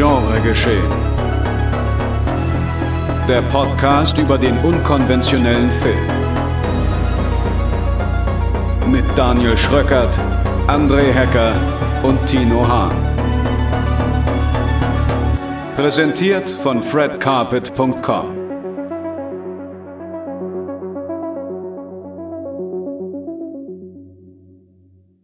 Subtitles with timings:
[0.00, 0.90] Genre geschehen.
[3.28, 6.06] Der Podcast über den unkonventionellen Film.
[8.90, 10.18] Mit Daniel Schröckert,
[10.68, 11.52] André Hecker
[12.02, 12.96] und Tino Hahn.
[15.76, 18.38] Präsentiert von fredcarpet.com.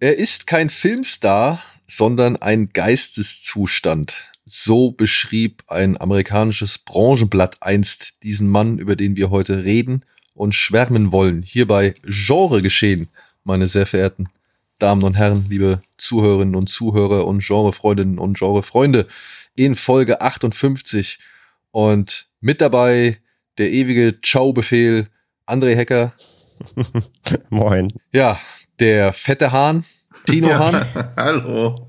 [0.01, 4.36] Er ist kein Filmstar, sondern ein Geisteszustand.
[4.49, 10.05] So beschrieb ein amerikanisches Branchenblatt einst diesen Mann, über den wir heute reden
[10.35, 11.43] und schwärmen wollen.
[11.43, 13.09] Hier bei Genre geschehen,
[13.43, 14.29] meine sehr verehrten
[14.79, 19.09] Damen und Herren, liebe Zuhörerinnen und Zuhörer und Genrefreundinnen und Genrefreunde
[19.57, 21.19] in Folge 58.
[21.73, 23.19] Und mit dabei
[23.59, 25.09] der ewige Ciao-Befehl
[25.47, 26.13] André Hecker.
[27.51, 27.93] Moin.
[28.13, 28.39] Ja,
[28.79, 29.85] der fette Hahn,
[30.27, 30.59] Tino ja.
[30.59, 31.13] Hahn.
[31.17, 31.89] Hallo.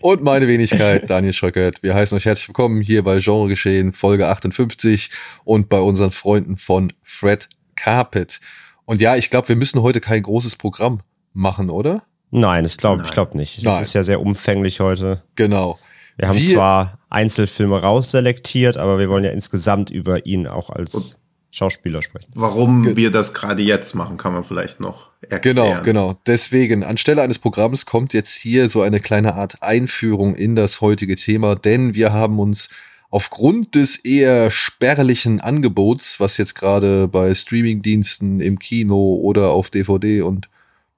[0.00, 1.82] Und meine Wenigkeit, Daniel Schröckert.
[1.82, 5.10] Wir heißen euch herzlich willkommen hier bei Genre Geschehen, Folge 58
[5.44, 8.40] und bei unseren Freunden von Fred Carpet.
[8.84, 11.00] Und ja, ich glaube, wir müssen heute kein großes Programm
[11.32, 12.02] machen, oder?
[12.30, 13.58] Nein, das glaube ich glaube nicht.
[13.58, 13.82] Das Nein.
[13.82, 15.22] ist ja sehr umfänglich heute.
[15.34, 15.78] Genau.
[16.16, 21.17] Wir haben wir, zwar Einzelfilme rausselektiert, aber wir wollen ja insgesamt über ihn auch als
[21.50, 22.30] Schauspieler sprechen.
[22.34, 25.56] Warum Ge wir das gerade jetzt machen, kann man vielleicht noch erklären.
[25.56, 26.20] Genau, genau.
[26.26, 31.16] Deswegen, anstelle eines Programms kommt jetzt hier so eine kleine Art Einführung in das heutige
[31.16, 32.68] Thema, denn wir haben uns
[33.10, 40.22] aufgrund des eher spärlichen Angebots, was jetzt gerade bei Streamingdiensten im Kino oder auf DVD
[40.22, 40.48] und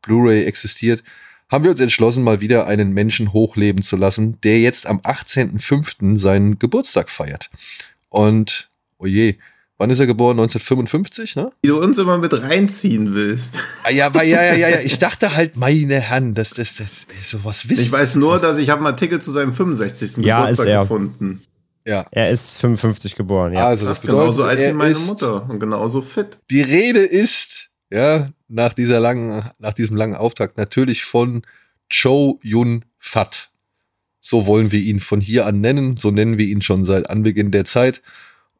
[0.02, 1.04] Blu-ray existiert,
[1.50, 6.16] haben wir uns entschlossen, mal wieder einen Menschen hochleben zu lassen, der jetzt am 18.05.
[6.16, 7.50] seinen Geburtstag feiert.
[8.08, 9.36] Und, oh je,
[9.80, 10.32] Wann ist er geboren?
[10.32, 11.52] 1955, ne?
[11.62, 13.58] Wie du uns immer mit reinziehen willst.
[13.82, 14.80] Ah, ja, aber ja, ja, ja, ja.
[14.80, 17.84] Ich dachte halt, meine Herren, das, das, das, sowas wissen.
[17.84, 20.18] Ich weiß nur, dass ich habe einen Artikel zu seinem 65.
[20.18, 20.80] Ja, Geburtstag ist er.
[20.82, 21.42] gefunden.
[21.86, 22.04] Ja.
[22.10, 23.68] Er ist 55 geboren, ja.
[23.68, 26.36] Also, das, das bedeutet, genauso alt wie meine Mutter und genauso fit.
[26.50, 31.40] Die Rede ist, ja, nach dieser langen, nach diesem langen Auftakt natürlich von
[31.88, 33.48] Cho Yun Fat.
[34.20, 35.96] So wollen wir ihn von hier an nennen.
[35.96, 38.02] So nennen wir ihn schon seit Anbeginn der Zeit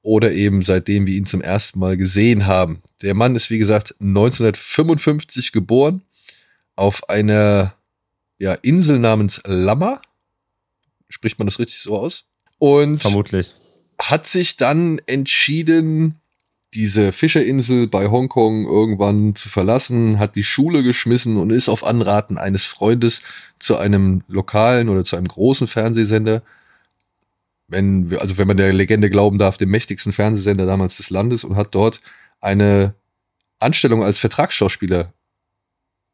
[0.03, 2.83] oder eben seitdem wir ihn zum ersten Mal gesehen haben.
[3.03, 6.03] Der Mann ist, wie gesagt, 1955 geboren
[6.77, 7.75] auf einer
[8.39, 10.01] ja, Insel namens Lama.
[11.09, 12.25] Spricht man das richtig so aus?
[12.59, 13.53] Und vermutlich
[14.01, 16.17] hat sich dann entschieden,
[16.73, 22.39] diese Fischerinsel bei Hongkong irgendwann zu verlassen, hat die Schule geschmissen und ist auf Anraten
[22.39, 23.23] eines Freundes
[23.59, 26.43] zu einem lokalen oder zu einem großen Fernsehsender
[27.71, 31.57] wenn, also wenn man der Legende glauben darf, dem mächtigsten Fernsehsender damals des Landes und
[31.57, 32.01] hat dort
[32.41, 32.95] eine
[33.61, 35.13] Anstellung als Vertragsschauspieler,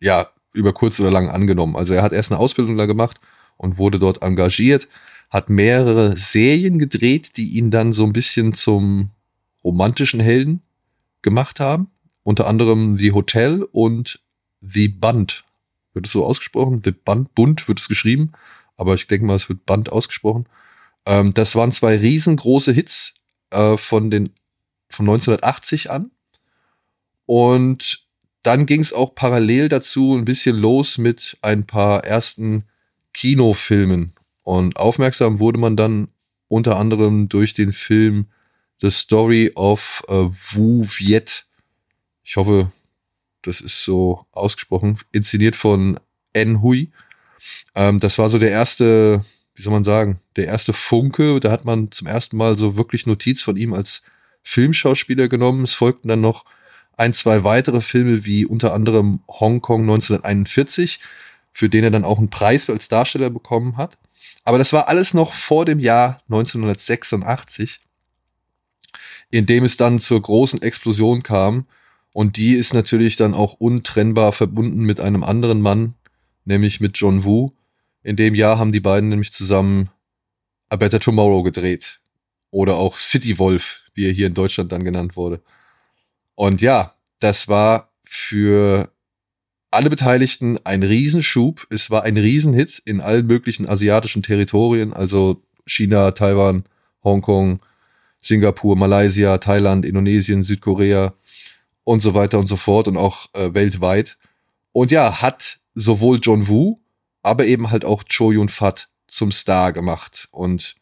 [0.01, 1.77] ja, über kurz oder lang angenommen.
[1.77, 3.21] Also er hat erst eine Ausbildung da gemacht
[3.57, 4.89] und wurde dort engagiert,
[5.31, 9.11] hat mehrere Serien gedreht, die ihn dann so ein bisschen zum
[9.65, 10.63] romantischen Helden
[11.23, 11.89] gemacht haben.
[12.23, 14.21] Unter anderem The Hotel und
[14.61, 15.45] The Band.
[15.95, 16.83] Wird es so ausgesprochen?
[16.85, 18.33] The Band, Bund wird es geschrieben,
[18.77, 20.47] aber ich denke mal, es wird Band ausgesprochen.
[21.07, 23.15] Ähm, das waren zwei riesengroße Hits
[23.51, 24.31] äh, von den
[24.89, 26.11] von 1980 an.
[27.25, 28.07] Und
[28.43, 32.65] dann ging es auch parallel dazu ein bisschen los mit ein paar ersten
[33.13, 34.13] Kinofilmen.
[34.45, 36.09] Und aufmerksam wurde man dann
[36.49, 38.27] unter anderem durch den Film
[38.81, 41.47] The Story of uh, Wu Viet.
[42.23, 42.71] Ich hoffe,
[43.43, 44.99] das ist so ausgesprochen.
[45.11, 45.99] Inszeniert von
[46.33, 46.93] En Hui.
[47.75, 49.25] Ähm, das war so der erste
[49.57, 51.41] wie soll man sagen, der erste Funke.
[51.41, 54.03] Da hat man zum ersten Mal so wirklich Notiz von ihm als
[54.43, 55.65] Filmschauspieler genommen.
[55.65, 56.45] Es folgten dann noch
[56.97, 61.01] ein, zwei weitere Filme, wie unter anderem Hongkong 1941,
[61.53, 63.99] für den er dann auch einen Preis als Darsteller bekommen hat.
[64.45, 67.81] Aber das war alles noch vor dem Jahr 1986,
[69.31, 71.67] in dem es dann zur großen Explosion kam.
[72.13, 75.95] Und die ist natürlich dann auch untrennbar verbunden mit einem anderen Mann,
[76.45, 77.53] nämlich mit John Woo,
[78.07, 79.91] in dem Jahr haben die beiden nämlich zusammen
[80.69, 81.99] A Better Tomorrow gedreht.
[82.53, 85.43] Oder auch City Wolf, wie er hier in Deutschland dann genannt wurde.
[86.37, 88.93] Und ja, das war für
[89.73, 91.67] alle Beteiligten ein Riesenschub.
[91.69, 96.63] Es war ein Riesenhit in allen möglichen asiatischen Territorien, also China, Taiwan,
[97.03, 97.59] Hongkong,
[98.19, 101.13] Singapur, Malaysia, Thailand, Indonesien, Südkorea
[101.83, 104.17] und so weiter und so fort und auch äh, weltweit.
[104.71, 106.79] Und ja, hat sowohl John Woo
[107.27, 110.29] aber eben halt auch Cho Yun Fat zum Star gemacht.
[110.31, 110.77] Und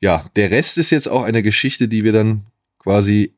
[0.00, 2.46] ja, der Rest ist jetzt auch eine Geschichte, die wir dann
[2.78, 3.34] quasi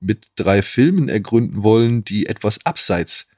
[0.00, 3.28] mit drei Filmen ergründen wollen, die etwas abseits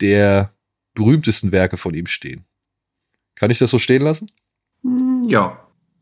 [0.00, 0.52] der
[0.94, 2.44] berühmtesten Werke von ihm stehen.
[3.34, 4.30] Kann ich das so stehen lassen?
[4.82, 5.58] Hm, ja.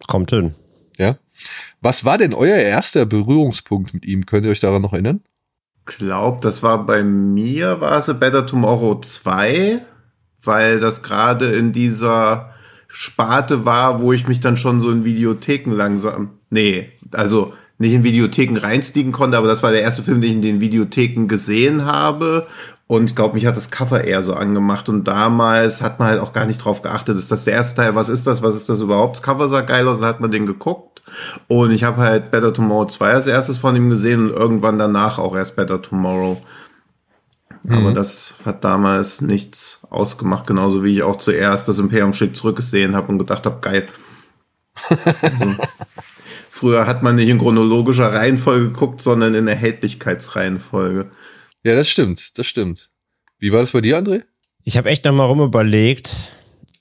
[0.07, 0.55] Kommt hin.
[0.97, 1.19] Ja.
[1.81, 4.27] Was war denn euer erster Berührungspunkt mit ihm?
[4.27, 5.23] Könnt ihr euch daran noch erinnern?
[5.85, 9.81] Glaub, das war bei mir, war es A Better Tomorrow 2,
[10.49, 12.51] weil das gerade in dieser
[12.89, 18.03] Sparte war, wo ich mich dann schon so in Videotheken langsam, nee, also nicht in
[18.03, 21.85] Videotheken reinstiegen konnte, aber das war der erste Film, den ich in den Videotheken gesehen
[21.85, 22.49] habe.
[22.89, 24.89] Und ich glaube, mich hat das Cover eher so angemacht.
[24.89, 27.95] Und damals hat man halt auch gar nicht drauf geachtet, ist das der erste Teil,
[27.95, 29.19] was ist das, was ist das überhaupt?
[29.19, 31.03] Das Cover sah geil aus, dann hat man den geguckt.
[31.47, 35.19] Und ich habe halt Better Tomorrow 2 als erstes von ihm gesehen und irgendwann danach
[35.19, 36.43] auch erst Better Tomorrow.
[37.69, 37.75] Mhm.
[37.75, 42.97] Aber das hat damals nichts ausgemacht, genauso wie ich auch zuerst das Imperium schickt zurückgesehen
[42.97, 43.89] habe und gedacht habe, geil.
[45.23, 45.55] also,
[46.51, 51.11] früher hat man nicht in chronologischer Reihenfolge geguckt, sondern in Erhältlichkeitsreihenfolge.
[51.63, 52.91] Ja, das stimmt, das stimmt.
[53.39, 54.23] Wie war das bei dir, André?
[54.65, 56.29] Ich habe echt nochmal rum überlegt.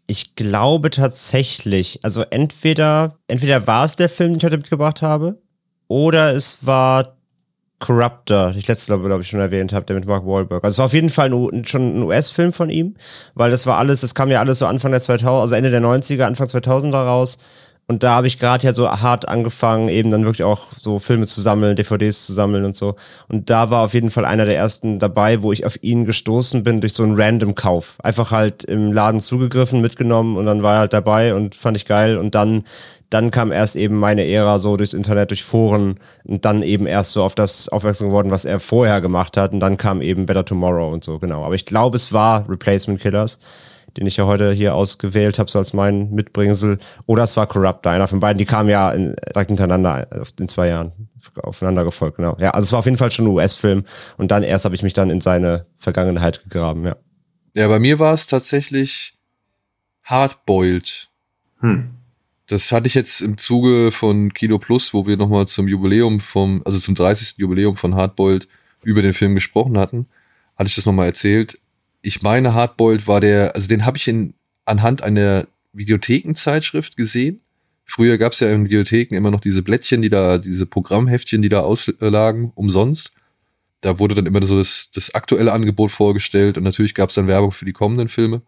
[0.07, 5.42] Ich glaube tatsächlich, also entweder, entweder war es der Film, den ich heute mitgebracht habe,
[5.89, 7.16] oder es war
[7.79, 10.63] Corruptor, ich letzte glaube glaub ich schon erwähnt habe, der mit Mark Wahlberg.
[10.63, 12.95] Also es war auf jeden Fall ein, schon ein US-Film von ihm,
[13.35, 15.81] weil das war alles, das kam ja alles so Anfang der 2000, also Ende der
[15.81, 17.38] 90er, Anfang 2000er raus.
[17.89, 21.25] Und da habe ich gerade ja so hart angefangen, eben dann wirklich auch so Filme
[21.25, 22.95] zu sammeln, DVDs zu sammeln und so.
[23.30, 26.63] Und da war auf jeden Fall einer der ersten dabei, wo ich auf ihn gestoßen
[26.63, 27.95] bin durch so einen Random-Kauf.
[28.04, 31.86] Einfach halt im Laden zugegriffen, mitgenommen und dann war er halt dabei und fand ich
[31.86, 32.18] geil.
[32.18, 32.63] Und dann,
[33.10, 35.95] dann kam erst eben meine Ära so durchs Internet, durch Foren
[36.25, 39.54] und dann eben erst so auf das aufmerksam geworden, was er vorher gemacht hat.
[39.54, 41.45] Und dann kam eben Better Tomorrow und so, genau.
[41.45, 43.39] Aber ich glaube, es war Replacement Killers
[43.97, 46.77] den ich ja heute hier ausgewählt habe, so als mein Mitbringsel.
[47.05, 48.38] Oder es war Corruptor, einer von beiden.
[48.38, 50.07] Die kamen ja in, direkt hintereinander
[50.39, 50.91] in zwei Jahren
[51.41, 52.38] aufeinander gefolgt, genau.
[52.39, 53.83] Ja, also es war auf jeden Fall schon ein US-Film
[54.17, 56.95] und dann erst habe ich mich dann in seine Vergangenheit gegraben, ja.
[57.53, 59.17] Ja, bei mir war es tatsächlich
[60.03, 61.09] Hardboiled.
[61.59, 61.89] Hm.
[62.45, 66.61] Das hatte ich jetzt im Zuge von Kino Plus, wo wir nochmal zum Jubiläum vom,
[66.65, 67.39] also zum 30.
[67.39, 68.47] Jubiläum von Hardboiled
[68.83, 70.07] über den Film gesprochen hatten,
[70.55, 71.59] hatte ich das nochmal erzählt
[72.07, 74.33] ich meine, Hardboiled war der, also den habe ich in,
[74.65, 77.42] anhand einer Videothekenzeitschrift gesehen.
[77.83, 81.50] Früher gab es ja in Videotheken immer noch diese Blättchen, die da, diese Programmheftchen, die
[81.50, 83.12] da auslagen, umsonst.
[83.81, 87.27] Da wurde dann immer so das, das aktuelle Angebot vorgestellt und natürlich gab es dann
[87.27, 88.42] Werbung für die kommenden Filme.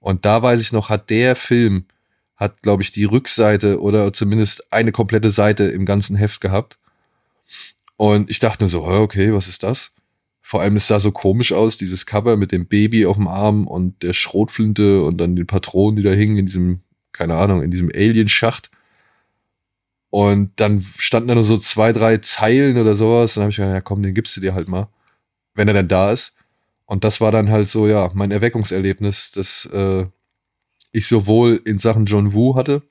[0.00, 1.86] Und da weiß ich noch, hat der Film,
[2.36, 6.78] hat, glaube ich, die Rückseite oder zumindest eine komplette Seite im ganzen Heft gehabt.
[7.96, 9.92] Und ich dachte nur so, okay, was ist das?
[10.46, 13.66] Vor allem, es sah so komisch aus, dieses Cover mit dem Baby auf dem Arm
[13.66, 16.80] und der Schrotflinte und dann den Patronen, die da hingen in diesem,
[17.12, 18.70] keine Ahnung, in diesem Alienschacht.
[20.10, 23.32] Und dann standen da nur so zwei, drei Zeilen oder sowas.
[23.32, 24.88] Dann habe ich gedacht, ja komm, den gibst du dir halt mal,
[25.54, 26.34] wenn er denn da ist.
[26.84, 30.04] Und das war dann halt so, ja, mein Erweckungserlebnis, das äh,
[30.92, 32.82] ich sowohl in Sachen John Woo hatte,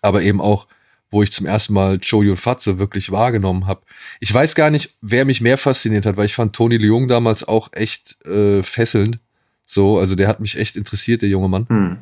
[0.00, 0.66] aber eben auch
[1.12, 3.82] wo ich zum ersten Mal Joe Yun Fatze wirklich wahrgenommen habe.
[4.18, 7.44] Ich weiß gar nicht, wer mich mehr fasziniert hat, weil ich fand Tony Leung damals
[7.44, 9.18] auch echt äh, fesselnd.
[9.66, 11.68] So, also der hat mich echt interessiert, der junge Mann.
[11.68, 11.98] Hm.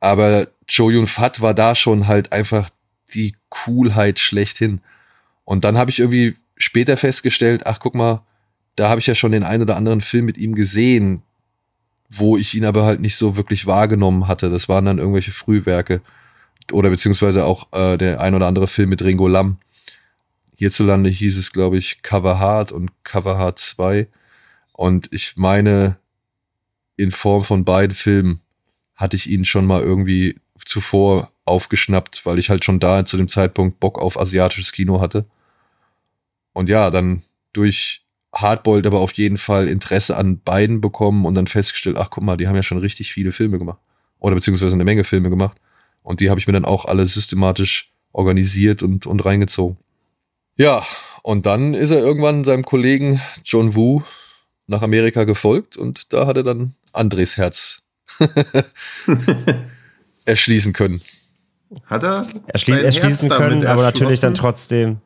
[0.00, 2.70] Aber Joe Yun Fat war da schon halt einfach
[3.12, 4.80] die Coolheit schlechthin.
[5.44, 8.22] Und dann habe ich irgendwie später festgestellt, ach guck mal,
[8.76, 11.22] da habe ich ja schon den einen oder anderen Film mit ihm gesehen,
[12.08, 14.48] wo ich ihn aber halt nicht so wirklich wahrgenommen hatte.
[14.48, 16.00] Das waren dann irgendwelche Frühwerke
[16.72, 19.58] oder beziehungsweise auch äh, der ein oder andere Film mit Ringo Lam.
[20.56, 24.08] Hierzulande hieß es, glaube ich, Cover Hard und Cover Hard 2.
[24.72, 25.98] Und ich meine,
[26.96, 28.40] in Form von beiden Filmen
[28.94, 33.28] hatte ich ihn schon mal irgendwie zuvor aufgeschnappt, weil ich halt schon da zu dem
[33.28, 35.26] Zeitpunkt Bock auf asiatisches Kino hatte.
[36.52, 37.22] Und ja, dann
[37.52, 42.24] durch Hardboiled aber auf jeden Fall Interesse an beiden bekommen und dann festgestellt, ach guck
[42.24, 43.78] mal, die haben ja schon richtig viele Filme gemacht.
[44.18, 45.58] Oder beziehungsweise eine Menge Filme gemacht.
[46.08, 49.76] Und die habe ich mir dann auch alle systematisch organisiert und, und reingezogen.
[50.56, 50.82] Ja,
[51.22, 54.02] und dann ist er irgendwann seinem Kollegen John Woo
[54.66, 57.82] nach Amerika gefolgt und da hat er dann Andres Herz
[60.24, 61.02] erschließen können.
[61.84, 62.26] Hat er?
[62.46, 65.02] Erschli erschließen können, aber natürlich dann trotzdem,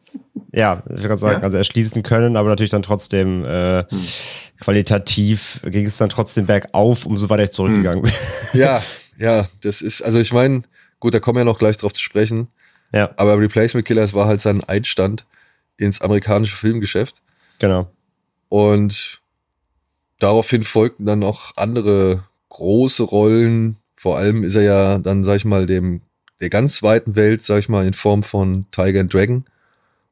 [0.52, 1.42] ja, ich kann sagen, ja?
[1.42, 4.06] also erschließen können, aber natürlich dann trotzdem äh, hm.
[4.60, 8.12] qualitativ ging es dann trotzdem bergauf, umso weiter ich zurückgegangen bin.
[8.52, 8.84] Ja,
[9.18, 10.62] ja, das ist, also ich meine,
[11.02, 12.46] Gut, da kommen wir ja noch gleich drauf zu sprechen.
[12.92, 13.10] Ja.
[13.16, 15.26] Aber Replacement Killers war halt sein Einstand
[15.76, 17.22] ins amerikanische Filmgeschäft.
[17.58, 17.90] Genau.
[18.48, 19.20] Und
[20.20, 23.78] daraufhin folgten dann noch andere große Rollen.
[23.96, 26.02] Vor allem ist er ja dann, sag ich mal, dem
[26.40, 29.44] der ganz weiten Welt, sag ich mal, in Form von Tiger and Dragon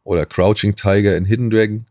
[0.02, 1.86] oder Crouching Tiger and Hidden Dragon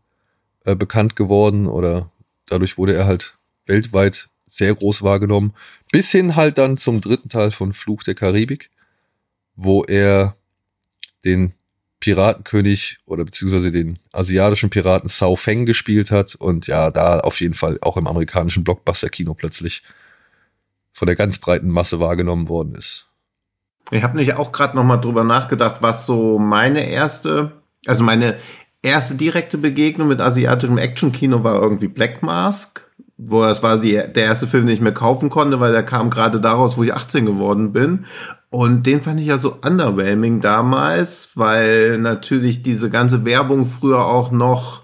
[0.66, 2.10] äh, bekannt geworden oder
[2.44, 5.54] dadurch wurde er halt weltweit sehr groß wahrgenommen.
[5.90, 8.68] Bis hin halt dann zum dritten Teil von Fluch der Karibik,
[9.56, 10.36] wo er
[11.24, 11.54] den
[12.00, 17.54] Piratenkönig oder beziehungsweise den asiatischen Piraten Sao Feng gespielt hat und ja, da auf jeden
[17.54, 19.82] Fall auch im amerikanischen Blockbuster-Kino plötzlich
[20.92, 23.06] von der ganz breiten Masse wahrgenommen worden ist.
[23.90, 27.52] Ich habe nämlich auch gerade noch mal drüber nachgedacht, was so meine erste,
[27.86, 28.38] also meine
[28.82, 32.88] erste direkte Begegnung mit asiatischem Actionkino war irgendwie Black Mask,
[33.22, 36.10] wo das war die, der erste Film, den ich mir kaufen konnte, weil der kam
[36.10, 38.06] gerade daraus, wo ich 18 geworden bin.
[38.48, 44.30] Und den fand ich ja so underwhelming damals, weil natürlich diese ganze Werbung früher auch
[44.30, 44.82] noch,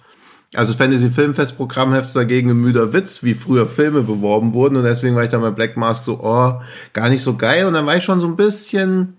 [0.55, 4.77] also Fantasy Filmfest Programmheft dagegen ein müder Witz, wie früher Filme beworben wurden.
[4.77, 6.61] Und deswegen war ich dann bei Black Mask so, oh,
[6.93, 7.67] gar nicht so geil.
[7.67, 9.17] Und dann war ich schon so ein bisschen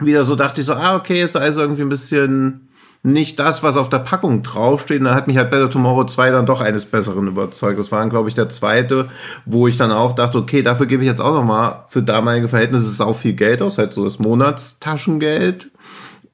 [0.00, 2.67] wieder so, dachte ich so, ah, okay, ist also irgendwie ein bisschen
[3.02, 4.98] nicht das, was auf der Packung draufsteht.
[4.98, 7.78] Und dann hat mich halt Better Tomorrow 2 dann doch eines Besseren überzeugt.
[7.78, 9.08] Das war, glaube ich, der zweite,
[9.44, 12.48] wo ich dann auch dachte, okay, dafür gebe ich jetzt auch noch mal für damalige
[12.48, 15.70] Verhältnisse sau viel Geld aus, halt so das Monatstaschengeld.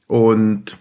[0.06, 0.76] Und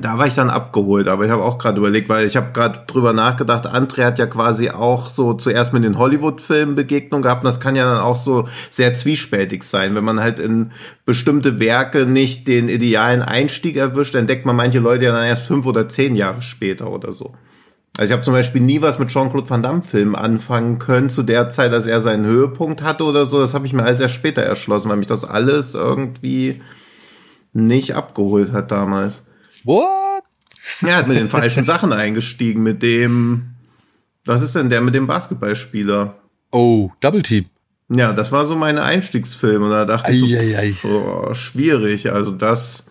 [0.00, 2.84] da war ich dann abgeholt, aber ich habe auch gerade überlegt, weil ich habe gerade
[2.86, 7.46] drüber nachgedacht, André hat ja quasi auch so zuerst mit den Hollywood-Filmen Begegnung gehabt und
[7.46, 9.94] das kann ja dann auch so sehr zwiespältig sein.
[9.94, 10.72] Wenn man halt in
[11.04, 15.66] bestimmte Werke nicht den idealen Einstieg erwischt, entdeckt man manche Leute ja dann erst fünf
[15.66, 17.34] oder zehn Jahre später oder so.
[17.98, 21.50] Also ich habe zum Beispiel nie was mit Jean-Claude Van Damme-Filmen anfangen können, zu der
[21.50, 23.38] Zeit, dass er seinen Höhepunkt hatte oder so.
[23.40, 26.62] Das habe ich mir alles erst später erschlossen, weil mich das alles irgendwie
[27.52, 29.26] nicht abgeholt hat damals.
[29.64, 30.24] What?
[30.82, 33.54] Er hat mit den falschen Sachen eingestiegen, mit dem,
[34.24, 36.16] was ist denn der mit dem Basketballspieler?
[36.50, 37.46] Oh, Double Team.
[37.88, 42.10] Ja, das war so mein Einstiegsfilm und da dachte ich so, oh, schwierig.
[42.10, 42.88] Also das,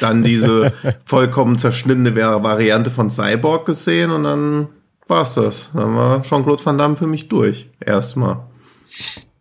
[0.00, 0.72] dann diese
[1.04, 4.68] vollkommen zerschnittene Variante von Cyborg gesehen und dann
[5.06, 5.70] war's das.
[5.74, 7.68] Dann war Jean-Claude Van Damme für mich durch.
[7.80, 8.40] Erstmal.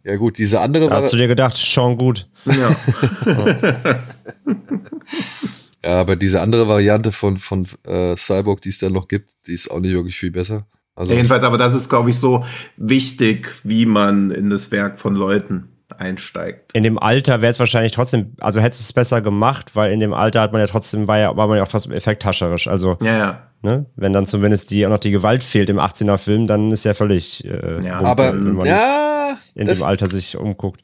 [0.03, 0.89] Ja gut, diese andere.
[0.89, 2.27] Da hast du dir gedacht, schon gut.
[2.45, 2.75] Ja.
[5.83, 9.53] Ja, aber diese andere Variante von, von äh, Cyborg, die es da noch gibt, die
[9.53, 10.65] ist auch nicht wirklich viel besser.
[10.95, 12.45] Also ja, jedenfalls, aber das ist, glaube ich, so
[12.77, 16.71] wichtig, wie man in das Werk von Leuten einsteigt.
[16.73, 20.13] In dem Alter wäre es wahrscheinlich trotzdem, also hätte es besser gemacht, weil in dem
[20.13, 22.67] Alter hat man ja trotzdem, war, ja, war man ja auch trotzdem effekthascherisch.
[22.67, 23.47] Also, ja, ja.
[23.61, 26.83] Ne, wenn dann zumindest die, auch noch die Gewalt fehlt im 18er Film, dann ist
[26.83, 27.99] ja völlig äh, ja.
[27.99, 28.35] aber
[28.65, 30.81] ja, in dem Alter sich umguckt.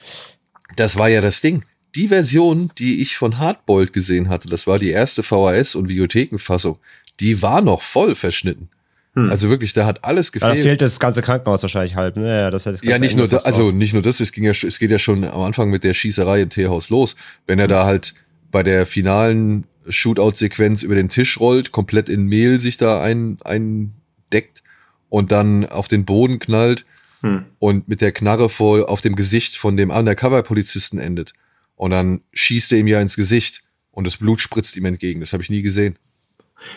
[0.78, 1.64] Das war ja das Ding
[1.96, 6.78] die Version, die ich von Hardboiled gesehen hatte, das war die erste VHS- und Videothekenfassung,
[7.20, 8.70] die war noch voll verschnitten.
[9.16, 9.30] Hm.
[9.30, 10.58] Also wirklich, da hat alles gefehlt.
[10.58, 12.16] Da fehlt das ganze Krankenhaus wahrscheinlich halb.
[12.16, 12.28] Ne?
[12.28, 14.80] Ja, das das ja nicht nur das, also nicht nur das, es ging ja, es
[14.80, 17.16] geht ja schon am Anfang mit der Schießerei im Teehaus los.
[17.48, 17.70] Wenn er hm.
[17.70, 18.14] da halt
[18.52, 24.64] bei der finalen Shootout-Sequenz über den Tisch rollt, komplett in Mehl sich da ein, eindeckt
[25.10, 26.86] und dann auf den Boden knallt
[27.22, 27.46] hm.
[27.58, 31.34] und mit der Knarre voll auf dem Gesicht von dem Undercover-Polizisten endet.
[31.80, 35.22] Und dann schießt er ihm ja ins Gesicht und das Blut spritzt ihm entgegen.
[35.22, 35.98] Das habe ich nie gesehen.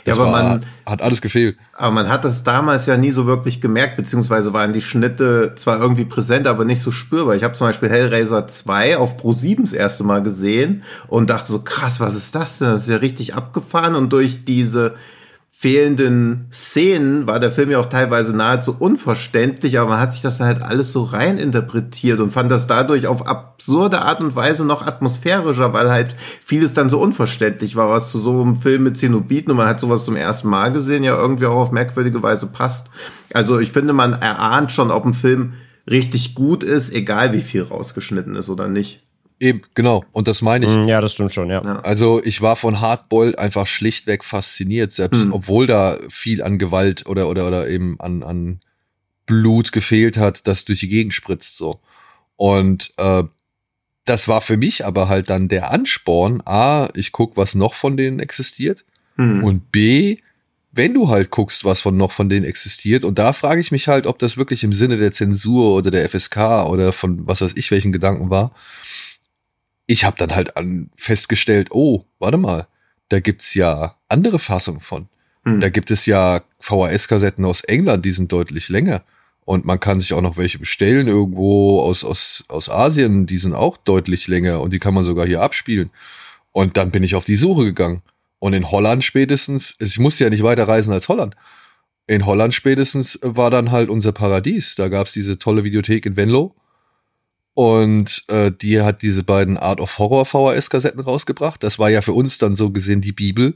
[0.04, 1.56] Das ja, aber war, man hat alles gefehlt.
[1.72, 5.80] Aber man hat das damals ja nie so wirklich gemerkt, beziehungsweise waren die Schnitte zwar
[5.80, 7.34] irgendwie präsent, aber nicht so spürbar.
[7.34, 11.50] Ich habe zum Beispiel Hellraiser 2 auf Pro 7 das erste Mal gesehen und dachte
[11.50, 12.68] so, krass, was ist das denn?
[12.68, 14.94] Das ist ja richtig abgefahren und durch diese
[15.62, 20.40] fehlenden Szenen war der Film ja auch teilweise nahezu unverständlich, aber man hat sich das
[20.40, 24.84] halt alles so rein interpretiert und fand das dadurch auf absurde Art und Weise noch
[24.84, 29.52] atmosphärischer, weil halt vieles dann so unverständlich war, was zu so einem Film mit Zenobiten
[29.52, 32.90] und man hat sowas zum ersten Mal gesehen, ja irgendwie auch auf merkwürdige Weise passt.
[33.32, 35.52] Also ich finde, man erahnt schon, ob ein Film
[35.88, 39.00] richtig gut ist, egal wie viel rausgeschnitten ist oder nicht.
[39.42, 40.04] Eben, genau.
[40.12, 40.72] Und das meine ich.
[40.72, 41.60] Mm, ja, das stimmt schon, ja.
[41.82, 45.32] Also ich war von Hardboiled einfach schlichtweg fasziniert, selbst mhm.
[45.32, 48.60] obwohl da viel an Gewalt oder, oder, oder eben an, an
[49.26, 51.80] Blut gefehlt hat, das durch die Gegend spritzt so.
[52.36, 53.24] Und äh,
[54.04, 57.96] das war für mich aber halt dann der Ansporn, A, ich guck, was noch von
[57.96, 58.84] denen existiert.
[59.16, 59.42] Mhm.
[59.42, 60.18] Und B,
[60.70, 63.88] wenn du halt guckst, was von noch von denen existiert, und da frage ich mich
[63.88, 67.54] halt, ob das wirklich im Sinne der Zensur oder der FSK oder von was weiß
[67.56, 68.52] ich welchen Gedanken war
[69.86, 72.66] ich habe dann halt an festgestellt, oh, warte mal,
[73.08, 75.08] da gibt's ja andere Fassungen von.
[75.44, 75.60] Hm.
[75.60, 79.02] Da gibt es ja VHS-Kassetten aus England, die sind deutlich länger.
[79.44, 83.54] Und man kann sich auch noch welche bestellen irgendwo aus, aus, aus Asien, die sind
[83.54, 85.90] auch deutlich länger und die kann man sogar hier abspielen.
[86.52, 88.02] Und dann bin ich auf die Suche gegangen.
[88.38, 91.34] Und in Holland spätestens, ich musste ja nicht weiter reisen als Holland.
[92.06, 94.74] In Holland spätestens war dann halt unser Paradies.
[94.74, 96.54] Da gab's diese tolle Videothek in Venlo.
[97.54, 101.62] Und äh, die hat diese beiden Art of Horror VHS-Kassetten rausgebracht.
[101.62, 103.54] Das war ja für uns dann so gesehen die Bibel.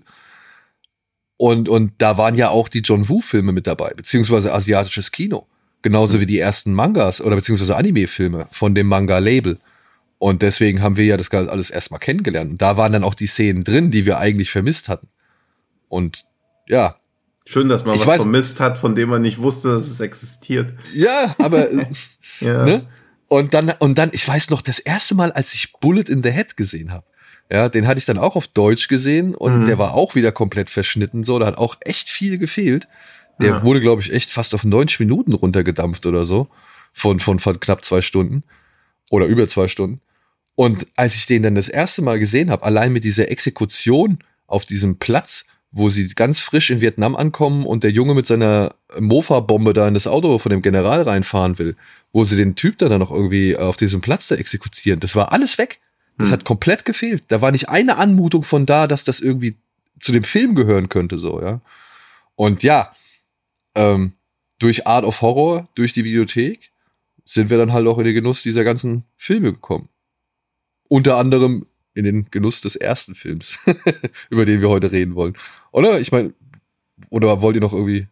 [1.38, 5.46] Und, und da waren ja auch die John Woo-Filme mit dabei, beziehungsweise asiatisches Kino.
[5.82, 9.58] Genauso wie die ersten Mangas oder beziehungsweise Anime-Filme von dem Manga-Label.
[10.18, 12.52] Und deswegen haben wir ja das alles erstmal kennengelernt.
[12.52, 15.08] Und da waren dann auch die Szenen drin, die wir eigentlich vermisst hatten.
[15.88, 16.24] Und
[16.68, 16.96] ja.
[17.46, 20.00] Schön, dass man Ich was weiß- vermisst hat, von dem man nicht wusste, dass es
[20.00, 20.72] existiert.
[20.94, 21.68] Ja, aber
[22.40, 22.64] Ja.
[22.64, 22.86] ne?
[23.28, 26.30] Und dann, und dann, ich weiß noch, das erste Mal, als ich Bullet in the
[26.30, 27.04] Head gesehen habe,
[27.50, 29.64] ja, den hatte ich dann auch auf Deutsch gesehen und Mhm.
[29.66, 32.86] der war auch wieder komplett verschnitten, so, da hat auch echt viel gefehlt.
[33.40, 33.62] Der Ja.
[33.62, 36.48] wurde, glaube ich, echt fast auf 90 Minuten runtergedampft oder so,
[36.92, 38.42] von, von, von knapp zwei Stunden
[39.10, 40.00] oder über zwei Stunden.
[40.54, 44.64] Und als ich den dann das erste Mal gesehen habe, allein mit dieser Exekution auf
[44.64, 49.74] diesem Platz, wo sie ganz frisch in Vietnam ankommen und der Junge mit seiner Mofa-Bombe
[49.74, 51.76] da in das Auto von dem General reinfahren will,
[52.12, 55.58] wo sie den Typ dann noch irgendwie auf diesem Platz da exekutieren, das war alles
[55.58, 55.80] weg.
[56.18, 56.32] Das Hm.
[56.32, 57.24] hat komplett gefehlt.
[57.28, 59.56] Da war nicht eine Anmutung von da, dass das irgendwie
[60.00, 61.60] zu dem Film gehören könnte, so, ja.
[62.36, 62.94] Und ja,
[63.74, 64.12] ähm,
[64.58, 66.70] durch Art of Horror, durch die Videothek,
[67.24, 69.88] sind wir dann halt auch in den Genuss dieser ganzen Filme gekommen.
[70.88, 71.66] Unter anderem
[71.96, 73.58] in den Genuss des ersten Films,
[74.30, 75.36] über den wir heute reden wollen.
[75.72, 75.98] Oder?
[76.00, 76.32] Ich meine,
[77.10, 78.06] oder wollt ihr noch irgendwie?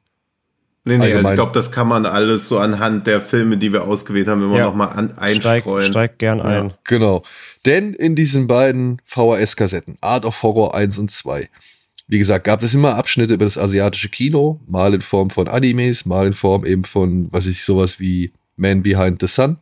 [0.87, 3.85] Nee, nee, also ich glaube, das kann man alles so anhand der Filme, die wir
[3.85, 4.64] ausgewählt haben, immer Ja.
[4.67, 5.87] noch mal an, Steig, einstreuen.
[5.87, 6.75] steig gern ein.
[6.85, 7.23] Genau.
[7.64, 11.49] Denn in diesen beiden VHS-Kassetten, Art of Horror 1 und 2,
[12.07, 16.05] wie gesagt, gab es immer Abschnitte über das asiatische Kino, mal in Form von Animes,
[16.05, 19.57] mal in Form eben von, was ich, sowas wie Man Behind the Sun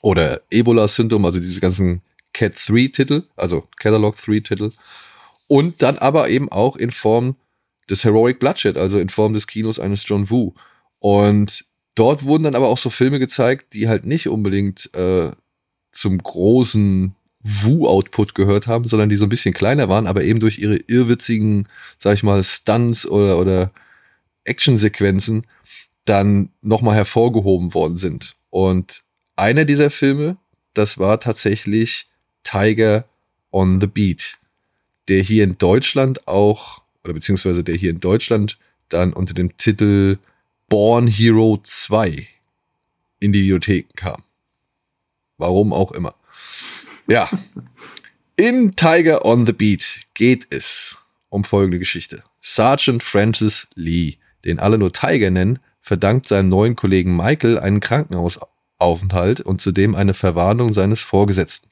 [0.00, 2.02] oder Ebola-Syndrom, also diese ganzen
[2.36, 4.70] Cat 3-Titel, also Catalog 3-Titel.
[5.48, 7.36] Und dann aber eben auch in Form
[7.88, 10.52] des Heroic Bloodshed, also in Form des Kinos eines John Woo.
[10.98, 11.64] Und
[11.94, 15.30] dort wurden dann aber auch so Filme gezeigt, die halt nicht unbedingt äh,
[15.90, 20.58] zum großen Wu-Output gehört haben, sondern die so ein bisschen kleiner waren, aber eben durch
[20.58, 21.66] ihre irrwitzigen,
[21.96, 23.72] sag ich mal, Stunts oder, oder
[24.44, 25.46] Actionsequenzen
[26.04, 28.36] dann nochmal hervorgehoben worden sind.
[28.50, 29.04] Und
[29.36, 30.36] einer dieser Filme,
[30.74, 32.10] das war tatsächlich
[32.46, 33.04] Tiger
[33.50, 34.38] on the Beat,
[35.08, 40.18] der hier in Deutschland auch, oder beziehungsweise der hier in Deutschland dann unter dem Titel
[40.68, 42.26] Born Hero 2
[43.18, 44.22] in die Videotheken kam.
[45.38, 46.14] Warum auch immer.
[47.08, 47.28] Ja.
[48.36, 52.22] In Tiger on the Beat geht es um folgende Geschichte.
[52.40, 59.40] Sergeant Francis Lee, den alle nur Tiger nennen, verdankt seinem neuen Kollegen Michael einen Krankenhausaufenthalt
[59.40, 61.70] und zudem eine Verwarnung seines Vorgesetzten.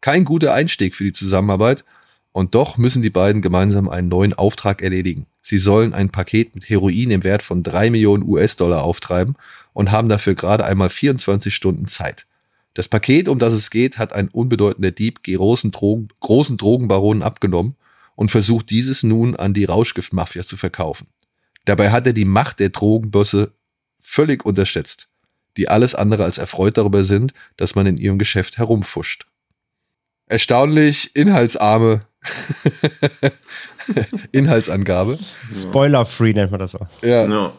[0.00, 1.84] Kein guter Einstieg für die Zusammenarbeit
[2.32, 5.26] und doch müssen die beiden gemeinsam einen neuen Auftrag erledigen.
[5.40, 9.34] Sie sollen ein Paket mit Heroin im Wert von drei Millionen US-Dollar auftreiben
[9.72, 12.26] und haben dafür gerade einmal 24 Stunden Zeit.
[12.74, 17.76] Das Paket, um das es geht, hat ein unbedeutender Dieb großen, Drogen, großen Drogenbaronen abgenommen
[18.14, 21.08] und versucht dieses nun an die Rauschgiftmafia zu verkaufen.
[21.64, 23.52] Dabei hat er die Macht der Drogenbösse
[24.00, 25.08] völlig unterschätzt,
[25.56, 29.26] die alles andere als erfreut darüber sind, dass man in ihrem Geschäft herumfuscht.
[30.28, 32.00] Erstaunlich inhaltsarme
[34.32, 35.18] Inhaltsangabe.
[35.52, 36.86] Spoiler-free nennt man das auch.
[37.02, 37.52] Ja, Ja.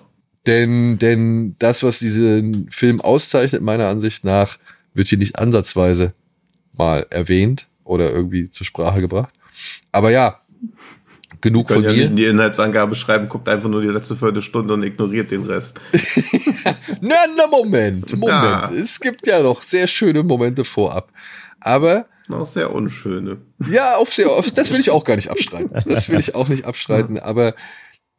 [0.45, 4.57] denn, denn das, was diesen Film auszeichnet, meiner Ansicht nach,
[4.93, 6.13] wird hier nicht ansatzweise
[6.77, 9.33] mal erwähnt oder irgendwie zur Sprache gebracht.
[9.91, 10.39] Aber ja,
[11.41, 12.07] genug von ja nicht mir.
[12.07, 15.79] in die Inhaltsangabe schreiben, guckt einfach nur die letzte Viertelstunde und ignoriert den Rest.
[17.01, 18.29] Na, na, Moment, Moment.
[18.29, 18.71] Ja.
[18.71, 21.11] Es gibt ja noch sehr schöne Momente vorab.
[21.59, 23.37] Aber Auch sehr unschöne.
[23.69, 25.83] Ja, auf sehr, auf, das will ich auch gar nicht abstreiten.
[25.85, 27.19] Das will ich auch nicht abstreiten.
[27.19, 27.55] Aber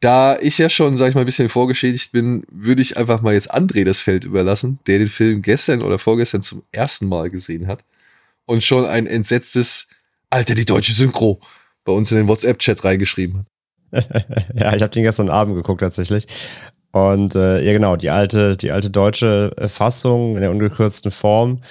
[0.01, 3.33] da ich ja schon, sag ich mal, ein bisschen vorgeschädigt bin, würde ich einfach mal
[3.33, 7.67] jetzt André das Feld überlassen, der den Film gestern oder vorgestern zum ersten Mal gesehen
[7.67, 7.85] hat
[8.45, 9.87] und schon ein entsetztes,
[10.29, 11.39] Alter, die deutsche Synchro
[11.83, 13.47] bei uns in den WhatsApp-Chat reingeschrieben hat.
[14.55, 16.27] ja, ich habe den gestern Abend geguckt tatsächlich.
[16.91, 21.61] Und äh, ja, genau, die alte, die alte deutsche äh, Fassung in der ungekürzten Form.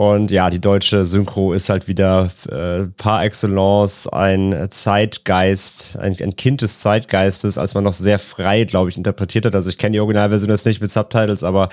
[0.00, 6.36] Und ja, die deutsche Synchro ist halt wieder äh, par excellence ein Zeitgeist, ein, ein
[6.36, 9.56] Kind des Zeitgeistes, als man noch sehr frei, glaube ich, interpretiert hat.
[9.56, 11.68] Also ich kenne die Originalversion jetzt nicht mit Subtitles, aber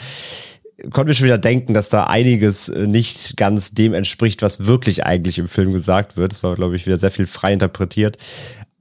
[0.92, 5.06] konnte mir schon wieder denken, dass da einiges äh, nicht ganz dem entspricht, was wirklich
[5.06, 6.34] eigentlich im Film gesagt wird.
[6.34, 8.18] Es war, glaube ich, wieder sehr viel frei interpretiert.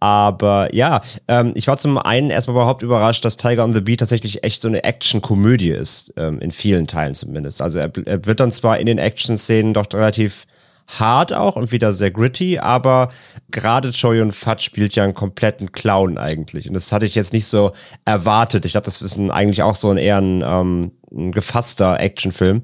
[0.05, 4.01] Aber ja, ähm, ich war zum einen erstmal überhaupt überrascht, dass Tiger on the Beat
[4.01, 7.63] tatsächlich echt so eine Action-Komödie ist, ähm, in vielen Teilen zumindest.
[7.63, 10.45] Also er, er wird dann zwar in den Action-Szenen doch relativ
[10.89, 13.09] hart auch und wieder sehr gritty, aber
[13.51, 16.69] gerade Choi und Fat spielt ja einen kompletten Clown eigentlich.
[16.69, 17.73] Und das hatte ich jetzt nicht so
[18.05, 18.67] erwartet.
[18.67, 22.61] Ich glaube, das ist ein, eigentlich auch so ein eher ein, ähm, ein gefasster Actionfilm.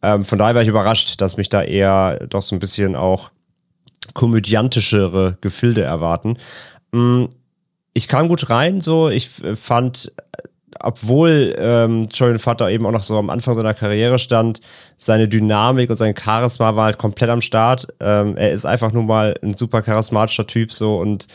[0.00, 3.30] Ähm, von daher war ich überrascht, dass mich da eher doch so ein bisschen auch
[4.14, 6.36] komödiantischere Gefilde erwarten.
[6.92, 7.26] Mm,
[7.92, 10.12] Ich kam gut rein, so ich äh, fand
[10.82, 14.60] obwohl ähm, Jordan Vater eben auch noch so am Anfang seiner Karriere stand,
[14.96, 17.88] seine Dynamik und sein Charisma war halt komplett am Start.
[18.00, 21.26] Ähm, er ist einfach nur mal ein super charismatischer Typ so und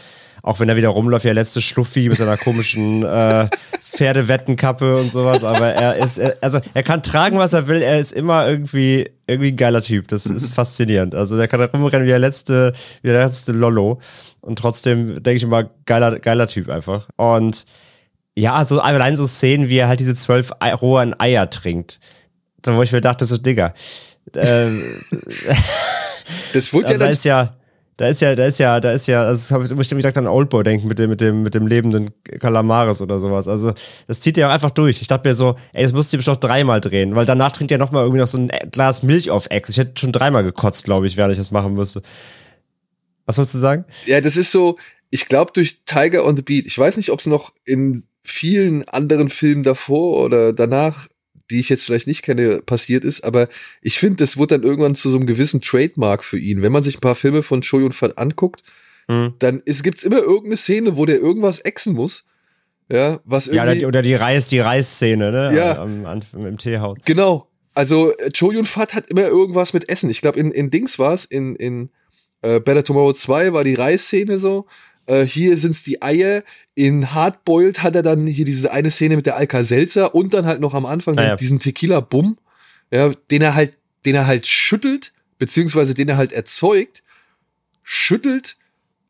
[0.46, 3.48] auch wenn er wieder rumläuft, der letzte Schluffi mit seiner komischen äh,
[3.90, 8.00] Pferdewettenkappe und sowas, aber er ist, er, also er kann tragen, was er will, er
[8.00, 10.08] ist immer irgendwie, irgendwie ein geiler Typ.
[10.08, 11.16] Das ist faszinierend.
[11.16, 14.00] Also der kann rumrennen wie der letzte, wie der letzte Lollo.
[14.40, 17.08] Und trotzdem denke ich immer, geiler, geiler Typ einfach.
[17.16, 17.66] Und
[18.38, 22.00] ja, also allein so Szenen, wie er halt diese zwölf Ei rohen Eier trinkt.
[22.64, 23.74] Wo ich mir dachte, so, Digga.
[24.36, 24.68] Äh,
[26.54, 27.56] Das wurde ja also da dann ist ja,
[27.98, 30.28] da ist ja, da ist ja, da ist ja, also habe ich muss direkt an
[30.28, 33.48] Oldboy denken mit dem, mit dem, mit dem lebenden Kalamaris oder sowas.
[33.48, 33.74] Also
[34.08, 35.02] das zieht ja auch einfach durch.
[35.02, 37.72] Ich dachte mir so, ey, das musst du bestimmt noch dreimal drehen, weil danach trinkt
[37.72, 39.70] er noch mal irgendwie noch so ein Glas Milch auf Ex.
[39.70, 42.02] Ich hätte schon dreimal gekotzt, glaube ich, während ich das machen müsste.
[43.26, 43.86] Was wolltest du sagen?
[44.06, 44.78] Ja, das ist so,
[45.10, 48.88] ich glaube durch Tiger on the Beat, ich weiß nicht, ob es noch in vielen
[48.90, 51.08] anderen Filmen davor oder danach,
[51.52, 53.48] die ich jetzt vielleicht nicht kenne, passiert ist, aber
[53.82, 56.62] ich finde, das wurde dann irgendwann zu so einem gewissen Trademark für ihn.
[56.62, 58.64] Wenn man sich ein paar Filme von Choi Yun Fat anguckt,
[59.08, 59.34] Hm.
[59.38, 62.26] dann ist, gibt's immer irgendeine Szene, wo der irgendwas exen muss.
[62.92, 63.80] Ja, was Ja, oder irgendwie.
[63.80, 65.56] die, oder die Reis, die Reisszene, ne?
[65.56, 65.80] Ja.
[65.82, 66.98] Am, am, im Teehaus.
[67.06, 67.48] Genau.
[67.76, 70.10] Also äh, Cho Yun Fat hat immer irgendwas mit Essen.
[70.10, 71.90] Ich glaube, in, in Dings war es, in, in
[72.42, 74.66] äh, Better Tomorrow 2 war die Reisszene so.
[75.08, 76.44] Äh, hier sind's die Eier.
[76.76, 80.60] In Hardboiled hat er dann hier diese eine Szene mit der Alka-Seltzer und dann halt
[80.60, 81.36] noch am Anfang Ah, ja.
[81.36, 82.38] diesen Tequila-Bum,
[82.92, 87.02] ja, den er halt, den er halt schüttelt, beziehungsweise den er halt erzeugt,
[87.82, 88.58] schüttelt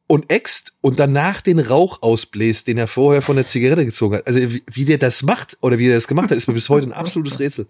[0.07, 4.27] und äxt und danach den Rauch ausbläst, den er vorher von der Zigarette gezogen hat.
[4.27, 6.69] Also wie, wie der das macht oder wie er das gemacht hat, ist mir bis
[6.69, 7.67] heute ein absolutes Rätsel.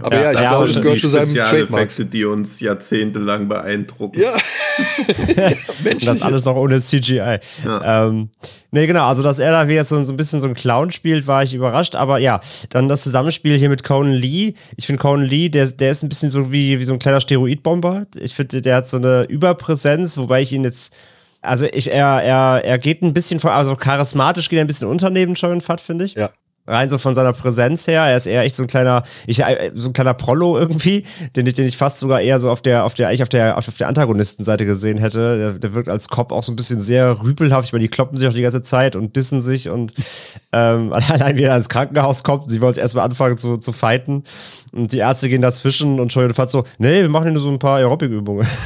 [0.00, 1.48] Aber ja, ich ja, glaube, das die gehört zu seinem Trademark.
[1.48, 4.20] Spezialeffekte, die uns jahrzehntelang beeindrucken.
[4.20, 4.34] Ja.
[5.90, 7.38] Und das alles noch ohne CGI.
[7.84, 8.30] Ähm,
[8.72, 10.90] nee, genau, also dass er da wie jetzt so, so ein bisschen so ein Clown
[10.90, 11.94] spielt, war ich überrascht.
[11.94, 14.54] Aber ja, dann das Zusammenspiel hier mit Conan Lee.
[14.76, 17.20] Ich finde Conan Lee, der, der ist ein bisschen so wie, wie so ein kleiner
[17.20, 18.06] Steroidbomber.
[18.18, 20.92] Ich finde, der hat so eine Überpräsenz, wobei ich ihn jetzt.
[21.40, 24.88] Also ich, er, er, er geht ein bisschen von, also charismatisch geht er ein bisschen
[24.88, 26.14] unter neben Jordan Fat, finde ich.
[26.14, 26.30] Ja.
[26.66, 28.02] Rein so von seiner Präsenz her.
[28.02, 31.04] Er ist eher echt so ein kleiner, ich, äh, so ein kleiner Prollo irgendwie,
[31.36, 33.58] den, ich- den ich fast sogar eher so auf der, auf der, eigentlich auf der,
[33.58, 35.36] auf der Antagonistenseite gesehen hätte.
[35.38, 37.66] Der, der wirkt als Cop auch so ein bisschen sehr rüpelhaft.
[37.66, 39.92] Ich meine, die kloppen sich auch die ganze Zeit und dissen sich und
[40.52, 44.24] ähm, allein wie er ins Krankenhaus kommt, sie wollen erstmal anfangen zu, zu fighten
[44.72, 47.50] und die Ärzte gehen dazwischen und Shoyun Fat so, nee, wir machen hier nur so
[47.50, 48.46] ein paar Aerobic-Übungen.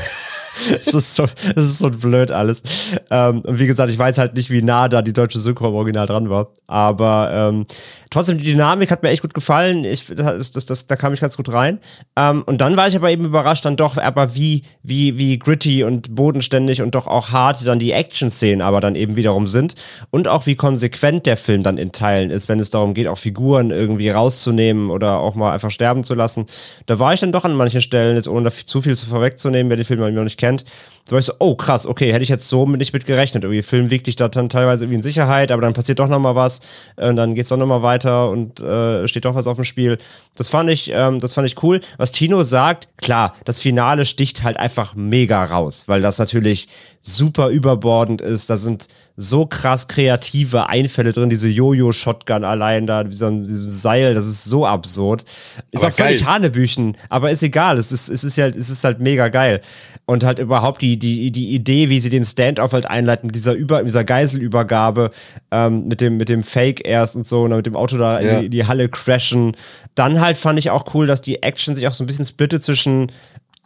[0.85, 2.63] Das ist, so, das ist so blöd alles.
[3.11, 5.75] Ähm, und wie gesagt, ich weiß halt nicht, wie nah da die deutsche Synchro im
[5.75, 6.49] Original dran war.
[6.67, 7.67] Aber ähm,
[8.11, 9.85] trotzdem, die Dynamik hat mir echt gut gefallen.
[9.85, 11.79] Ich, das, das, das, da kam ich ganz gut rein.
[12.17, 15.85] Ähm, und dann war ich aber eben überrascht, dann doch, aber wie, wie, wie gritty
[15.85, 19.75] und bodenständig und doch auch hart dann die Action-Szenen aber dann eben wiederum sind.
[20.11, 23.19] Und auch wie konsequent der Film dann in Teilen ist, wenn es darum geht, auch
[23.19, 26.47] Figuren irgendwie rauszunehmen oder auch mal einfach sterben zu lassen.
[26.87, 29.77] Da war ich dann doch an manchen Stellen, jetzt ohne zu viel zu vorwegzunehmen, wer
[29.77, 30.65] den Film noch nicht kennt,
[31.09, 33.43] da war ich so, oh krass, okay, hätte ich jetzt so nicht mit gerechnet.
[33.43, 36.19] Irgendwie Film wiegt dich da dann teilweise irgendwie in Sicherheit, aber dann passiert doch noch
[36.19, 36.61] mal was,
[36.97, 39.65] äh, und dann geht's doch noch mal weiter und äh, steht doch was auf dem
[39.65, 39.97] Spiel.
[40.37, 41.81] Das fand ich, ähm, das fand ich cool.
[41.97, 46.69] Was Tino sagt, klar, das Finale sticht halt einfach mega raus, weil das natürlich
[47.01, 48.51] super überbordend ist.
[48.51, 48.89] Da sind
[49.21, 54.65] so krass kreative Einfälle drin, diese Jojo-Shotgun allein da, dieser dieses Seil, das ist so
[54.65, 55.25] absurd.
[55.73, 56.33] Ist Aber auch völlig geil.
[56.35, 59.61] Hanebüchen, aber ist egal, es ist, es ist halt, es ist halt mega geil.
[60.07, 63.55] Und halt überhaupt die, die, die Idee, wie sie den Standoff halt einleiten, mit dieser
[63.55, 65.11] Über, dieser Geiselübergabe,
[65.51, 68.21] ähm, mit dem, mit dem Fake erst und so, und dann mit dem Auto da
[68.21, 68.31] Ja.
[68.35, 69.57] in, die, in die Halle crashen.
[69.97, 72.63] Dann halt fand ich auch cool, dass die Action sich auch so ein bisschen splittet
[72.63, 73.11] zwischen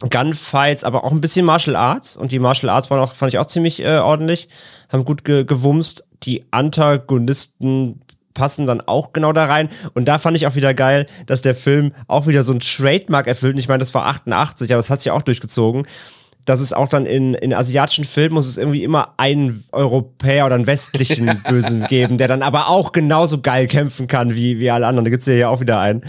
[0.09, 2.15] Gunfights, aber auch ein bisschen Martial Arts.
[2.17, 4.49] Und die Martial Arts waren auch, fand ich auch ziemlich äh, ordentlich,
[4.93, 6.07] haben gut ge gewumst.
[6.23, 7.99] Die Antagonisten
[8.33, 9.69] passen dann auch genau da rein.
[9.93, 13.27] Und da fand ich auch wieder geil, dass der Film auch wieder so ein Trademark
[13.27, 13.53] erfüllt.
[13.53, 15.87] Und ich meine, das war 88, aber es hat sich auch durchgezogen.
[16.45, 20.55] Dass es auch dann in, in asiatischen Filmen muss es irgendwie immer einen Europäer oder
[20.55, 24.87] einen westlichen Bösen geben, der dann aber auch genauso geil kämpfen kann wie, wie alle
[24.87, 25.05] anderen.
[25.05, 26.01] Da gibt's ja hier auch wieder einen,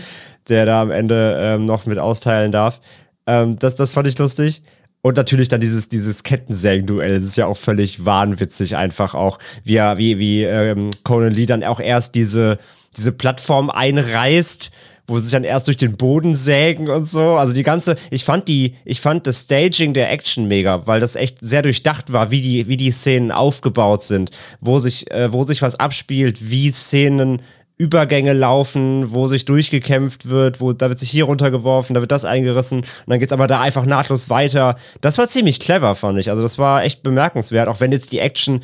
[0.48, 2.80] der da am Ende ähm, noch mit austeilen darf.
[3.28, 4.62] Ähm, das, das fand ich lustig.
[5.06, 7.14] Und natürlich dann dieses, dieses Kettensägen-Duell.
[7.14, 11.44] Das ist ja auch völlig wahnwitzig einfach auch, wie, er- wie, wie ähm, Conan Lee
[11.44, 12.56] dann auch erst diese,
[12.96, 14.70] diese Plattform einreißt,
[15.06, 17.36] wo sie sich dann erst durch den Boden sägen und so.
[17.36, 21.16] Also die ganze, ich fand die, ich fand das Staging der Action mega, weil das
[21.16, 24.30] echt sehr durchdacht war, wie die, wie die Szenen aufgebaut sind,
[24.62, 27.42] wo sich, äh, wo sich was abspielt, wie Szenen
[27.76, 32.24] Übergänge laufen, wo sich durchgekämpft wird, wo da wird sich hier runtergeworfen, da wird das
[32.24, 34.76] eingerissen und dann geht's aber da einfach nahtlos weiter.
[35.00, 36.30] Das war ziemlich clever, fand ich.
[36.30, 38.62] Also das war echt bemerkenswert, auch wenn jetzt die Action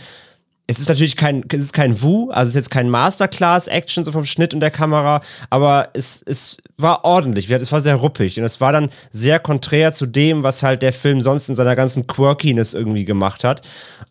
[0.71, 4.13] es ist natürlich kein, es ist kein Wu, also es ist jetzt kein Masterclass-Action so
[4.13, 5.21] vom Schnitt und der Kamera,
[5.51, 9.93] aber es, es war ordentlich, es war sehr ruppig und es war dann sehr konträr
[9.93, 13.63] zu dem, was halt der Film sonst in seiner ganzen Quirkiness irgendwie gemacht hat.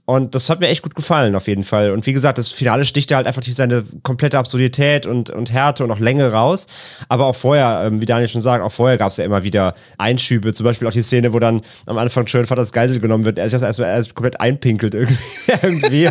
[0.09, 1.91] Und das hat mir echt gut gefallen, auf jeden Fall.
[1.91, 5.83] Und wie gesagt, das Finale sticht halt einfach durch seine komplette Absurdität und, und Härte
[5.83, 6.65] und auch Länge raus.
[7.09, 9.75] Aber auch vorher, ähm, wie Daniel schon sagt, auch vorher gab es ja immer wieder
[9.99, 10.55] Einschübe.
[10.55, 13.37] Zum Beispiel auch die Szene, wo dann am Anfang schön Vaters Geisel genommen wird.
[13.37, 15.19] Er sich das erst komplett einpinkelt irgendwie.
[15.61, 16.09] irgendwie.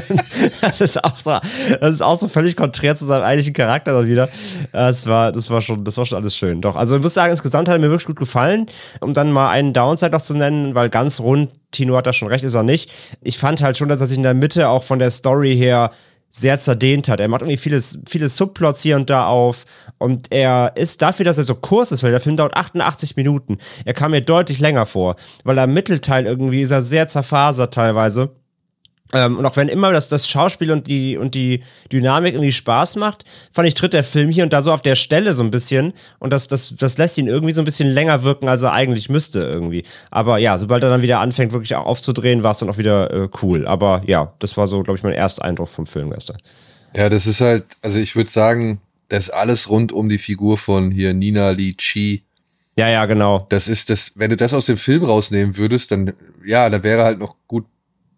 [0.61, 1.37] das ist auch so,
[1.81, 4.29] das ist auch so völlig konträr zu seinem eigentlichen Charakter dann wieder.
[4.71, 6.48] Das war, das war schon, das war schon alles schön.
[6.57, 8.67] Doch, also ich muss sagen, insgesamt hat mir wirklich gut gefallen.
[9.01, 12.29] Um dann mal einen Downside noch zu nennen, weil ganz rund, Tino hat da schon
[12.29, 12.93] recht, ist er nicht.
[13.23, 15.91] Ich fand halt schon, dass er sich in der Mitte auch von der Story her
[16.31, 17.21] sehr zerdehnt hat.
[17.21, 19.65] Er macht irgendwie vieles, viele Subplots hier und da auf
[19.99, 23.59] und er ist dafür, dass er so kurz ist, weil der Film dauert 88 Minuten.
[23.85, 27.73] Er kam mir deutlich länger vor, weil er im Mittelteil irgendwie ist er sehr zerfasert
[27.73, 28.31] teilweise.
[29.13, 32.97] Ähm, und auch wenn immer das, das Schauspiel und die, und die Dynamik irgendwie Spaß
[32.97, 35.51] macht, fand ich, tritt der Film hier und da so auf der Stelle so ein
[35.51, 35.95] bisschen.
[36.19, 39.09] Und das, das, das lässt ihn irgendwie so ein bisschen länger wirken, als er eigentlich
[39.09, 39.85] müsste irgendwie.
[40.11, 43.11] Aber ja, sobald er dann wieder anfängt, wirklich auch aufzudrehen, war es dann auch wieder
[43.13, 43.67] äh, cool.
[43.67, 46.37] Aber ja, das war so, glaube ich, mein erster Eindruck vom Film gestern.
[46.95, 50.91] Ja, das ist halt, also ich würde sagen, das alles rund um die Figur von
[50.91, 52.25] hier Nina Li Chi.
[52.79, 53.47] Ja, ja, genau.
[53.49, 56.13] Das ist das, wenn du das aus dem Film rausnehmen würdest, dann,
[56.45, 57.65] ja, da wäre halt noch gut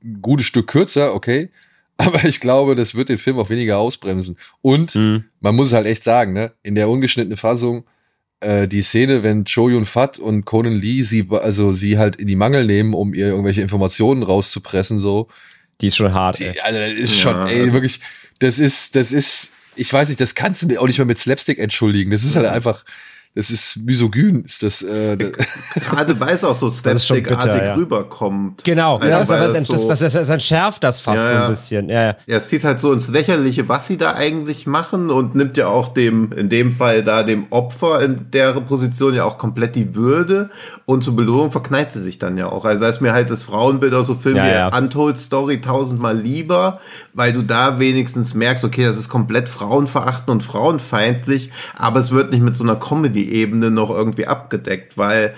[0.03, 1.51] ein gutes Stück kürzer, okay.
[1.97, 4.37] Aber ich glaube, das wird den Film auch weniger ausbremsen.
[4.63, 5.25] Und mhm.
[5.41, 7.85] man muss es halt echt sagen, ne, in der ungeschnittenen Fassung,
[8.41, 12.27] äh, die Szene, wenn Cho Yun Fat und Conan Lee sie, also sie halt in
[12.27, 15.29] die Mangel nehmen, um ihr irgendwelche Informationen rauszupressen, so.
[15.83, 16.39] Die ist schon hart.
[16.39, 18.01] Die, also das ist schon, ey, also wirklich,
[18.39, 21.59] das ist, das ist, ich weiß nicht, das kannst du auch nicht mehr mit Slapstick
[21.59, 22.11] entschuldigen.
[22.11, 22.85] Das ist halt einfach,
[23.35, 24.83] das ist misogyn, ist das.
[24.83, 25.17] Äh,
[25.75, 27.75] Gerade weil es auch so slapstickartig ja.
[27.75, 28.65] rüberkommt.
[28.65, 31.51] Genau, also, ja, das, das, so das, das, das, entschärft das fast ja, so ein
[31.51, 31.89] bisschen.
[31.89, 32.17] Ja, ja.
[32.27, 35.69] ja, es zieht halt so ins Lächerliche, was sie da eigentlich machen und nimmt ja
[35.69, 39.95] auch dem, in dem Fall da dem Opfer in der Position ja auch komplett die
[39.95, 40.51] Würde
[40.85, 42.65] und zur Belohnung verkneift sie sich dann ja auch.
[42.65, 46.19] Also da ist mir halt das Frauenbild aus so Filmen ja, wie Untold Story tausendmal
[46.19, 46.81] lieber,
[47.15, 52.33] weil du da wenigstens merkst, okay, das ist komplett frauenverachtend und frauenfeindlich, aber es wird
[52.33, 55.35] nicht mit so einer Comedy-Ebene noch irgendwie abgedeckt, weil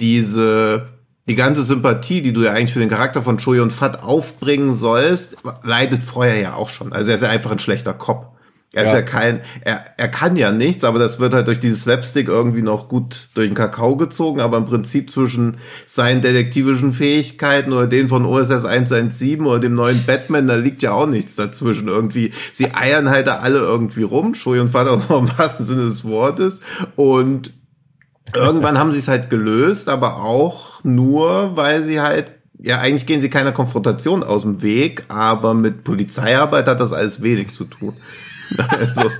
[0.00, 0.88] diese
[1.28, 4.72] die ganze Sympathie, die du ja eigentlich für den Charakter von Choi und Fat aufbringen
[4.72, 6.92] sollst, leidet vorher ja auch schon.
[6.92, 8.26] Also er ist ja einfach ein schlechter Kopf.
[8.76, 8.88] Er ja.
[8.90, 12.28] ist ja kein, er, er kann ja nichts, aber das wird halt durch dieses Slapstick
[12.28, 17.86] irgendwie noch gut durch den Kakao gezogen, aber im Prinzip zwischen seinen detektivischen Fähigkeiten oder
[17.86, 22.34] den von OSS 117 oder dem neuen Batman, da liegt ja auch nichts dazwischen irgendwie.
[22.52, 26.04] Sie eiern halt da alle irgendwie rum, Schui und Vater noch im wahrsten Sinne des
[26.04, 26.60] Wortes
[26.96, 27.54] und
[28.34, 33.22] irgendwann haben sie es halt gelöst, aber auch nur, weil sie halt ja, eigentlich gehen
[33.22, 37.94] sie keiner Konfrontation aus dem Weg, aber mit Polizeiarbeit hat das alles wenig zu tun.
[38.68, 39.10] Also.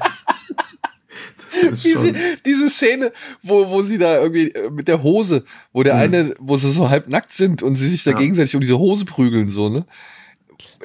[1.85, 2.13] diese,
[2.45, 3.13] diese Szene,
[3.43, 6.01] wo, wo sie da irgendwie äh, mit der Hose, wo der mhm.
[6.01, 8.19] eine, wo sie so halb nackt sind und sie sich da ja.
[8.19, 9.87] gegenseitig um diese Hose prügeln, so, ne?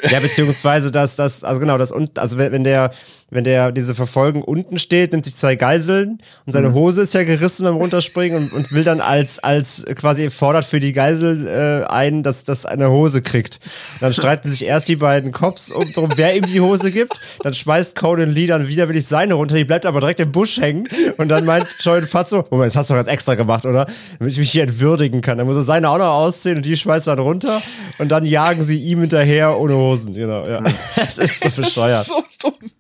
[0.10, 2.92] Ja, beziehungsweise das, das, also genau, das und, also wenn der,
[3.32, 6.74] wenn der diese Verfolgung unten steht, nimmt sich zwei Geiseln und seine mhm.
[6.74, 10.82] Hose ist ja gerissen beim Runterspringen und, und will dann als, als quasi fordert für
[10.82, 13.60] die Geisel äh, ein, dass das eine Hose kriegt.
[14.02, 17.14] Dann streiten sich erst die beiden Cops um drum, wer ihm die Hose gibt.
[17.42, 20.88] Dann schmeißt Conan Lee dann widerwillig seine runter, die bleibt aber direkt im Busch hängen
[21.18, 23.86] und dann meint Joel Fatso, Moment, das hast du doch ganz extra gemacht, oder?
[24.20, 25.38] Damit ich mich hier entwürdigen kann.
[25.38, 27.62] Dann muss er seine auch noch ausziehen und die schmeißt dann runter
[27.98, 30.14] und dann jagen sie ihm hinterher ohne Hosen.
[30.14, 30.62] Genau, ja.
[30.98, 31.92] Es ist so bescheuert.
[31.92, 32.72] Das ist so dumm.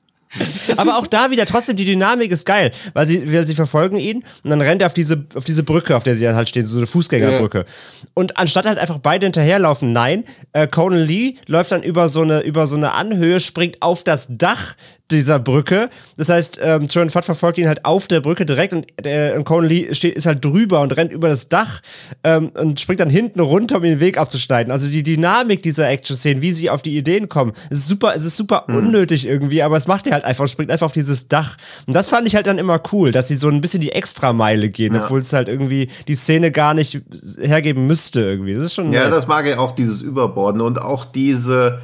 [0.77, 4.23] Aber auch da wieder trotzdem, die Dynamik ist geil, weil sie, weil sie verfolgen ihn
[4.43, 6.77] und dann rennt er auf diese, auf diese Brücke, auf der sie halt stehen, so
[6.77, 7.59] eine Fußgängerbrücke.
[7.59, 7.65] Ja.
[8.13, 12.41] Und anstatt halt einfach beide hinterherlaufen, nein, äh, Conan Lee läuft dann über so eine,
[12.41, 14.75] über so eine Anhöhe, springt auf das Dach
[15.11, 15.89] dieser Brücke.
[16.17, 19.69] Das heißt, ähm, Jordan Fat verfolgt ihn halt auf der Brücke direkt und äh, Conan
[19.69, 21.81] Lee steht, ist halt drüber und rennt über das Dach
[22.23, 24.71] ähm, und springt dann hinten runter, um den Weg abzuschneiden.
[24.71, 28.37] Also die Dynamik dieser Action-Szenen, wie sie auf die Ideen kommen, ist super, es ist
[28.37, 28.75] super mhm.
[28.75, 31.57] unnötig irgendwie, aber es macht er halt einfach und springt einfach auf dieses Dach.
[31.87, 34.69] Und das fand ich halt dann immer cool, dass sie so ein bisschen die Extrameile
[34.69, 35.03] gehen, ja.
[35.03, 37.01] obwohl es halt irgendwie die Szene gar nicht
[37.39, 38.53] hergeben müsste irgendwie.
[38.53, 38.93] Das ist schon.
[38.93, 39.13] Ja, nett.
[39.13, 41.81] das mag ich auch, dieses Überborden und auch diese,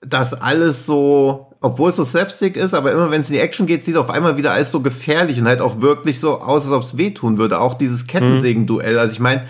[0.00, 3.66] dass alles so obwohl es so Slapstick ist, aber immer wenn es in die Action
[3.66, 6.72] geht, sieht auf einmal wieder alles so gefährlich und halt auch wirklich so aus, als
[6.72, 7.60] ob es wehtun würde.
[7.60, 8.98] Auch dieses Kettensägen-Duell.
[8.98, 9.46] Also ich meine,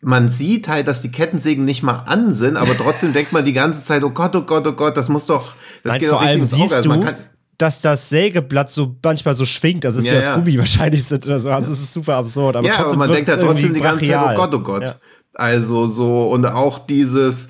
[0.00, 3.52] man sieht halt, dass die Kettensägen nicht mal an sind, aber trotzdem denkt man die
[3.52, 6.18] ganze Zeit, oh Gott, oh Gott, oh Gott, das muss doch, das Nein, geht vor
[6.18, 7.14] doch allem siehst also du,
[7.58, 10.36] dass das Sägeblatt so manchmal so schwingt, dass es ja, das ja.
[10.36, 11.50] Gummi wahrscheinlich sind oder so.
[11.50, 12.56] Also es ist super absurd.
[12.56, 14.82] Aber ja, aber man denkt halt trotzdem die ganze Zeit, oh Gott, oh Gott.
[14.82, 14.94] Ja.
[15.34, 17.48] Also so, und auch dieses,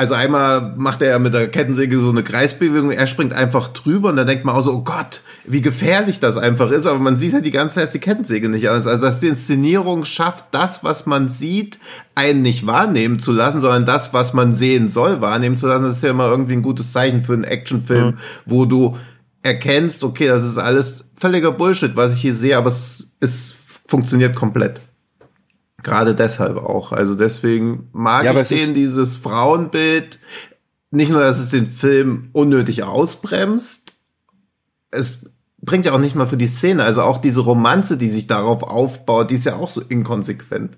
[0.00, 4.08] Also einmal macht er ja mit der Kettensäge so eine Kreisbewegung, er springt einfach drüber
[4.08, 7.18] und dann denkt man auch so, oh Gott, wie gefährlich das einfach ist, aber man
[7.18, 8.86] sieht halt die ganze Zeit die Kettensäge nicht alles.
[8.86, 11.78] Also dass die Inszenierung schafft, das, was man sieht,
[12.14, 15.98] einen nicht wahrnehmen zu lassen, sondern das, was man sehen soll, wahrnehmen zu lassen, das
[15.98, 18.18] ist ja immer irgendwie ein gutes Zeichen für einen Actionfilm, mhm.
[18.46, 18.96] wo du
[19.42, 23.52] erkennst, okay, das ist alles völliger Bullshit, was ich hier sehe, aber es, es
[23.86, 24.80] funktioniert komplett.
[25.82, 26.92] Gerade deshalb auch.
[26.92, 30.18] Also deswegen mag ja, ich den, dieses Frauenbild.
[30.90, 33.94] Nicht nur, dass es den Film unnötig ausbremst,
[34.90, 35.20] es
[35.62, 36.82] bringt ja auch nicht mal für die Szene.
[36.82, 40.76] Also auch diese Romanze, die sich darauf aufbaut, die ist ja auch so inkonsequent.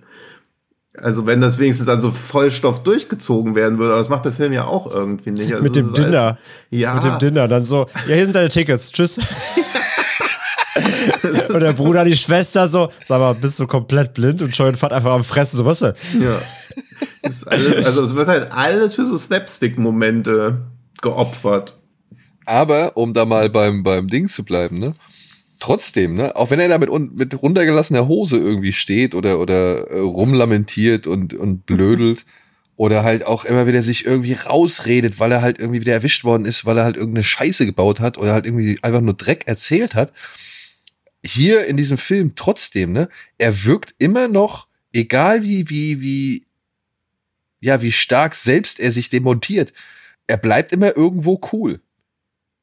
[0.94, 4.66] Also wenn das wenigstens also Vollstoff durchgezogen werden würde, aber das macht der Film ja
[4.66, 5.50] auch irgendwie nicht.
[5.52, 6.22] Also mit dem Dinner.
[6.22, 6.38] Alles,
[6.70, 6.94] ja.
[6.94, 9.18] Mit dem Dinner, dann so, ja, hier sind deine Tickets, tschüss.
[11.54, 14.92] und der Bruder, die Schwester so, sag mal, bist du komplett blind und scheuen Fahrt
[14.92, 15.94] einfach am Fressen, so was denn?
[16.20, 16.38] Ja.
[17.46, 20.62] Alles, also es wird halt alles für so Slapstick-Momente
[21.00, 21.78] geopfert.
[22.46, 24.94] Aber, um da mal beim, beim Ding zu bleiben, ne?
[25.58, 26.34] Trotzdem, ne?
[26.34, 31.34] Auch wenn er da mit, mit runtergelassener Hose irgendwie steht oder, oder äh, rumlamentiert und,
[31.34, 32.24] und blödelt,
[32.76, 36.46] oder halt auch immer wieder sich irgendwie rausredet, weil er halt irgendwie wieder erwischt worden
[36.46, 39.94] ist, weil er halt irgendeine Scheiße gebaut hat oder halt irgendwie einfach nur Dreck erzählt
[39.94, 40.12] hat,
[41.24, 43.08] hier in diesem Film trotzdem, ne,
[43.38, 46.44] er wirkt immer noch, egal wie, wie, wie,
[47.60, 49.72] ja, wie stark selbst er sich demontiert,
[50.26, 51.80] er bleibt immer irgendwo cool.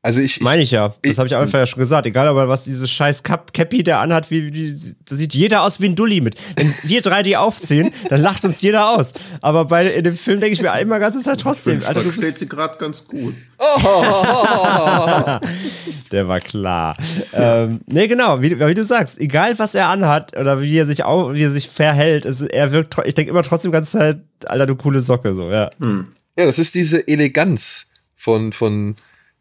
[0.02, 0.96] Also ich, meine ich ja.
[1.02, 2.08] Das habe ich einfach ja schon gesagt.
[2.08, 5.82] Egal, aber was dieses scheiß Cap Cappy der anhat, wie, wie da sieht jeder aus
[5.82, 6.36] wie ein Dulli mit.
[6.56, 9.12] Wenn wir drei die aufziehen, dann lacht uns jeder aus.
[9.42, 11.84] Aber bei in dem Film denke ich mir immer ganze Zeit trotzdem.
[11.86, 13.36] Alter, du bist sie gerade ganz gut.
[16.14, 16.96] der war klar.
[17.34, 21.04] ähm, nee, genau, wie, wie, du sagst, egal was er anhat oder wie er sich
[21.04, 24.66] auch, wie er sich verhält, es, er wirkt, ich denke immer trotzdem ganze Zeit, Alter,
[24.66, 25.72] du coole Socke, so, ja.
[25.80, 26.08] Hm.
[26.38, 28.96] Ja, das ist diese Eleganz von, von,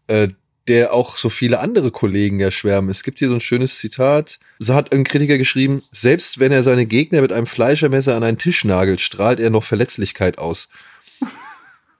[0.08, 0.28] äh,
[0.68, 2.90] der auch so viele andere Kollegen ja schwärmen.
[2.90, 4.38] Es gibt hier so ein schönes Zitat.
[4.58, 8.38] So hat ein Kritiker geschrieben, selbst wenn er seine Gegner mit einem Fleischermesser an einen
[8.38, 10.68] Tisch nagelt, strahlt er noch Verletzlichkeit aus.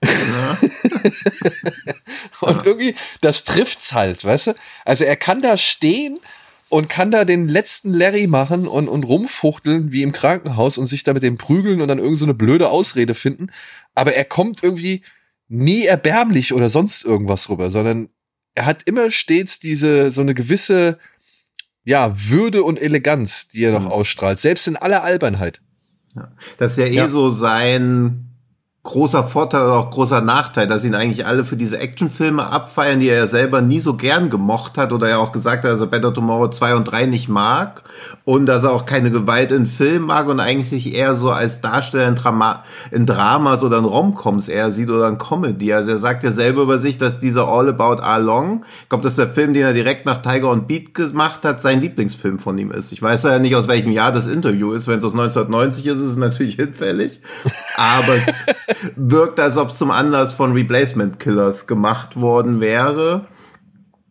[0.03, 0.59] Ja.
[2.41, 4.55] und irgendwie, das trifft's halt, weißt du?
[4.85, 6.21] Also er kann da stehen
[6.69, 11.03] und kann da den letzten Larry machen und, und rumfuchteln wie im Krankenhaus und sich
[11.03, 13.49] da mit dem prügeln und dann irgend so eine blöde Ausrede finden.
[13.95, 15.03] Aber er kommt irgendwie
[15.49, 18.11] nie erbärmlich oder sonst irgendwas rüber, sondern
[18.59, 20.99] er hat immer stets diese, so eine gewisse,
[21.85, 23.93] ja, Würde und Eleganz, die er noch mhm.
[23.93, 25.61] ausstrahlt, selbst in aller Albernheit.
[26.17, 26.33] Ja.
[26.59, 27.09] Das ist ja eh ja.
[27.09, 28.28] so sein
[28.89, 33.11] großer Vorteil oder auch großer Nachteil, dass ihn eigentlich alle für diese Actionfilme abfeiern, die
[33.11, 35.89] er ja selber nie so gern gemocht hat oder ja auch gesagt hat, dass er
[35.89, 37.83] Better Tomorrow 2 und 3 nicht mag
[38.25, 41.61] und dass er auch keine Gewalt in Filmen mag und eigentlich sich eher so als
[41.61, 45.75] Darsteller in, Drama in Dramas oder in Romcoms eher sieht oder in Comedy.
[45.75, 49.17] Also er sagt ja selber über sich, dass dieser All About Along, ich glaube, dass
[49.17, 52.71] der Film, den er direkt nach Tiger und Beat gemacht hat, sein Lieblingsfilm von ihm
[52.71, 52.93] ist.
[52.93, 54.89] Ich weiß ja nicht, aus welchem Jahr das Interview ist.
[54.89, 57.21] Wenn es aus 1990 ist, ist es natürlich hinfällig.
[57.77, 58.25] Aber es
[58.97, 63.27] wirkt, als ob es zum Anlass von Replacement Killers gemacht worden wäre.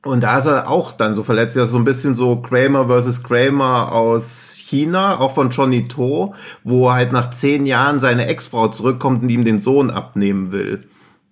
[0.03, 1.55] Und da ist er auch dann so verletzt.
[1.55, 6.91] Ja, so ein bisschen so Kramer versus Kramer aus China, auch von Johnny To, wo
[6.91, 10.87] halt nach zehn Jahren seine Ex-Frau zurückkommt und ihm den Sohn abnehmen will.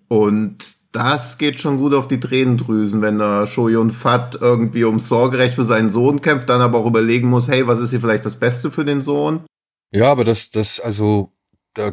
[0.07, 5.55] Und das geht schon gut auf die Tränendrüsen, wenn der Shoyun Fat irgendwie ums Sorgerecht
[5.55, 8.35] für seinen Sohn kämpft, dann aber auch überlegen muss, hey, was ist hier vielleicht das
[8.35, 9.41] Beste für den Sohn?
[9.91, 11.33] Ja, aber das, das, also,
[11.73, 11.91] da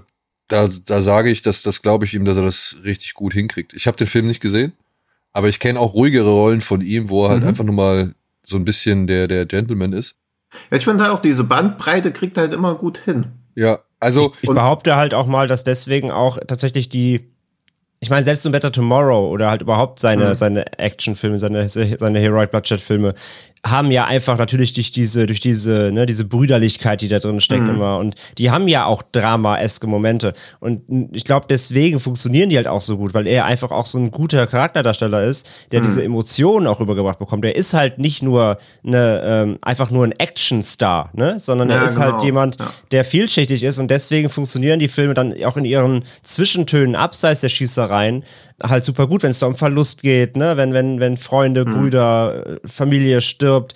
[0.48, 3.72] da, da sage ich, dass das glaube ich ihm, dass er das richtig gut hinkriegt.
[3.72, 4.72] Ich habe den Film nicht gesehen,
[5.32, 7.48] aber ich kenne auch ruhigere Rollen von ihm, wo er halt mhm.
[7.48, 10.16] einfach nur mal so ein bisschen der, der Gentleman ist.
[10.70, 13.26] Ja, ich finde halt auch diese Bandbreite kriegt er halt immer gut hin.
[13.54, 14.32] Ja, also.
[14.40, 17.30] Ich, ich behaupte halt auch mal, dass deswegen auch tatsächlich die,
[18.00, 20.34] ich meine, selbst so Better Tomorrow oder halt überhaupt seine, mhm.
[20.34, 23.14] seine Actionfilme, seine, seine Heroic Bloodshed-Filme,
[23.64, 27.62] haben ja einfach natürlich durch diese, durch diese, ne, diese Brüderlichkeit, die da drin steckt
[27.62, 27.70] mhm.
[27.70, 27.98] immer.
[27.98, 30.34] Und die haben ja auch Drama-eske Momente.
[30.58, 33.98] Und ich glaube, deswegen funktionieren die halt auch so gut, weil er einfach auch so
[33.98, 35.84] ein guter Charakterdarsteller ist, der mhm.
[35.84, 37.44] diese Emotionen auch rübergebracht bekommt.
[37.44, 41.84] Der ist halt nicht nur eine, ähm, einfach nur ein Action-Star, ne, sondern ja, er
[41.84, 42.16] ist halt genau.
[42.16, 42.70] halt jemand, ja.
[42.90, 43.78] der vielschichtig ist.
[43.78, 48.24] Und deswegen funktionieren die Filme dann auch in ihren Zwischentönen abseits der Schießereien
[48.62, 51.70] halt super gut, wenn es da um Verlust geht, ne, wenn, wenn, wenn Freunde, mhm.
[51.70, 53.74] Brüder, Familie stirbt.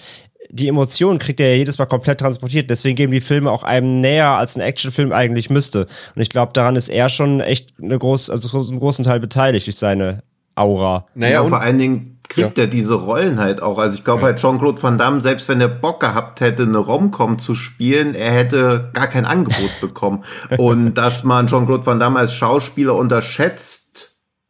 [0.48, 2.70] Die Emotionen kriegt er ja jedes Mal komplett transportiert.
[2.70, 5.86] Deswegen geben die Filme auch einem näher, als ein Actionfilm eigentlich müsste.
[6.14, 9.66] Und ich glaube, daran ist er schon echt eine groß, also einen großen Teil beteiligt
[9.66, 10.22] durch seine
[10.54, 11.06] Aura.
[11.14, 12.64] Naja, und vor allen Dingen kriegt ja.
[12.64, 13.78] er diese Rollen halt auch.
[13.78, 14.26] Also ich glaube ja.
[14.28, 18.32] halt Jean-Claude Van Damme, selbst wenn er Bock gehabt hätte, eine Romcom zu spielen, er
[18.32, 20.24] hätte gar kein Angebot bekommen.
[20.58, 23.85] Und dass man Jean-Claude Van Damme als Schauspieler unterschätzt,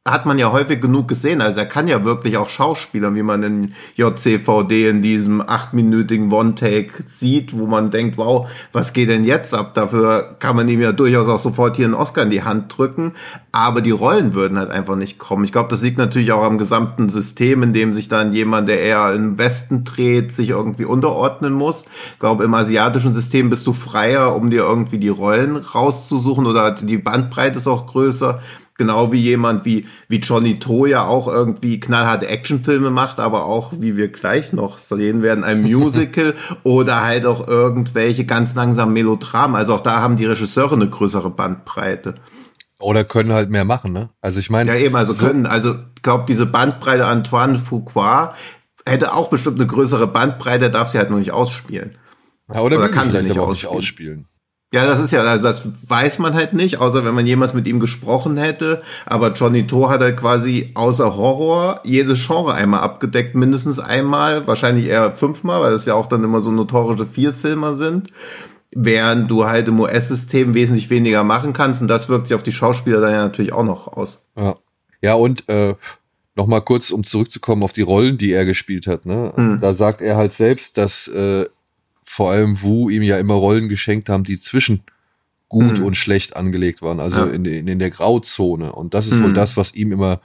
[0.07, 1.41] hat man ja häufig genug gesehen.
[1.41, 7.03] Also er kann ja wirklich auch Schauspieler, wie man in JCVD in diesem achtminütigen One-Take
[7.07, 9.75] sieht, wo man denkt, wow, was geht denn jetzt ab?
[9.75, 13.13] Dafür kann man ihm ja durchaus auch sofort hier einen Oscar in die Hand drücken.
[13.51, 15.45] Aber die Rollen würden halt einfach nicht kommen.
[15.45, 18.81] Ich glaube, das liegt natürlich auch am gesamten System, in dem sich dann jemand, der
[18.81, 21.85] eher im Westen dreht, sich irgendwie unterordnen muss.
[22.13, 26.71] Ich glaube, im asiatischen System bist du freier, um dir irgendwie die Rollen rauszusuchen oder
[26.71, 28.41] die Bandbreite ist auch größer.
[28.79, 33.73] Genau wie jemand wie, wie Johnny To ja auch irgendwie knallharte Actionfilme macht, aber auch,
[33.79, 39.57] wie wir gleich noch sehen werden, ein Musical oder halt auch irgendwelche ganz langsamen Melodramen.
[39.57, 42.17] Also auch da haben die Regisseure eine größere Bandbreite.
[42.79, 44.11] Oder können halt mehr machen, ne?
[44.21, 44.71] Also ich meine.
[44.71, 48.35] Ja, eben, also so können, also glaube, diese Bandbreite Antoine Fuqua
[48.87, 51.99] hätte auch bestimmt eine größere Bandbreite, darf sie halt nur nicht ausspielen.
[52.53, 53.51] Ja, oder, oder kann sie nicht, ausspielen.
[53.51, 54.29] nicht ausspielen.
[54.77, 57.67] Ja, das ist ja, also das weiß man halt nicht, außer wenn man jemals mit
[57.67, 58.83] ihm gesprochen hätte.
[59.07, 64.87] Aber Johnny To hat halt quasi außer Horror jedes Genre einmal abgedeckt, mindestens einmal, wahrscheinlich
[64.87, 68.11] eher fünfmal, weil es ja auch dann immer so notorische Vierfilmer sind.
[68.71, 72.53] Während du halt im US-System wesentlich weniger machen kannst und das wirkt sich auf die
[72.53, 74.27] Schauspieler dann ja natürlich auch noch aus.
[74.37, 74.57] Ja,
[75.01, 75.75] ja und äh,
[76.35, 79.07] nochmal kurz, um zurückzukommen auf die Rollen, die er gespielt hat.
[79.07, 79.33] Ne?
[79.35, 79.59] Hm.
[79.61, 81.47] Da sagt er halt selbst, dass äh,
[82.07, 84.83] vor allem Wu ihm ja immer Rollen geschenkt haben, die zwischen
[85.49, 85.85] gut mhm.
[85.85, 87.27] und schlecht angelegt waren, also ja.
[87.27, 88.73] in, in, in, der Grauzone.
[88.73, 89.25] Und das ist mhm.
[89.25, 90.21] wohl das, was ihm immer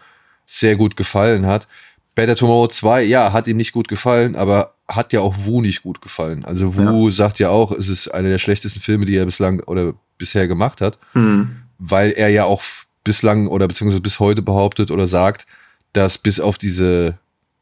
[0.45, 1.67] sehr gut gefallen hat.
[2.15, 5.83] Better Tomorrow 2, ja, hat ihm nicht gut gefallen, aber hat ja auch Wu nicht
[5.83, 6.43] gut gefallen.
[6.43, 7.13] Also Wu ja.
[7.13, 10.81] sagt ja auch, es ist einer der schlechtesten Filme, die er bislang oder bisher gemacht
[10.81, 11.55] hat, mhm.
[11.77, 12.61] weil er ja auch
[13.03, 15.47] bislang oder beziehungsweise bis heute behauptet oder sagt,
[15.93, 17.17] dass bis auf diese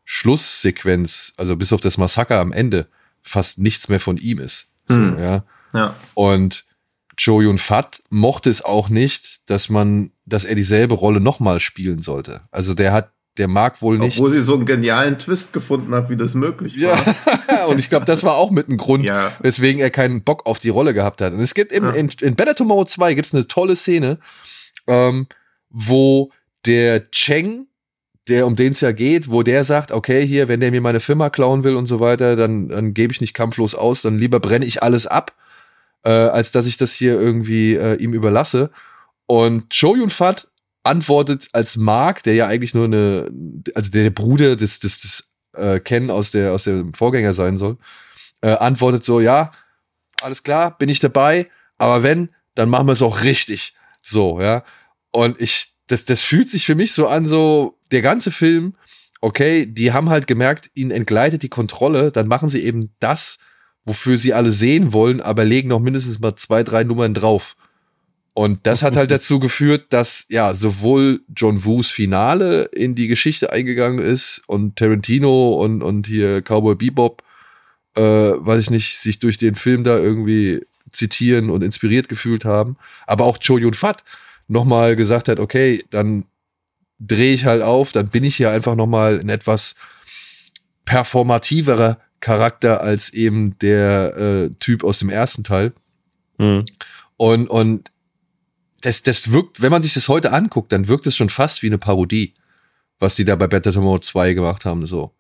[0.05, 2.87] Schlusssequenz, also bis auf das Massaker am Ende,
[3.21, 4.67] fast nichts mehr von ihm ist.
[4.87, 5.19] So, hm.
[5.19, 5.43] ja.
[5.73, 5.95] ja.
[6.13, 6.65] Und
[7.19, 12.01] Jo Yun Fat mochte es auch nicht, dass man, dass er dieselbe Rolle nochmal spielen
[12.01, 12.41] sollte.
[12.49, 14.17] Also der hat, der mag wohl nicht.
[14.17, 16.97] Obwohl sie so einen genialen Twist gefunden hat, wie das möglich war.
[17.49, 19.33] Ja, und ich glaube, das war auch mit ein Grund, ja.
[19.41, 21.33] weswegen er keinen Bock auf die Rolle gehabt hat.
[21.33, 21.93] Und es gibt eben ja.
[21.93, 24.19] in, in Better Tomorrow 2 gibt es eine tolle Szene,
[24.87, 25.27] ähm,
[25.69, 26.31] wo
[26.65, 27.67] der Cheng
[28.29, 30.99] der, um den es ja geht, wo der sagt, okay, hier, wenn der mir meine
[30.99, 34.39] Firma klauen will und so weiter, dann, dann gebe ich nicht kampflos aus, dann lieber
[34.39, 35.33] brenne ich alles ab,
[36.03, 38.71] äh, als dass ich das hier irgendwie äh, ihm überlasse.
[39.25, 40.47] Und Cho Yun Fat
[40.83, 43.29] antwortet als Mark, der ja eigentlich nur eine,
[43.75, 47.77] also der Bruder des, des, des äh, Ken aus der, aus dem Vorgänger sein soll,
[48.41, 49.51] äh, antwortet so, ja,
[50.21, 53.73] alles klar, bin ich dabei, aber wenn, dann machen wir es auch richtig.
[54.01, 54.63] So, ja.
[55.11, 58.75] Und ich, das, das fühlt sich für mich so an, so, der ganze Film,
[59.21, 63.39] okay, die haben halt gemerkt, ihnen entgleitet die Kontrolle, dann machen sie eben das,
[63.85, 67.55] wofür sie alle sehen wollen, aber legen noch mindestens mal zwei, drei Nummern drauf.
[68.33, 73.51] Und das hat halt dazu geführt, dass ja sowohl John Woos Finale in die Geschichte
[73.51, 77.23] eingegangen ist und Tarantino und, und hier Cowboy Bebop,
[77.95, 80.61] äh, weiß ich nicht, sich durch den Film da irgendwie
[80.91, 82.77] zitieren und inspiriert gefühlt haben.
[83.07, 84.03] Aber auch Cho Yun Fat
[84.47, 86.25] nochmal gesagt hat, okay, dann
[86.99, 89.75] drehe ich halt auf, dann bin ich hier einfach nochmal ein etwas
[90.85, 95.73] performativerer Charakter als eben der äh, Typ aus dem ersten Teil.
[96.37, 96.65] Mhm.
[97.17, 97.91] Und, und
[98.81, 101.67] das, das wirkt, wenn man sich das heute anguckt, dann wirkt es schon fast wie
[101.67, 102.33] eine Parodie,
[102.99, 105.13] was die da bei Better Tomorrow 2 gemacht haben, so.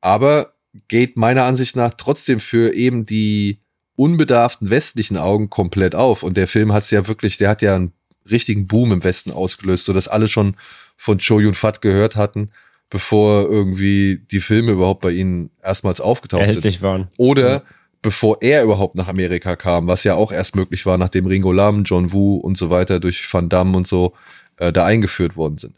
[0.00, 0.54] Aber
[0.88, 3.60] geht meiner Ansicht nach trotzdem für eben die
[3.96, 6.22] unbedarften westlichen Augen komplett auf.
[6.22, 7.92] Und der Film hat es ja wirklich, der hat ja einen
[8.30, 10.56] richtigen Boom im Westen ausgelöst, sodass alle schon
[10.96, 12.50] von Cho Yun Fat gehört hatten,
[12.90, 16.82] bevor irgendwie die Filme überhaupt bei ihnen erstmals aufgetaucht Erhältlich sind.
[16.82, 17.08] waren.
[17.16, 17.62] Oder ja.
[18.02, 21.84] bevor er überhaupt nach Amerika kam, was ja auch erst möglich war, nachdem Ringo Lam,
[21.84, 24.14] John Woo und so weiter durch Van Damme und so
[24.58, 25.74] äh, da eingeführt worden sind.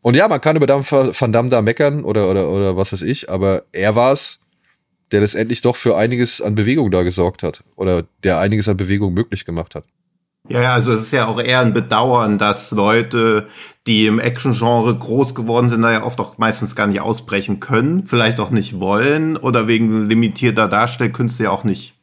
[0.00, 3.30] Und ja, man kann über Van Damme da meckern oder, oder, oder was weiß ich,
[3.30, 4.40] aber er war es,
[5.10, 9.14] der letztendlich doch für einiges an Bewegung da gesorgt hat oder der einiges an Bewegung
[9.14, 9.84] möglich gemacht hat.
[10.48, 13.48] Ja, also es ist ja auch eher ein Bedauern, dass Leute,
[13.86, 18.06] die im Action-Genre groß geworden sind, da ja oft auch meistens gar nicht ausbrechen können,
[18.06, 21.94] vielleicht auch nicht wollen oder wegen limitierter Darstellkünste ja auch nicht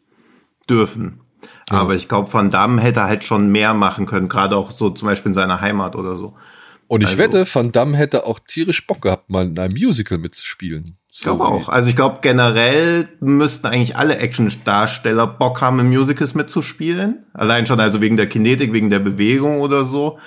[0.70, 1.22] dürfen.
[1.70, 1.80] Ja.
[1.80, 5.08] Aber ich glaube, Van Damme hätte halt schon mehr machen können, gerade auch so zum
[5.08, 6.36] Beispiel in seiner Heimat oder so.
[6.88, 10.18] Und ich also, wette, Van Damme hätte auch tierisch Bock gehabt, mal in einem Musical
[10.18, 10.98] mitzuspielen.
[11.12, 11.70] Ich glaube auch.
[11.70, 17.26] Also ich glaube, generell müssten eigentlich alle Action-Darsteller Bock haben, in Musicals mitzuspielen.
[17.34, 20.20] Allein schon also wegen der Kinetik, wegen der Bewegung oder so.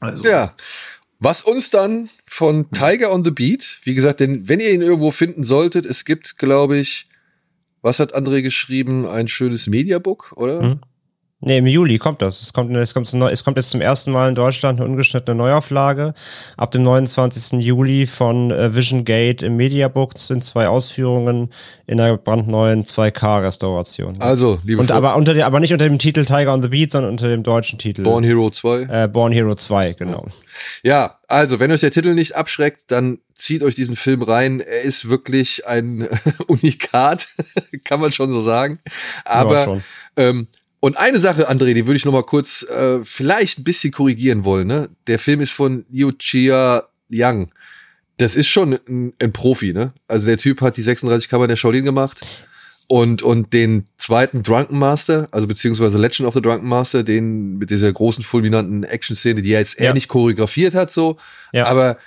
[0.00, 0.24] Also.
[0.24, 0.54] Ja.
[1.20, 5.10] Was uns dann von Tiger on the Beat, wie gesagt, denn wenn ihr ihn irgendwo
[5.10, 7.08] finden solltet, es gibt, glaube ich,
[7.82, 9.06] was hat André geschrieben?
[9.06, 10.62] Ein schönes Mediabook, oder?
[10.62, 10.80] Hm.
[11.40, 12.42] Nee, im Juli kommt das.
[12.42, 16.12] Es kommt, es, kommt, es kommt jetzt zum ersten Mal in Deutschland eine ungeschnittene Neuauflage.
[16.56, 17.60] Ab dem 29.
[17.60, 21.50] Juli von äh, Vision Gate im Mediabook sind zwei Ausführungen
[21.86, 24.20] in einer brandneuen 2K-Restauration.
[24.20, 27.12] Also, liebe Und aber, unter aber nicht unter dem Titel Tiger on the Beat, sondern
[27.12, 28.02] unter dem deutschen Titel.
[28.02, 29.04] Born Hero 2.
[29.04, 30.26] Äh, Born Hero 2, genau.
[30.82, 34.58] Ja, also, wenn euch der Titel nicht abschreckt, dann zieht euch diesen Film rein.
[34.58, 36.08] Er ist wirklich ein
[36.48, 37.28] Unikat,
[37.84, 38.80] kann man schon so sagen.
[39.24, 39.84] Aber Ja, schon.
[40.16, 40.48] ähm,
[40.80, 44.44] und eine Sache, André, die würde ich noch mal kurz äh, vielleicht ein bisschen korrigieren
[44.44, 44.66] wollen.
[44.68, 44.88] Ne?
[45.06, 47.50] Der Film ist von Liu Chia Yang.
[48.18, 49.92] Das ist schon ein, ein Profi, ne?
[50.08, 52.20] Also der Typ hat die 36 Kammer der Shaolin gemacht
[52.88, 57.70] und und den zweiten Drunken Master, also beziehungsweise Legend of the Drunken Master, den mit
[57.70, 59.86] dieser großen fulminanten Action-Szene, die er jetzt Ja.
[59.86, 61.16] er nicht choreografiert hat, so,
[61.52, 61.66] Ja.
[61.66, 61.98] aber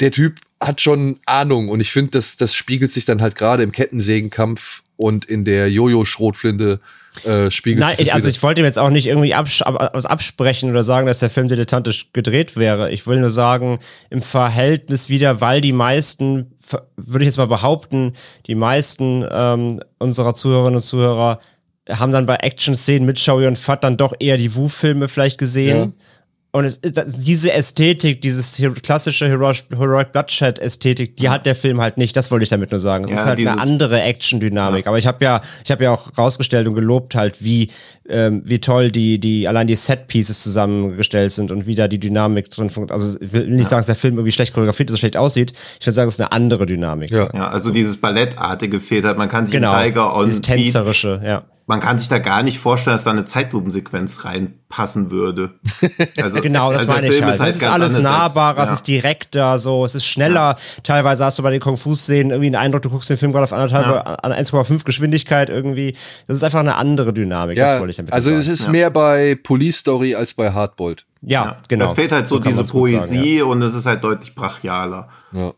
[0.00, 3.62] der Typ hat schon Ahnung und ich finde, das, das spiegelt sich dann halt gerade
[3.62, 6.80] im Kettensägenkampf und in der Jojo-Schrotflinte
[7.24, 8.36] äh, spiegelt Nein, sich das ich, also wieder.
[8.36, 11.30] ich wollte ihm jetzt auch nicht irgendwie absch ab, was absprechen oder sagen, dass der
[11.30, 12.90] Film dilettantisch gedreht wäre.
[12.90, 13.78] Ich will nur sagen,
[14.10, 16.52] im Verhältnis wieder, weil die meisten,
[16.96, 18.14] würde ich jetzt mal behaupten,
[18.46, 21.38] die meisten ähm, unserer Zuhörerinnen und Zuhörer
[21.88, 25.78] haben dann bei Action-Szenen mit Showy und Fat dann doch eher die Wu-Filme vielleicht gesehen.
[25.78, 25.92] Ja.
[26.54, 31.98] Und es, ist- diese Ästhetik, dieses klassische Heroic, Heroic Bloodshed-Ästhetik, die hat der Film halt
[31.98, 32.16] nicht.
[32.16, 33.04] Das wollte ich damit nur sagen.
[33.06, 34.86] Es Ja, ist halt eine andere Action-Dynamik.
[34.86, 37.70] Aber ich habe ja, ich habe ja auch rausgestellt und gelobt halt, wie
[38.08, 42.50] ähm, wie toll die die allein die Set-Pieces zusammengestellt sind und wie da die Dynamik
[42.50, 42.92] drin funktioniert.
[42.92, 45.54] Also ich will nicht sagen, dass der Film irgendwie schlecht choreografiert ist schlecht aussieht.
[45.80, 47.10] Ich würde sagen, es ist eine andere Dynamik.
[47.10, 47.30] Ja.
[47.34, 49.18] Ja, also dieses Ballettartige fehlt halt.
[49.18, 49.76] Man kann sich Genau.
[49.82, 51.42] Tiger on dieses tänzerische, ja.
[51.66, 55.54] Man kann sich da gar nicht vorstellen, dass da eine Zeitlupensequenz reinpassen würde.
[56.20, 57.40] Also, Genau, das also meine ich halt.
[57.40, 58.74] halt es ist alles nahbarer, es ja.
[58.74, 60.56] ist direkter, so, es ist schneller.
[60.82, 63.52] Teilweise hast du bei den Kung-Fu-Szenen irgendwie den Eindruck, du guckst den Film gerade auf
[63.52, 64.00] anderthalb, Ja.
[64.00, 65.96] an 1,5 Geschwindigkeit irgendwie.
[66.26, 68.38] Das ist einfach eine andere Dynamik, das Ja, wollte ich damit also sagen.
[68.40, 71.04] es ist mehr bei Police Story als bei Hardboiled.
[71.22, 71.86] ja, genau.
[71.86, 75.08] Es fehlt halt so, kann diese gut sagen, Poesie und es ist halt deutlich brachialer.
[75.32, 75.52] Ja.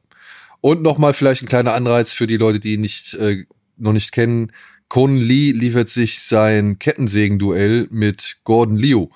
[0.61, 3.45] Und nochmal vielleicht ein kleiner Anreiz für die Leute, die ihn nicht, äh,
[3.77, 4.53] noch nicht kennen.
[4.89, 9.09] Conan Lee liefert sich sein Kettensägen-Duell mit Gordon Liu.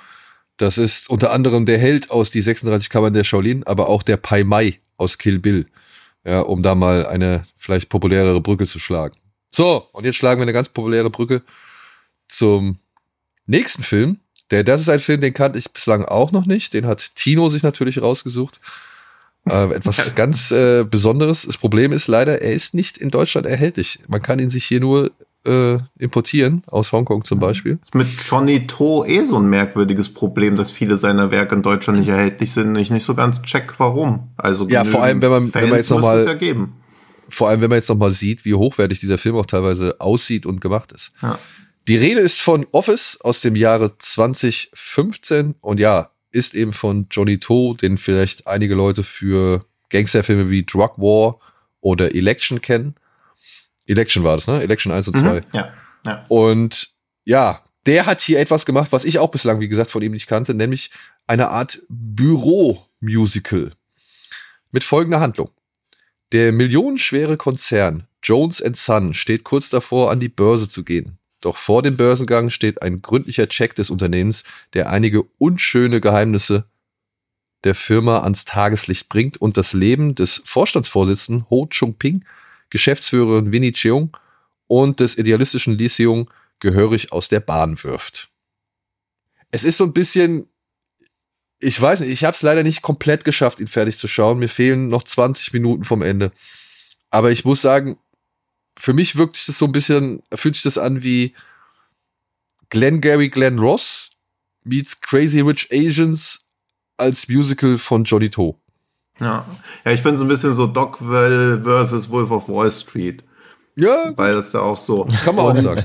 [0.56, 4.16] Das ist unter anderem der Held aus die 36 Kammern der Shaolin, aber auch der
[4.16, 5.66] Pai Mai aus Kill Bill.
[6.24, 9.14] Ja, um da mal eine vielleicht populärere Brücke zu schlagen.
[9.50, 11.42] So, und jetzt schlagen wir eine ganz populäre Brücke
[12.28, 12.78] zum
[13.46, 14.18] nächsten Film.
[14.50, 16.74] Der, das ist ein Film, den kannte ich bislang auch noch nicht.
[16.74, 18.60] Den hat Tino sich natürlich rausgesucht.
[19.48, 21.46] Äh, etwas ganz äh, Besonderes.
[21.46, 24.00] Das Problem ist leider, er ist nicht in Deutschland erhältlich.
[24.08, 25.10] Man kann ihn sich hier nur
[25.46, 27.78] äh, importieren, aus Hongkong zum Beispiel.
[27.82, 32.00] Ist mit Johnny To eh so ein merkwürdiges Problem, dass viele seiner Werke in Deutschland
[32.00, 32.76] nicht erhältlich sind.
[32.76, 34.28] Ich nicht so ganz check, warum.
[34.36, 36.34] Also Ja, vor allem, wenn man- wenn man Fans jetzt noch müsste mal- es ja
[36.34, 36.74] geben.
[37.28, 40.46] Vor allem, wenn man jetzt noch mal sieht, wie hochwertig dieser Film auch teilweise aussieht
[40.46, 41.12] und gemacht ist.
[41.22, 41.38] Ja.
[41.88, 47.38] Die Rede ist von Office aus dem Jahre 2015 und ja, ist eben von Johnny
[47.38, 51.38] To, den vielleicht einige Leute für Gangsterfilme wie Drug War
[51.80, 52.94] oder Election kennen.
[53.90, 54.62] Election war das, ne?
[54.62, 55.40] Election 1 und 2.
[55.40, 55.46] Mhm.
[55.52, 55.72] Ja,
[56.04, 56.24] ja.
[56.28, 56.90] Und
[57.24, 60.26] ja, der hat hier etwas gemacht, was ich auch bislang, wie gesagt, von ihm nicht
[60.26, 60.90] kannte, nämlich
[61.26, 63.72] eine Art Büro-Musical.
[64.72, 65.50] Mit folgender Handlung.
[66.32, 71.18] Der millionenschwere Konzern Jones Son steht kurz davor, an die Börse zu gehen.
[71.40, 76.66] Doch vor dem Börsengang steht ein gründlicher Check des Unternehmens, der einige unschöne Geheimnisse
[77.64, 82.24] der Firma ans Tageslicht bringt und das Leben des Vorstandsvorsitzenden Ho Chung Ping,
[82.70, 84.16] Geschäftsführerin Winnie Cheung
[84.66, 88.30] und des idealistischen Lee Seung gehörig aus der Bahn wirft.
[89.50, 90.48] Es ist so ein bisschen,
[91.58, 94.38] ich weiß nicht, ich habe es leider nicht komplett geschafft, ihn fertig zu schauen.
[94.38, 96.32] Mir fehlen noch 20 Minuten vom Ende.
[97.10, 97.98] Aber ich muss sagen,
[98.78, 101.34] für mich wirkt sich das so ein bisschen, fühlt sich das an wie
[102.68, 104.10] Glenn Gary Glenn Ross
[104.62, 106.48] meets Crazy Rich Asians
[106.96, 108.59] als Musical von Johnny To.
[109.20, 109.44] Ja,
[109.84, 113.22] ja ich finde so ein bisschen so Dockwell versus Wolf of Wall Street.
[113.76, 115.06] Ja, Weil das ja auch so.
[115.24, 115.82] kann man auch sagen.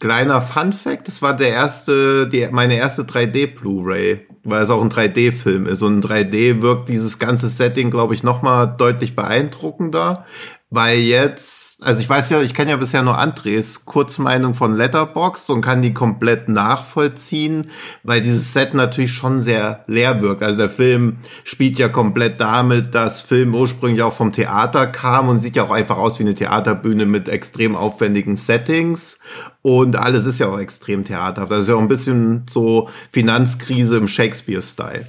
[0.00, 4.82] Kleiner Fun Fact, das war der erste, die, meine erste 3D Blu-ray, weil es auch
[4.82, 5.82] ein 3D-Film ist.
[5.82, 10.26] Und in 3D wirkt dieses ganze Setting, glaube ich, nochmal deutlich beeindruckender.
[10.74, 15.50] Weil jetzt, also ich weiß ja, ich kenne ja bisher nur Andres Kurzmeinung von Letterboxd
[15.50, 17.70] und kann die komplett nachvollziehen,
[18.04, 20.42] weil dieses Set natürlich schon sehr leer wirkt.
[20.42, 25.40] Also der Film spielt ja komplett damit, dass Film ursprünglich auch vom Theater kam und
[25.40, 29.18] sieht ja auch einfach aus wie eine Theaterbühne mit extrem aufwendigen Settings.
[29.60, 31.52] Und alles ist ja auch extrem theaterhaft.
[31.52, 35.04] Das ist ja auch ein bisschen so Finanzkrise im Shakespeare-Style.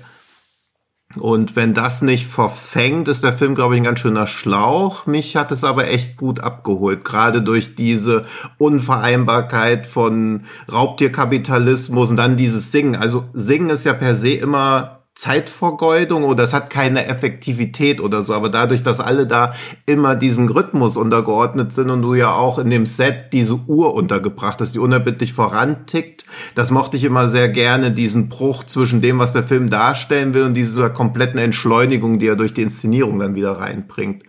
[1.15, 5.05] Und wenn das nicht verfängt, ist der Film, glaube ich, ein ganz schöner Schlauch.
[5.05, 8.25] Mich hat es aber echt gut abgeholt, gerade durch diese
[8.57, 12.95] Unvereinbarkeit von Raubtierkapitalismus und dann dieses Singen.
[12.95, 18.33] Also Singen ist ja per se immer Zeitvergeudung oder es hat keine Effektivität oder so,
[18.33, 19.53] aber dadurch, dass alle da
[19.85, 24.59] immer diesem Rhythmus untergeordnet sind und du ja auch in dem Set diese Uhr untergebracht
[24.59, 29.33] hast, die unerbittlich vorantickt, das mochte ich immer sehr gerne, diesen Bruch zwischen dem, was
[29.33, 33.59] der Film darstellen will und dieser kompletten Entschleunigung, die er durch die Inszenierung dann wieder
[33.59, 34.23] reinbringt.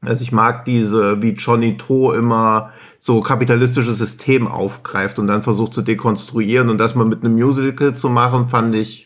[0.00, 5.74] Also ich mag diese, wie Johnny To immer so kapitalistisches System aufgreift und dann versucht
[5.74, 9.05] zu dekonstruieren und das mal mit einem Musical zu machen, fand ich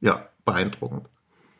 [0.00, 1.06] ja, beeindruckend.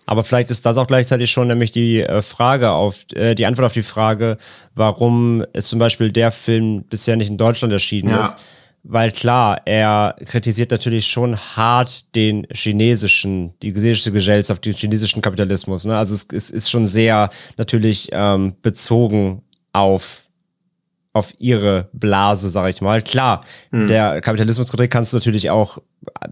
[0.07, 3.67] Aber vielleicht ist das auch gleichzeitig schon nämlich die äh, Frage auf, äh, die Antwort
[3.67, 4.39] auf die Frage,
[4.75, 8.25] warum es zum Beispiel der Film bisher nicht in Deutschland erschienen ja.
[8.25, 8.37] ist.
[8.83, 15.85] Weil klar, er kritisiert natürlich schon hart den chinesischen, die chinesische Gesellschaft, den chinesischen Kapitalismus.
[15.85, 15.97] Ne?
[15.97, 17.29] Also es, es ist schon sehr
[17.59, 20.25] natürlich ähm, bezogen auf
[21.13, 23.03] auf ihre Blase, sag ich mal.
[23.03, 23.41] Klar,
[23.71, 23.89] hm.
[23.89, 25.79] der Kapitalismuskritik kannst du natürlich auch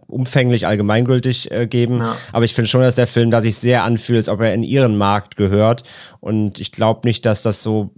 [0.06, 2.16] umfänglich allgemeingültig äh, geben, ja.
[2.32, 4.62] aber ich finde schon, dass der Film da sich sehr anfühlt, als ob er in
[4.62, 5.84] ihren Markt gehört
[6.20, 7.90] und ich glaube nicht, dass das so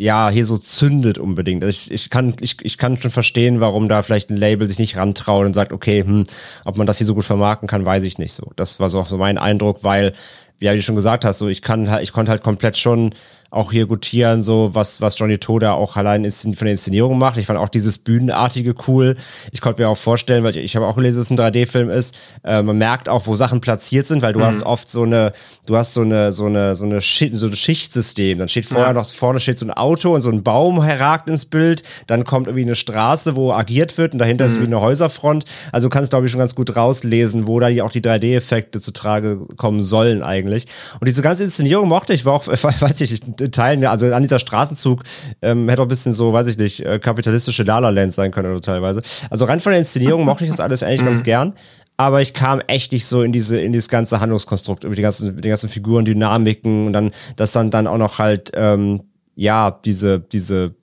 [0.00, 1.62] ja, hier so zündet unbedingt.
[1.62, 4.78] Also ich, ich, kann, ich, ich kann schon verstehen, warum da vielleicht ein Label sich
[4.78, 6.24] nicht rantraut und sagt, okay, hm,
[6.64, 8.50] ob man das hier so gut vermarkten kann, weiß ich nicht so.
[8.56, 10.14] Das war so, so mein Eindruck, weil,
[10.58, 13.10] ja, wie du schon gesagt hast, so ich kann halt, ich konnte halt komplett schon
[13.50, 17.36] auch hier gutieren, so was, was Johnny Toda auch allein von der Inszenierung macht.
[17.36, 19.16] Ich fand auch dieses Bühnenartige cool.
[19.50, 21.90] Ich konnte mir auch vorstellen, weil ich, ich habe auch gelesen, dass es ein 3D-Film
[21.90, 22.14] ist.
[22.44, 24.44] Äh, man merkt auch, wo Sachen platziert sind, weil du mhm.
[24.44, 25.32] hast oft so eine,
[25.66, 28.38] du hast so eine, so eine, so eine Schicht, so ein Schichtsystem.
[28.38, 28.92] Dann steht vorher ja.
[28.92, 31.82] noch vorne steht so ein Auto und so ein Baum herragt ins Bild.
[32.06, 34.50] Dann kommt irgendwie eine Straße, wo agiert wird und dahinter mhm.
[34.50, 35.44] ist wie eine Häuserfront.
[35.72, 38.92] Also du kannst, glaube ich, schon ganz gut rauslesen, wo da auch die 3D-Effekte zu
[38.92, 40.66] Trage kommen sollen eigentlich.
[41.00, 45.02] Und diese ganze Inszenierung mochte ich, war auch, weiß ich, Teilen, also an dieser Straßenzug
[45.42, 48.60] ähm, hätte auch ein bisschen so, weiß ich nicht, äh, kapitalistische Lala-Land sein können oder
[48.60, 49.00] teilweise.
[49.30, 51.24] Also rein von der Inszenierung mochte ich das alles eigentlich ganz mhm.
[51.24, 51.54] gern
[52.00, 55.38] aber ich kam echt nicht so in diese in dieses ganze Handlungskonstrukt über die ganzen
[55.38, 59.02] die ganzen Figuren Dynamiken und dann dass dann dann auch noch halt ähm,
[59.34, 60.74] ja diese diese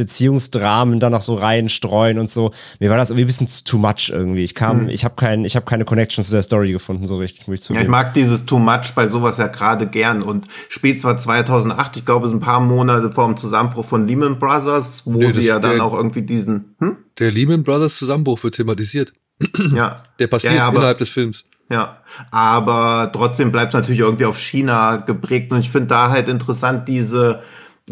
[0.00, 2.52] Beziehungsdramen da noch so reinstreuen und so.
[2.78, 4.42] Mir war das irgendwie ein bisschen too much irgendwie.
[4.42, 4.88] Ich kam, mhm.
[4.88, 7.62] ich habe kein, ich habe keine Connection zu der Story gefunden, so richtig, muss ich
[7.62, 7.80] zugeben.
[7.80, 11.98] Ja, ich mag dieses too much bei sowas ja gerade gern und spät zwar 2008,
[11.98, 15.32] ich glaube, es ist ein paar Monate vor dem Zusammenbruch von Lehman Brothers, wo nee,
[15.32, 16.96] sie ja dann auch irgendwie diesen, hm?
[17.18, 19.12] Der Lehman Brothers Zusammenbruch wird thematisiert.
[19.74, 19.94] Ja.
[20.18, 21.44] Der passiert ja, aber, innerhalb des Films.
[21.70, 21.98] Ja,
[22.30, 26.88] aber trotzdem bleibt es natürlich irgendwie auf China geprägt und ich finde da halt interessant
[26.88, 27.42] diese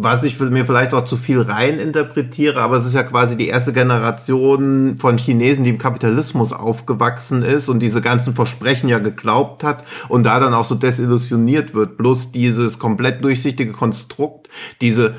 [0.00, 3.48] was ich mir vielleicht auch zu viel rein interpretiere, aber es ist ja quasi die
[3.48, 9.64] erste Generation von Chinesen, die im Kapitalismus aufgewachsen ist und diese ganzen Versprechen ja geglaubt
[9.64, 11.98] hat und da dann auch so desillusioniert wird.
[11.98, 14.48] Bloß dieses komplett durchsichtige Konstrukt,
[14.80, 15.16] diese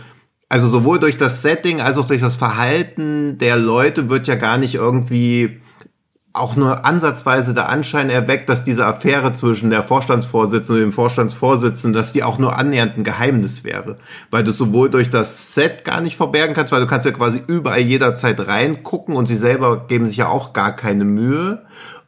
[0.47, 4.57] also sowohl durch das Setting als auch durch das Verhalten der Leute wird ja gar
[4.57, 5.59] nicht irgendwie
[6.39, 11.93] auch nur ansatzweise der Anschein erweckt, dass diese Affäre zwischen der Vorstandsvorsitzenden und dem Vorstandsvorsitzenden,
[11.93, 13.97] dass die auch nur annähernd ein Geheimnis wäre.
[14.31, 17.41] Weil du sowohl durch das Set gar nicht verbergen kannst, weil du kannst ja quasi
[17.47, 21.65] überall jederzeit reingucken und sie selber geben sich ja auch gar keine Mühe.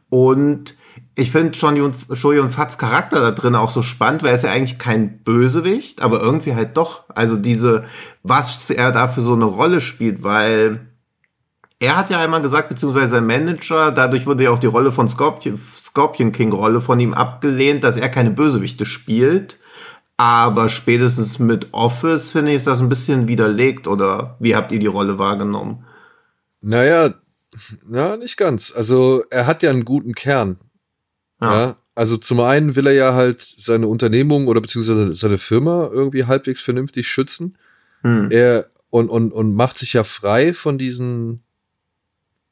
[0.08, 0.76] Und
[1.14, 4.52] ich finde Shoji und Fats Charakter da drin auch so spannend, weil er ist ja
[4.52, 7.02] eigentlich kein Bösewicht, aber irgendwie halt doch.
[7.10, 7.84] Also diese,
[8.22, 10.91] was er da für so eine Rolle spielt, weil
[11.82, 15.08] er hat ja einmal gesagt, beziehungsweise sein Manager, dadurch wurde ja auch die Rolle von
[15.08, 19.58] Scorpion, Scorpion King Rolle von ihm abgelehnt, dass er keine Bösewichte spielt.
[20.16, 23.88] Aber spätestens mit Office, finde ich, ist das ein bisschen widerlegt.
[23.88, 25.84] Oder wie habt ihr die Rolle wahrgenommen?
[26.60, 27.14] Naja,
[27.90, 28.72] ja, nicht ganz.
[28.74, 30.58] Also er hat ja einen guten Kern.
[31.40, 31.52] Ja.
[31.52, 31.76] ja.
[31.96, 36.60] Also zum einen will er ja halt seine Unternehmung oder beziehungsweise seine Firma irgendwie halbwegs
[36.60, 37.58] vernünftig schützen.
[38.02, 38.28] Hm.
[38.30, 41.42] Er und, und, und macht sich ja frei von diesen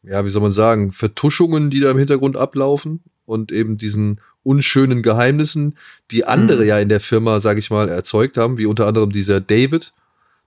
[0.02, 5.02] ja, wie soll man sagen, Vertuschungen, die da im Hintergrund ablaufen und eben diesen unschönen
[5.02, 5.76] Geheimnissen,
[6.10, 6.68] die andere mhm.
[6.68, 9.92] ja in der Firma, sage ich mal, erzeugt haben, wie unter anderem dieser David,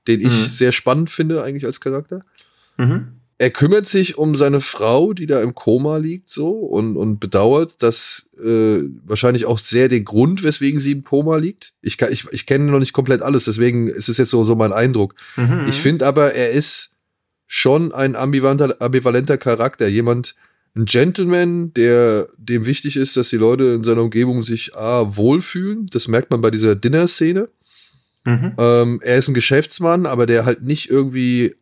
[0.08, 0.48] den ich mhm.
[0.50, 2.26] sehr spannend finde eigentlich als Charakter.
[2.78, 3.20] Mhm.
[3.40, 7.82] Er kümmert sich um seine Frau, die da im Koma liegt, so und, und bedauert,
[7.82, 11.74] dass äh, wahrscheinlich auch sehr den Grund, weswegen sie im Koma liegt.
[11.82, 14.56] Ich, kann, ich, ich kenne noch nicht komplett alles, deswegen ist es jetzt so, so
[14.56, 15.16] mein Eindruck.
[15.36, 15.66] Mhm.
[15.68, 16.93] Ich finde aber, er ist
[17.56, 19.88] schon ein ambivalenter, ambivalenter Charakter.
[19.88, 20.34] Jemand,
[20.76, 25.86] ein Gentleman, der dem wichtig ist, dass die Leute in seiner Umgebung sich A, wohlfühlen.
[25.92, 27.50] Das merkt man bei dieser Dinner-Szene.
[28.26, 28.54] Mhm.
[28.58, 31.54] Ähm, er ist ein Geschäftsmann, aber der halt nicht irgendwie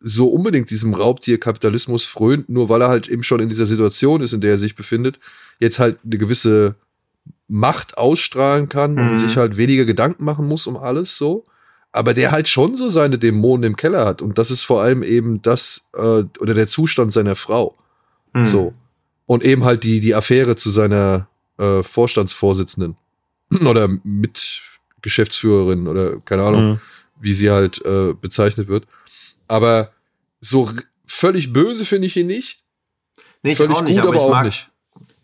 [0.00, 4.34] so unbedingt diesem Raubtierkapitalismus frönt, nur weil er halt eben schon in dieser Situation ist,
[4.34, 5.18] in der er sich befindet,
[5.60, 6.74] jetzt halt eine gewisse
[7.48, 9.08] Macht ausstrahlen kann Mhm.
[9.08, 11.46] und sich halt weniger Gedanken machen muss um alles so.
[11.92, 14.22] Aber der halt schon so seine Dämonen im Keller hat.
[14.22, 17.76] Und das ist vor allem eben das, äh, oder der Zustand seiner Frau.
[18.34, 18.46] Hm.
[18.46, 18.74] So.
[19.26, 21.28] Und eben halt die, die Affäre zu seiner
[21.58, 22.96] äh, Vorstandsvorsitzenden.
[23.66, 26.80] oder Mitgeschäftsführerin oder keine Ahnung Mhm.
[27.20, 28.86] wie sie halt äh, bezeichnet wird.
[29.46, 29.92] Aber
[30.40, 30.70] so
[31.04, 32.62] völlig böse finde ich ihn nicht.
[33.42, 34.70] Nee, ich völlig auch nicht, gut, aber, ich auch mag, nicht.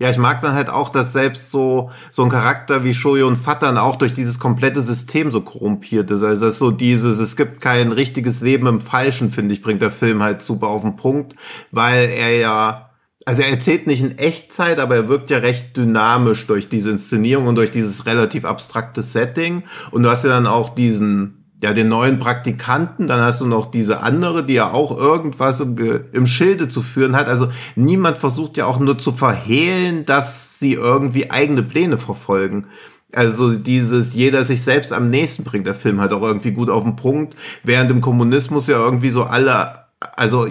[0.00, 3.36] Ja, ich mag dann halt auch, dass selbst so, so ein Charakter wie Shoyo und
[3.36, 6.22] Fatan auch durch dieses komplette System so korrumpiert ist.
[6.22, 9.82] Also das ist so dieses, es gibt kein richtiges Leben im Falschen, finde ich, bringt
[9.82, 11.34] der Film halt super auf den Punkt,
[11.72, 12.90] weil er ja,
[13.26, 17.48] also er erzählt nicht in Echtzeit, aber er wirkt ja recht dynamisch durch diese Inszenierung
[17.48, 19.64] und durch dieses relativ abstrakte Setting.
[19.90, 23.70] Und du hast ja dann auch diesen, ja, den neuen Praktikanten, dann hast du noch
[23.70, 25.76] diese andere, die ja auch irgendwas im,
[26.12, 27.26] im Schilde zu führen hat.
[27.26, 32.66] Also niemand versucht ja auch nur zu verhehlen, dass sie irgendwie eigene Pläne verfolgen.
[33.12, 36.84] Also dieses, jeder sich selbst am nächsten bringt der Film halt auch irgendwie gut auf
[36.84, 37.34] den Punkt,
[37.64, 40.46] während im Kommunismus ja irgendwie so alle, also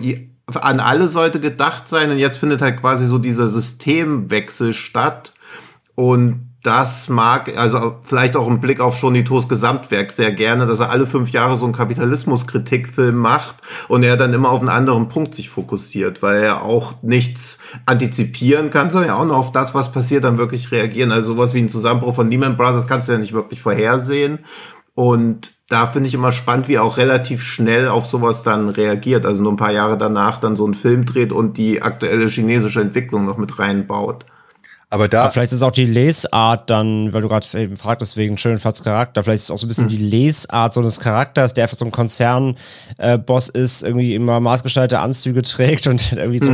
[0.55, 5.33] an alle sollte gedacht sein und jetzt findet halt quasi so dieser Systemwechsel statt
[5.95, 10.89] und das mag, also vielleicht auch im Blick auf Shonitos Gesamtwerk sehr gerne, dass er
[10.89, 13.55] alle fünf Jahre so einen Kapitalismus-Kritikfilm macht
[13.88, 18.70] und er dann immer auf einen anderen Punkt sich fokussiert, weil er auch nichts antizipieren
[18.70, 21.13] kann, sondern ja auch nur auf das, was passiert, dann wirklich reagieren.
[21.13, 24.39] Also sowas wie ein Zusammenbruch von Lehman Brothers kannst du ja nicht wirklich vorhersehen.
[24.93, 29.26] Und da finde ich immer spannend, wie er auch relativ schnell auf sowas dann reagiert.
[29.26, 32.82] Also nur ein paar Jahre danach dann so einen Film dreht und die aktuelle chinesische
[32.82, 34.26] Entwicklung noch mit reinbaut.
[34.89, 38.38] Aber da, Aber vielleicht ist auch die Lesart dann, weil du gerade eben fragtest wegen
[38.38, 41.65] Schönfats Charakter, vielleicht ist es auch so ein bisschen die Lesart so des Charakters, der
[41.65, 46.51] einfach so ein Konzernboss ist, irgendwie immer maßgeschneiderte Anzüge trägt und irgendwie so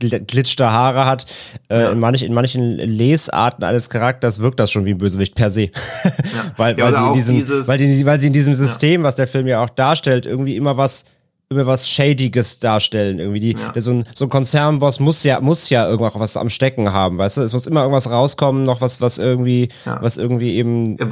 [0.00, 1.26] gl- glitschte Haare hat.
[1.68, 5.50] Äh, in, manch, in manchen Lesarten eines Charakters wirkt das schon wie ein Bösewicht per
[5.50, 5.70] se.
[6.56, 9.28] weil, Ja, sie in diesem, dieses- weil, die, weil sie in diesem System, was der
[9.28, 11.04] Film ja auch darstellt, irgendwie immer was
[11.48, 13.18] über was Shadiges darstellen.
[13.20, 16.50] Irgendwie die, der, so, ein, so ein Konzernboss muss ja, muss ja irgendwas was am
[16.50, 17.42] Stecken haben, weißt du?
[17.42, 19.98] Es muss immer irgendwas rauskommen, noch was, was irgendwie, Ja.
[20.02, 21.06] was irgendwie eben Ja.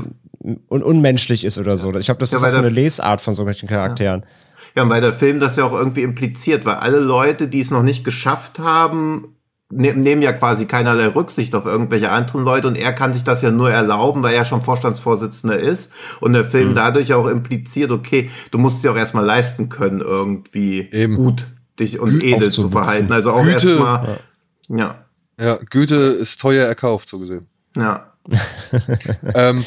[0.69, 1.95] un unmenschlich ist oder so.
[1.95, 4.23] Ich glaube, das Ja, ist auch so eine Lesart von solchen Charakteren.
[4.77, 7.71] Ja, und weil der Film das ja auch irgendwie impliziert, weil alle Leute, die es
[7.71, 9.34] noch nicht geschafft haben,
[9.77, 13.51] nehmen ja quasi keinerlei Rücksicht auf irgendwelche anderen Leute und er kann sich das ja
[13.51, 18.59] nur erlauben, weil er schon Vorstandsvorsitzender ist und der Film dadurch auch impliziert, okay, du
[18.59, 21.17] musst es ja auch erstmal leisten können, irgendwie Eben.
[21.17, 21.47] gut
[21.81, 23.13] dich und Gü- edel zu verhalten.
[23.13, 24.21] Also auch erstmal,
[24.69, 25.05] ja,
[25.41, 27.49] ja, Güte ist teuer erkauft, so gesehen.
[27.77, 28.13] ja.
[29.35, 29.65] ähm,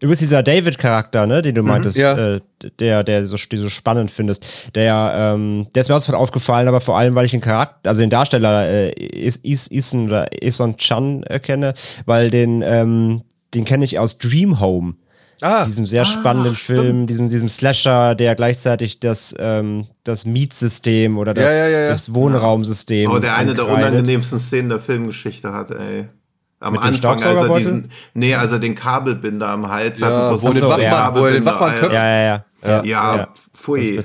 [0.00, 2.02] Du bist dieser David-Charakter, ne, den du meintest, Mhm.
[2.02, 2.34] Ja.
[2.36, 2.40] äh,
[2.78, 4.46] der, der so, die so spannend findest.
[4.76, 7.90] Der, ähm, der ist mir auch sofort aufgefallen, aber vor allem, weil ich den Charakter,
[7.90, 11.74] also den Darsteller äh, Is, Is, Ison oder Ison Chan äh, kenne,
[12.06, 13.22] weil den, ähm,
[13.54, 14.94] den kenne ich aus Dream Home.
[15.40, 21.34] ah, diesem sehr spannenden Film, diesem, diesem Slasher, der gleichzeitig das, ähm, das Mietsystem oder
[21.34, 21.88] das, Ja, ja, ja, ja.
[21.90, 23.08] das Wohnraumsystem.
[23.10, 23.88] Aber der eine der ankreidet.
[23.92, 26.08] unangenehmsten Szenen der Filmgeschichte hat, ey.
[26.60, 30.10] Am Mit dem Anfang, als er diesen, nee, als er den Kabelbinder am Hals hat.
[30.10, 31.92] Ja, und wo er den Wachmann- wo er den Kabelbinder, Wachmann köpft.
[31.92, 32.44] Ja, ja, ja.
[32.64, 33.22] Ja, ja.
[33.22, 34.02] Ist pfui.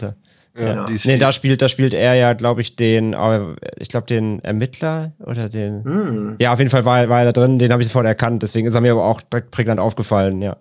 [0.56, 4.40] ja, Nee, da spielt, da spielt er ja, glaube ich, den, äh, ich glaube, den
[4.44, 5.84] Ermittler oder den.
[5.84, 6.36] Hm.
[6.40, 8.44] Ja, auf jeden Fall war, er- war er da drin, den habe ich sofort erkannt,
[8.44, 10.56] deswegen ist er mir aber auch direkt prägnant aufgefallen, ja.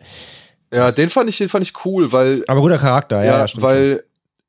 [0.72, 3.48] ja, den fand ich, den fand ich cool, weil Aber guter Charakter, ja, ja, ja,
[3.48, 3.60] stimmt.
[3.60, 3.70] schon.
[3.70, 4.04] weil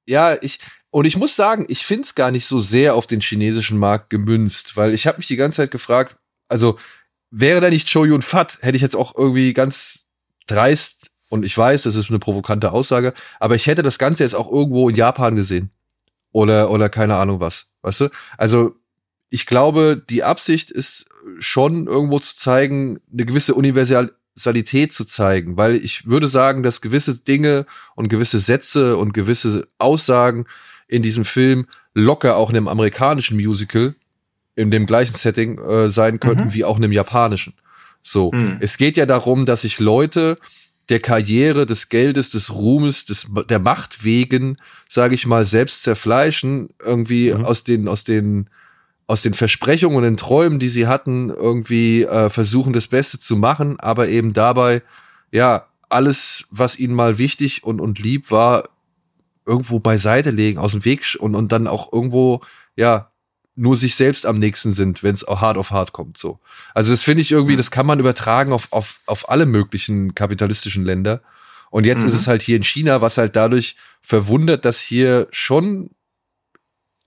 [0.05, 0.59] ja, ich
[0.91, 4.77] und ich muss sagen, ich find's gar nicht so sehr auf den chinesischen Markt gemünzt,
[4.77, 6.15] weil ich habe mich die ganze Zeit gefragt,
[6.47, 6.77] also
[7.33, 10.05] wäre da nicht Cho Yun Fat, hätte ich jetzt auch irgendwie ganz
[10.45, 14.35] dreist und ich weiß, das ist eine provokante Aussage, aber ich hätte das Ganze jetzt
[14.35, 15.71] auch irgendwo in Japan gesehen
[16.31, 18.09] oder oder keine Ahnung was, weißt du?
[18.37, 18.75] Also
[19.29, 21.07] ich glaube, die Absicht ist
[21.39, 27.23] schon irgendwo zu zeigen, eine gewisse Universalität zu zeigen, weil ich würde sagen, dass gewisse
[27.23, 27.65] Dinge
[27.95, 30.45] und gewisse Sätze und gewisse Aussagen
[30.87, 31.65] in diesem Film
[31.95, 33.95] locker auch in einem amerikanischen Musical
[34.55, 36.53] in dem gleichen Setting äh, sein könnten Mhm.
[36.53, 37.53] wie auch in einem japanischen.
[38.01, 38.57] So, Mhm.
[38.59, 40.37] es geht ja darum, dass sich Leute
[40.89, 44.57] der Karriere, des Geldes, des Ruhmes, des, der Macht wegen,
[44.89, 47.45] sage ich mal, selbst zerfleischen, irgendwie Mhm.
[47.45, 48.49] aus den, aus den,
[49.07, 53.37] aus den Versprechungen und den Träumen, die sie hatten, irgendwie äh, versuchen, das Beste zu
[53.37, 54.81] machen, aber eben dabei,
[55.31, 58.69] ja, alles, was ihnen mal wichtig und, und lieb war,
[59.45, 62.41] irgendwo beiseite legen, aus dem Weg und, und dann auch irgendwo,
[62.75, 63.09] ja,
[63.55, 66.17] nur sich selbst am nächsten sind, wenn es hart auf hart kommt.
[66.17, 66.39] So.
[66.73, 70.83] Also das finde ich irgendwie, das kann man übertragen auf, auf, auf alle möglichen kapitalistischen
[70.83, 71.21] Länder.
[71.69, 72.07] Und jetzt Mhm.
[72.07, 75.91] ist es halt hier in China, was halt dadurch verwundert, dass hier schon,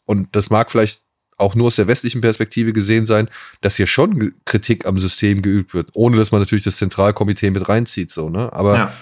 [0.04, 1.02] und das mag vielleicht
[1.38, 3.28] auch nur aus der westlichen Perspektive gesehen sein,
[3.60, 7.68] dass hier schon Kritik am System geübt wird, ohne dass man natürlich das Zentralkomitee mit
[7.68, 8.52] reinzieht, so, ne?
[8.52, 8.92] Aber ja.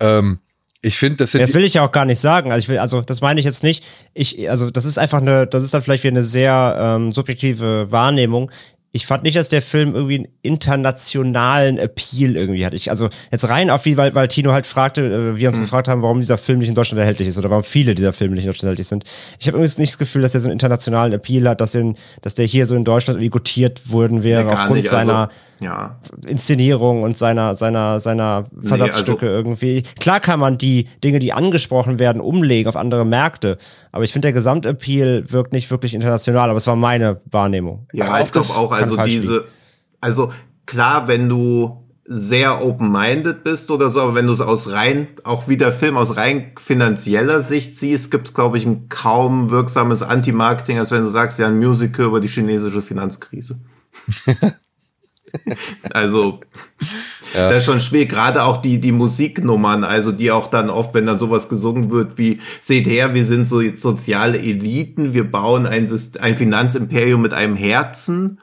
[0.00, 0.38] ähm,
[0.82, 1.40] ich finde, das sind.
[1.40, 2.52] Das will ich ja auch gar nicht sagen.
[2.52, 3.82] Also ich will, also das meine ich jetzt nicht.
[4.14, 7.90] Ich, also das ist einfach eine, das ist dann vielleicht wieder eine sehr ähm, subjektive
[7.90, 8.50] Wahrnehmung
[8.96, 12.72] ich fand nicht, dass der Film irgendwie einen internationalen Appeal irgendwie hat.
[12.72, 15.64] Ich, also jetzt rein auf wie, weil, weil Tino halt fragte, äh, wir uns mhm.
[15.64, 18.34] gefragt haben, warum dieser Film nicht in Deutschland erhältlich ist oder warum viele dieser Filme
[18.34, 19.04] nicht in Deutschland erhältlich sind.
[19.38, 21.96] Ich habe übrigens nicht das Gefühl, dass der so einen internationalen Appeal hat, dass, den,
[22.22, 24.88] dass der hier so in Deutschland irgendwie gutiert worden wäre nee, aufgrund nicht.
[24.88, 25.98] seiner also, ja.
[26.26, 29.82] Inszenierung und seiner, seiner, seiner Versatzstücke nee, also, irgendwie.
[29.98, 33.58] Klar kann man die Dinge, die angesprochen werden, umlegen auf andere Märkte,
[33.92, 37.86] aber ich finde, der Gesamtappeal wirkt nicht wirklich international, aber es war meine Wahrnehmung.
[37.92, 39.44] Ja, ich glaube auch, also diese,
[40.00, 40.32] also
[40.66, 45.48] klar, wenn du sehr open-minded bist oder so, aber wenn du es aus rein, auch
[45.48, 50.02] wie der Film aus rein finanzieller Sicht siehst, gibt es, glaube ich, ein kaum wirksames
[50.02, 53.58] Anti-Marketing, als wenn du sagst, ja, ein Musical über die chinesische Finanzkrise.
[55.92, 56.40] also,
[57.34, 57.48] ja.
[57.48, 61.06] das ist schon schwer, gerade auch die, die Musiknummern, also die auch dann oft, wenn
[61.06, 65.88] dann sowas gesungen wird wie, seht her, wir sind so soziale Eliten, wir bauen ein,
[66.20, 68.38] ein Finanzimperium mit einem Herzen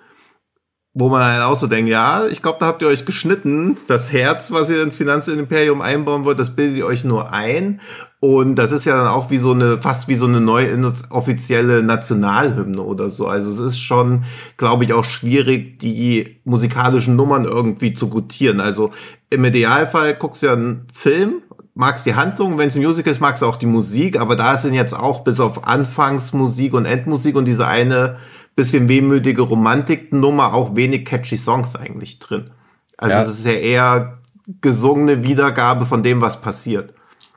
[0.95, 3.77] wo man halt auch so denkt, ja, ich glaube, da habt ihr euch geschnitten.
[3.87, 7.81] Das Herz, was ihr ins Finanzimperium einbauen wollt, das bildet ihr euch nur ein.
[8.24, 11.84] Und das ist ja dann auch wie so eine, fast wie so eine neue offizielle
[11.84, 13.28] Nationalhymne oder so.
[13.28, 14.24] Also es ist schon,
[14.55, 18.61] glaube ich, auch schwierig, die musikalischen Nummern irgendwie zu gutieren.
[18.61, 18.91] Also
[19.30, 21.41] im Idealfall guckst du ja einen Film,
[21.74, 24.55] magst die Handlung, wenn es ein Musical ist, magst du auch die Musik, aber da
[24.55, 28.19] sind jetzt auch bis auf Anfangsmusik und Endmusik und diese eine
[28.55, 32.51] bisschen wehmütige Romantiknummer, auch wenig catchy Songs eigentlich drin.
[32.95, 33.21] Also ja.
[33.21, 34.19] es ist ja eher
[34.61, 36.93] gesungene Wiedergabe von dem, was passiert.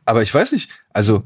[0.06, 1.24] Aber ich weiß nicht, also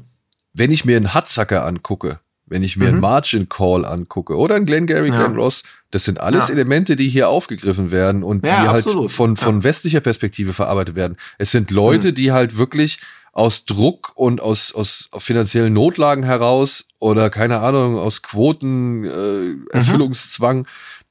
[0.53, 2.19] wenn ich mir einen Hudsucker angucke,
[2.51, 2.91] wenn ich mir mhm.
[2.91, 5.15] einen Margin Call angucke oder einen Glengarry, ja.
[5.15, 6.55] Glenn Ross, das sind alles ja.
[6.55, 11.15] Elemente, die hier aufgegriffen werden und ja, die halt von, von westlicher Perspektive verarbeitet werden.
[11.37, 12.15] Es sind Leute, mhm.
[12.15, 12.99] die halt wirklich
[13.31, 20.59] aus Druck und aus, aus finanziellen Notlagen heraus oder keine Ahnung, aus Quoten, äh, Erfüllungszwang,
[20.59, 20.65] mhm.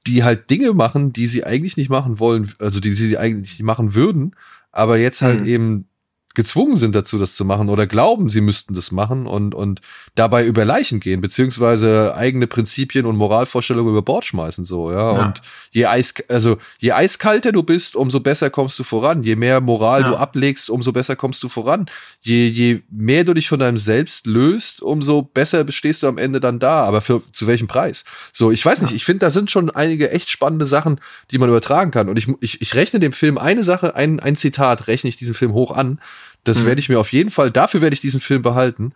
[0.06, 3.62] die halt Dinge machen, die sie eigentlich nicht machen wollen, also die sie eigentlich nicht
[3.62, 4.36] machen würden,
[4.72, 5.46] aber jetzt halt mhm.
[5.46, 5.89] eben
[6.34, 9.80] gezwungen sind dazu, das zu machen oder glauben, sie müssten das machen und, und
[10.14, 15.14] dabei über Leichen gehen, beziehungsweise eigene Prinzipien und Moralvorstellungen über Bord schmeißen, so, ja.
[15.14, 15.26] ja.
[15.26, 19.22] Und je eis, also je eiskalter du bist, umso besser kommst du voran.
[19.22, 20.08] Je mehr Moral ja.
[20.08, 21.86] du ablegst, umso besser kommst du voran.
[22.20, 26.40] Je, je mehr du dich von deinem Selbst löst, umso besser bestehst du am Ende
[26.40, 26.84] dann da.
[26.84, 28.04] Aber für, zu welchem Preis?
[28.32, 31.00] So, ich weiß nicht, ich finde, da sind schon einige echt spannende Sachen,
[31.30, 32.08] die man übertragen kann.
[32.08, 35.34] Und ich, ich, ich rechne dem Film eine Sache, ein, ein Zitat rechne ich diesem
[35.34, 36.00] Film hoch an
[36.44, 36.66] das mhm.
[36.66, 38.92] werde ich mir auf jeden Fall, dafür werde ich diesen Film behalten.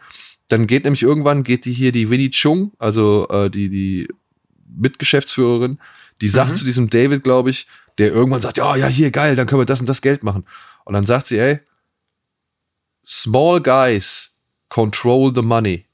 [0.49, 4.09] Dann geht nämlich irgendwann, geht die hier die Winnie Chung, also äh, die, die
[4.67, 5.79] Mitgeschäftsführerin,
[6.21, 6.57] die sagt mhm.
[6.57, 7.67] zu diesem David, glaube ich,
[7.99, 10.45] der irgendwann sagt, ja, ja, hier, geil, dann können wir das und das Geld machen.
[10.85, 11.61] Und dann sagt sie, ey,
[13.07, 14.37] small guys
[14.69, 15.87] control the money.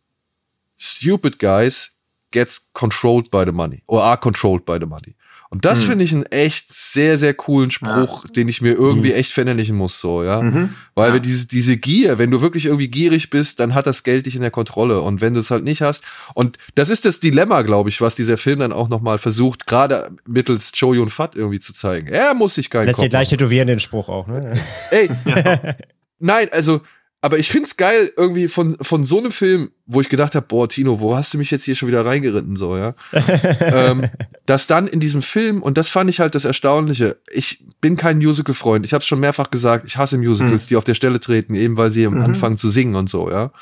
[0.76, 1.98] Stupid guys
[2.30, 5.14] get controlled by the money or are controlled by the money.
[5.52, 5.88] Und das mhm.
[5.88, 8.30] finde ich einen echt sehr, sehr coolen Spruch, ja.
[8.30, 9.16] den ich mir irgendwie mhm.
[9.16, 10.40] echt verinnerlichen muss, so, ja.
[10.40, 10.76] Mhm.
[10.94, 11.18] Weil ja.
[11.18, 14.42] diese, diese Gier, wenn du wirklich irgendwie gierig bist, dann hat das Geld dich in
[14.42, 15.00] der Kontrolle.
[15.00, 18.14] Und wenn du es halt nicht hast, und das ist das Dilemma, glaube ich, was
[18.14, 22.06] dieser Film dann auch nochmal versucht, gerade mittels Cho Yun Fat irgendwie zu zeigen.
[22.06, 24.52] Er muss sich keinen Lässt dir gleich tätowieren, den Spruch auch, ne?
[24.92, 25.10] Ey,
[26.20, 26.80] nein, also,
[27.22, 30.68] aber ich find's geil, irgendwie von, von so einem Film, wo ich gedacht habe, boah,
[30.68, 32.94] Tino, wo hast du mich jetzt hier schon wieder reingeritten, so, ja?
[33.60, 34.08] ähm,
[34.46, 38.18] dass dann in diesem Film, und das fand ich halt das Erstaunliche, ich bin kein
[38.18, 40.68] Musical-Freund, ich habe es schon mehrfach gesagt, ich hasse Musicals, mhm.
[40.68, 42.22] die auf der Stelle treten, eben weil sie mhm.
[42.22, 43.52] anfangen zu singen und so, ja.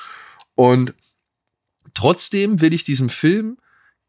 [0.55, 0.95] Und
[1.95, 3.59] trotzdem will ich diesem Film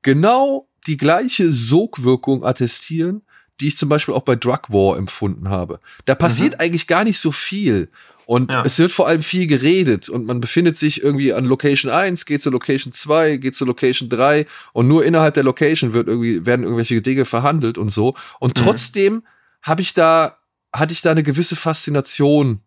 [0.03, 3.23] genau die gleiche Sogwirkung attestieren,
[3.59, 5.79] die ich zum Beispiel auch bei Drug War empfunden habe.
[6.05, 6.59] Da passiert mhm.
[6.59, 7.89] eigentlich gar nicht so viel.
[8.29, 8.61] Und ja.
[8.63, 12.43] es wird vor allem viel geredet und man befindet sich irgendwie an Location 1, geht
[12.43, 16.61] zur Location 2, geht zur Location 3 und nur innerhalb der Location wird irgendwie, werden
[16.61, 18.13] irgendwelche Dinge verhandelt und so.
[18.39, 18.63] Und mhm.
[18.63, 19.23] trotzdem
[19.63, 20.37] habe ich da,
[20.71, 22.61] hatte ich da eine gewisse Faszination,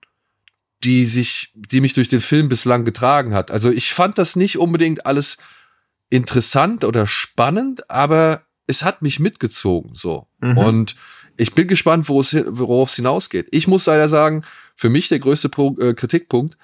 [0.82, 3.52] die sich, die mich durch den Film bislang getragen hat.
[3.52, 5.36] Also ich fand das nicht unbedingt alles
[6.10, 10.26] interessant oder spannend, aber es hat mich mitgezogen, so.
[10.40, 10.58] Mhm.
[10.58, 10.96] Und
[11.36, 13.46] ich bin gespannt, worauf es hinausgeht.
[13.52, 14.42] Ich muss leider sagen,
[14.76, 16.56] für mich der größte Pro äh, Kritikpunkt,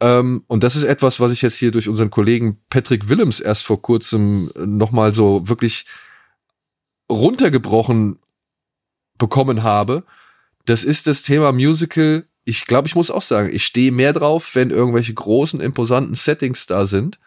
[0.00, 3.64] ähm, und das ist etwas, was ich jetzt hier durch unseren Kollegen Patrick Willems erst
[3.64, 5.86] vor kurzem äh, nochmal so wirklich
[7.10, 8.18] runtergebrochen
[9.16, 10.04] bekommen habe.
[10.66, 12.26] Das ist das Thema Musical.
[12.44, 16.66] Ich glaube, ich muss auch sagen, ich stehe mehr drauf, wenn irgendwelche großen, imposanten Settings
[16.66, 17.18] da sind,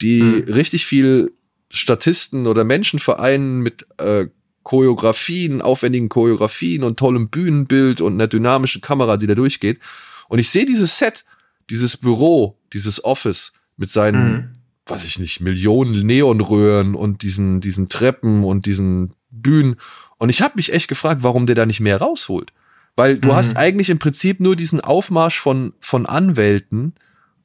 [0.00, 0.52] die mhm.
[0.52, 1.32] richtig viel
[1.70, 4.26] Statisten oder Menschenvereinen mit äh,
[4.66, 9.78] Choreografien, aufwendigen Choreografien und tollem Bühnenbild und einer dynamischen Kamera, die da durchgeht.
[10.26, 11.24] Und ich sehe dieses Set,
[11.70, 14.48] dieses Büro, dieses Office mit seinen, mhm.
[14.86, 19.76] weiß ich nicht, Millionen Neonröhren und diesen, diesen Treppen und diesen Bühnen.
[20.18, 22.52] Und ich habe mich echt gefragt, warum der da nicht mehr rausholt.
[22.96, 23.36] Weil du mhm.
[23.36, 26.94] hast eigentlich im Prinzip nur diesen Aufmarsch von, von Anwälten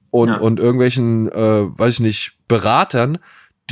[0.10, 0.38] und, ja.
[0.38, 3.20] und irgendwelchen, äh, weiß ich nicht, Beratern,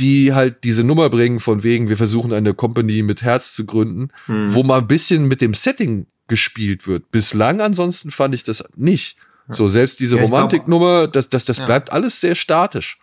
[0.00, 4.08] die halt diese Nummer bringen von wegen, wir versuchen eine Company mit Herz zu gründen,
[4.26, 4.54] hm.
[4.54, 7.10] wo mal ein bisschen mit dem Setting gespielt wird.
[7.10, 9.16] Bislang ansonsten fand ich das nicht.
[9.48, 11.66] So, selbst diese ja, Romantiknummer, das, das, das ja.
[11.66, 12.98] bleibt alles sehr statisch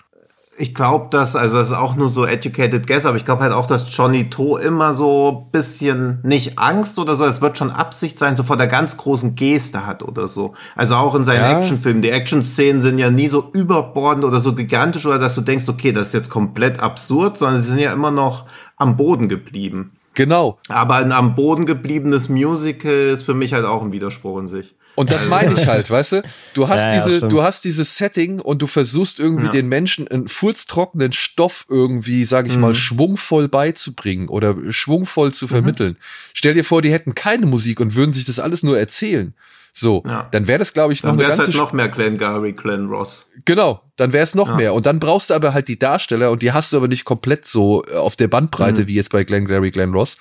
[0.60, 3.54] ich glaube, dass, also das ist auch nur so educated guess, aber ich glaube halt
[3.54, 8.18] auch, dass Johnny To immer so bisschen nicht Angst oder so, es wird schon Absicht
[8.18, 10.56] sein, so vor der ganz großen Geste hat oder so.
[10.76, 11.60] Also auch in seinen ja.
[11.60, 12.02] Actionfilmen.
[12.02, 15.92] Die Action-Szenen sind ja nie so überbordend oder so gigantisch oder dass du denkst, okay,
[15.92, 18.46] das ist jetzt komplett absurd, sondern sie sind ja immer noch
[18.78, 19.92] am Boden geblieben.
[20.16, 20.58] Genau.
[20.70, 24.74] Aber ein am Boden gebliebenes Musical ist für mich halt auch ein Widerspruch in sich.
[24.98, 26.24] Und das meine ich halt, weißt du?
[26.56, 29.52] Du hast ja, diese, ja, du hast dieses Setting und du versuchst irgendwie ja.
[29.52, 32.62] den Menschen einen furztrockenen Stoff irgendwie, sag ich mhm.
[32.62, 35.50] mal, schwungvoll beizubringen oder schwungvoll zu mhm.
[35.50, 35.92] vermitteln.
[35.92, 36.04] Mhm.
[36.34, 39.36] Stell dir vor, die hätten keine Musik und würden sich das alles nur erzählen.
[39.72, 41.44] So, dann wäre das, glaube ich, noch dann eine ganze.
[41.44, 43.30] Halt noch mehr Glenn Gary, Glenn Ross.
[43.46, 44.74] Genau, dann wäre es noch mehr.
[44.74, 47.46] Und dann brauchst du aber halt die Darsteller und die hast du aber nicht komplett
[47.46, 48.88] so äh, auf der Bandbreite mhm.
[48.88, 50.18] wie jetzt bei Glenn Gary, Glenn Ross.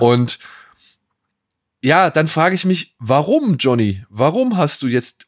[0.00, 0.38] Und
[1.82, 4.04] ja, dann frage ich mich, warum, Johnny?
[4.08, 5.26] Warum hast du jetzt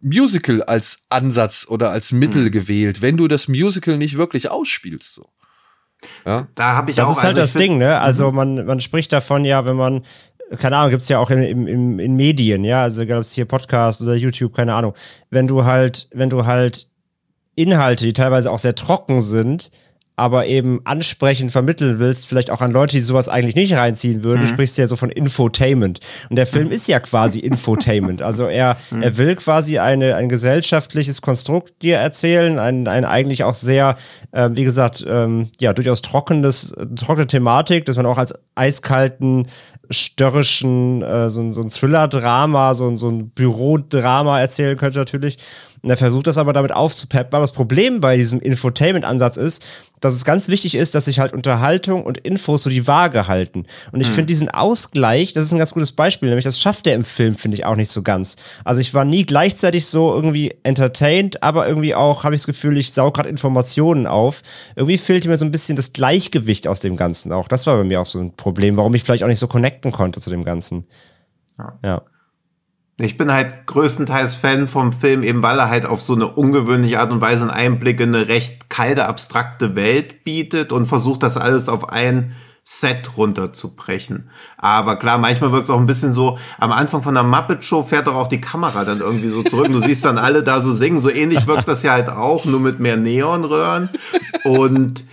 [0.00, 2.52] Musical als Ansatz oder als Mittel hm.
[2.52, 5.14] gewählt, wenn du das Musical nicht wirklich ausspielst?
[5.14, 5.28] So.
[6.24, 6.48] Ja?
[6.54, 7.10] Da habe ich das auch.
[7.10, 8.00] Das ist halt also das Ding, ne?
[8.00, 8.36] Also mhm.
[8.36, 10.02] man, man spricht davon ja, wenn man
[10.58, 14.02] keine Ahnung, gibt's ja auch in, im, im, in Medien, ja, also gab's hier Podcast
[14.02, 14.94] oder YouTube, keine Ahnung.
[15.30, 16.88] Wenn du halt, wenn du halt
[17.54, 19.70] Inhalte, die teilweise auch sehr trocken sind,
[20.20, 24.42] aber eben ansprechend vermitteln willst, vielleicht auch an Leute, die sowas eigentlich nicht reinziehen würden,
[24.42, 24.48] mhm.
[24.48, 26.00] sprichst du ja so von Infotainment.
[26.28, 26.72] Und der Film mhm.
[26.72, 28.20] ist ja quasi Infotainment.
[28.20, 29.02] Also er, mhm.
[29.02, 33.96] er will quasi eine, ein gesellschaftliches Konstrukt dir erzählen, ein, ein eigentlich auch sehr,
[34.32, 39.46] äh, wie gesagt, ähm, ja, durchaus trockenes, trockene Thematik, dass man auch als eiskalten,
[39.90, 45.38] störrischen, äh, so, so ein Thriller-Drama, so, so ein Bürodrama erzählen könnte natürlich.
[45.82, 47.34] Und er versucht das aber damit aufzupeppen.
[47.34, 49.62] Aber das Problem bei diesem Infotainment-Ansatz ist,
[50.00, 53.66] dass es ganz wichtig ist, dass sich halt Unterhaltung und Infos so die Waage halten.
[53.92, 54.12] Und ich mhm.
[54.12, 57.34] finde diesen Ausgleich, das ist ein ganz gutes Beispiel, nämlich das schafft er im Film,
[57.34, 58.36] finde ich auch nicht so ganz.
[58.64, 62.78] Also ich war nie gleichzeitig so irgendwie entertained, aber irgendwie auch habe ich das Gefühl,
[62.78, 64.42] ich saug gerade Informationen auf.
[64.74, 67.48] Irgendwie fehlt mir so ein bisschen das Gleichgewicht aus dem Ganzen auch.
[67.48, 69.48] Das war bei mir auch so ein Problem, warum ich vielleicht auch nicht so
[69.80, 70.86] connecten konnte zu dem Ganzen.
[71.58, 71.78] Ja.
[71.84, 72.02] ja.
[72.98, 77.00] Ich bin halt größtenteils Fan vom Film, eben weil er halt auf so eine ungewöhnliche
[77.00, 81.38] Art und Weise einen Einblick in eine recht kalte, abstrakte Welt bietet und versucht das
[81.38, 84.28] alles auf ein Set runterzubrechen.
[84.58, 87.82] Aber klar, manchmal wirkt es auch ein bisschen so, am Anfang von der Muppet Show
[87.84, 89.68] fährt doch auch die Kamera dann irgendwie so zurück.
[89.72, 90.98] Du siehst dann alle da so singen.
[90.98, 93.88] So ähnlich wirkt das ja halt auch, nur mit mehr Neonröhren.
[94.44, 95.04] Und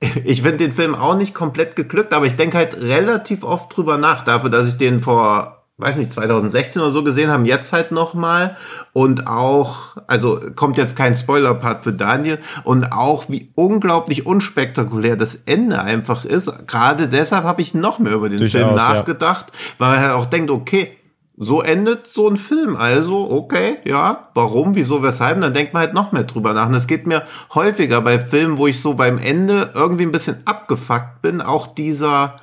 [0.24, 3.98] ich finde den Film auch nicht komplett geglückt, aber ich denke halt relativ oft drüber
[3.98, 7.92] nach, dafür, dass ich den vor weiß nicht, 2016 oder so gesehen haben, jetzt halt
[7.92, 8.56] nochmal.
[8.92, 12.38] Und auch, also kommt jetzt kein Spoiler-Part für Daniel.
[12.64, 16.66] Und auch wie unglaublich unspektakulär das Ende einfach ist.
[16.66, 19.58] Gerade deshalb habe ich noch mehr über den Durchaus, Film nachgedacht, ja.
[19.78, 20.97] weil er halt auch denkt, okay,
[21.38, 22.76] so endet so ein Film.
[22.76, 25.40] Also, okay, ja, warum, wieso, weshalb?
[25.40, 26.68] dann denkt man halt noch mehr drüber nach.
[26.68, 27.24] Und es geht mir
[27.54, 31.40] häufiger bei Filmen, wo ich so beim Ende irgendwie ein bisschen abgefuckt bin.
[31.40, 32.40] Auch dieser,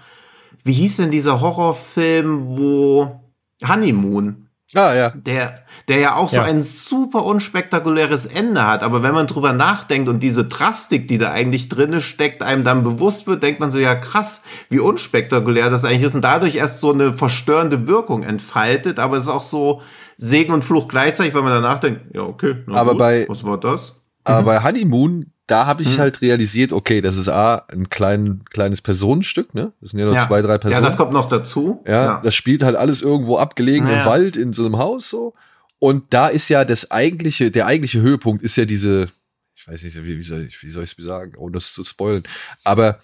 [0.63, 3.21] wie hieß denn dieser Horrorfilm, wo
[3.67, 4.44] Honeymoon.
[4.74, 5.09] Ah, ja.
[5.11, 8.82] Der, der ja auch so ein super unspektakuläres Ende hat.
[8.82, 12.84] Aber wenn man drüber nachdenkt und diese Drastik, die da eigentlich drinne steckt, einem dann
[12.84, 16.16] bewusst wird, denkt man so, ja krass, wie unspektakulär das eigentlich ist.
[16.16, 18.97] Und dadurch erst so eine verstörende Wirkung entfaltet.
[18.97, 19.82] Aber es ist auch so
[20.18, 23.59] Segen und Fluch gleichzeitig, wenn man danach denkt, ja, okay, aber gut, bei, was war
[23.59, 24.01] das?
[24.24, 24.45] Aber mhm.
[24.45, 25.97] bei Honeymoon da habe ich hm.
[25.99, 29.73] halt realisiert, okay, das ist A, ein klein, kleines Personenstück, ne?
[29.79, 30.25] Das sind ja nur ja.
[30.25, 30.81] zwei, drei Personen.
[30.81, 31.83] Ja, das kommt noch dazu.
[31.85, 32.21] Ja, ja.
[32.23, 33.99] das spielt halt alles irgendwo abgelegen ja.
[33.99, 35.35] im Wald, in so einem Haus so.
[35.77, 39.09] Und da ist ja das eigentliche, der eigentliche Höhepunkt ist ja diese,
[39.53, 42.23] ich weiß nicht, wie, wie soll ich, es sagen, ohne das zu spoilen.
[42.63, 42.99] Aber,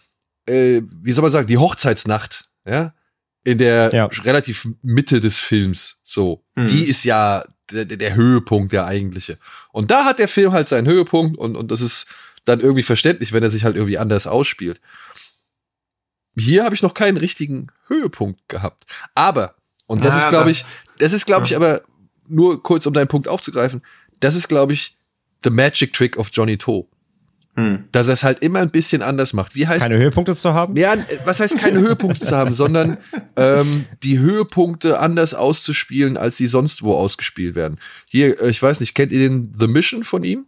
[0.48, 2.94] äh, wie soll man sagen, die Hochzeitsnacht, ja?
[3.44, 4.06] In der ja.
[4.24, 6.44] relativ Mitte des Films, so.
[6.56, 6.68] Mhm.
[6.68, 9.38] Die ist ja der, der Höhepunkt, der eigentliche.
[9.72, 12.08] Und da hat der Film halt seinen Höhepunkt und, und das ist,
[12.46, 14.82] dann irgendwie verständlich, wenn er sich halt irgendwie anders ausspielt.
[16.38, 18.86] Hier habe ich noch keinen richtigen Höhepunkt gehabt.
[19.16, 20.66] Aber, und das ja, ist, glaube ich,
[20.98, 21.82] das ist, glaube ich, aber
[22.28, 23.82] nur kurz, um deinen Punkt aufzugreifen,
[24.20, 24.98] das ist, glaube ich,
[25.44, 26.88] the magic trick of Johnny To.
[27.56, 27.84] Hm.
[27.92, 29.56] dass er es halt immer ein bisschen anders macht.
[29.56, 30.78] Wie heißt Keine Höhepunkte zu haben?
[30.78, 32.98] ja, was heißt keine Höhepunkte zu haben, sondern
[33.36, 37.78] ähm, die Höhepunkte anders auszuspielen, als sie sonst wo ausgespielt werden.
[38.08, 40.46] Hier, äh, ich weiß nicht, kennt ihr den The Mission von ihm?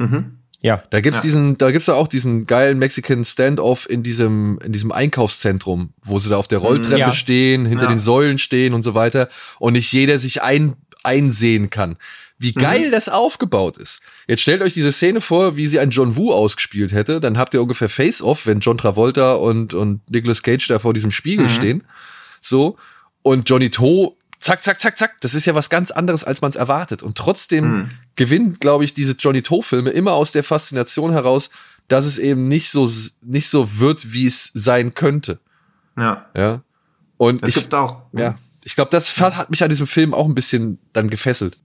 [0.00, 0.41] Mhm.
[0.62, 0.82] Ja.
[0.90, 1.22] Da gibt's Ja.
[1.22, 6.18] diesen, da gibt's da auch diesen geilen Mexican Standoff in diesem, in diesem Einkaufszentrum, wo
[6.18, 7.12] sie da auf der Rolltreppe Ja.
[7.12, 7.90] stehen, hinter Ja.
[7.90, 11.96] den Säulen stehen und so weiter und nicht jeder sich ein, einsehen kann.
[12.38, 14.00] Wie geil das aufgebaut ist.
[14.26, 17.54] Jetzt stellt euch diese Szene vor, wie sie ein John Woo ausgespielt hätte, dann habt
[17.54, 21.84] ihr ungefähr Face-Off, wenn John Travolta und, und Nicolas Cage da vor diesem Spiegel stehen.
[22.40, 22.76] So.
[23.22, 25.20] Und Johnny To, zack, zack, zack, zack.
[25.20, 27.02] Das ist ja was ganz anderes, als man es erwartet.
[27.02, 27.88] Und trotzdem Hm.
[28.16, 31.50] gewinnt, glaube ich, diese Johnny To-Filme immer aus der Faszination heraus,
[31.88, 32.88] dass es eben nicht so,
[33.22, 35.38] nicht so wird, wie es sein könnte.
[35.96, 36.26] Ja.
[36.36, 36.62] Ja.
[37.16, 38.02] Und Es ich, gibt auch.
[38.12, 38.34] ja,
[38.64, 41.56] ich glaube, das hat mich an diesem Film auch ein bisschen dann gefesselt.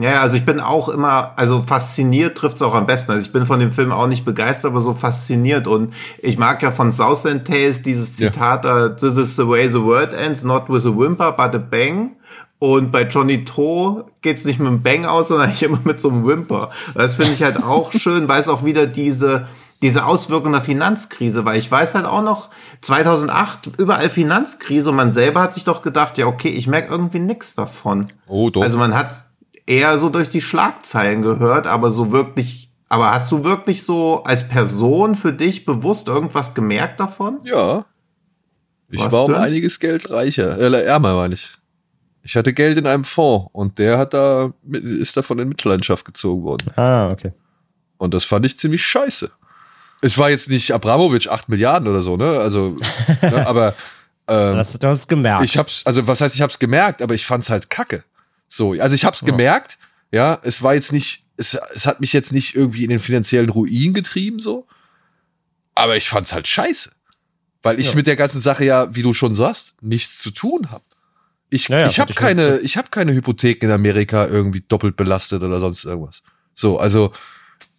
[0.00, 3.10] Ja, ja, also ich bin auch immer, also fasziniert trifft's auch am besten.
[3.10, 5.66] Also ich bin von dem Film auch nicht begeistert, aber so fasziniert.
[5.66, 5.92] Und
[6.22, 8.30] ich mag ja von Southland Tales dieses Ja.
[8.30, 11.58] Zitat, da, this is the way the world ends, not with a whimper, but a
[11.58, 12.12] bang.
[12.60, 16.10] Und bei Johnny To geht's nicht mit einem Bang aus, sondern eigentlich immer mit so
[16.10, 16.70] einem Whimper.
[16.94, 19.46] Das finde ich halt auch schön, weil es auch wieder diese,
[19.82, 22.50] diese Auswirkung der Finanzkrise, weil ich weiß halt auch noch,
[22.82, 27.18] 2008 überall Finanzkrise und man selber hat sich doch gedacht, ja okay, ich merke irgendwie
[27.18, 28.06] nix davon.
[28.28, 28.62] Oh, doch.
[28.62, 29.10] Also man hat
[29.68, 34.48] eher so durch die Schlagzeilen gehört, aber so wirklich, aber hast du wirklich so als
[34.48, 37.40] Person für dich bewusst irgendwas gemerkt davon?
[37.44, 37.84] Ja.
[38.90, 39.40] Ich Was war um denn?
[39.42, 40.58] einiges Geld reicher.
[40.58, 41.50] Äh, ärmer, meine ich.
[42.22, 46.42] Ich hatte Geld in einem Fonds und der hat da, ist davon in Mitleidenschaft gezogen
[46.44, 46.70] worden.
[46.76, 47.32] Ah, okay.
[47.98, 49.30] Und das fand ich ziemlich scheiße.
[50.00, 52.38] Es war jetzt nicht Abramowitsch 8 Milliarden oder so, ne?
[52.38, 52.76] Also,
[53.22, 53.74] ne, aber
[54.28, 55.44] ähm, Das, du hast es gemerkt.
[55.44, 58.04] ich hab's, also was heißt, ich hab's gemerkt, aber ich fand's halt kacke.
[58.48, 59.78] So, also ich hab's gemerkt,
[60.10, 63.50] ja, es war jetzt nicht, es, es hat mich jetzt nicht irgendwie in den finanziellen
[63.50, 64.66] Ruin getrieben, so.
[65.74, 66.92] Aber ich fand's halt scheiße.
[67.62, 67.96] Weil ich Ja.
[67.96, 70.82] mit der ganzen Sache ja, wie du schon sagst, nichts zu tun hab.
[71.50, 75.42] Ich, Ja, ja, ich habe keine, ich habe keine Hypothek in Amerika irgendwie doppelt belastet
[75.42, 76.22] oder sonst irgendwas.
[76.54, 77.12] So, also,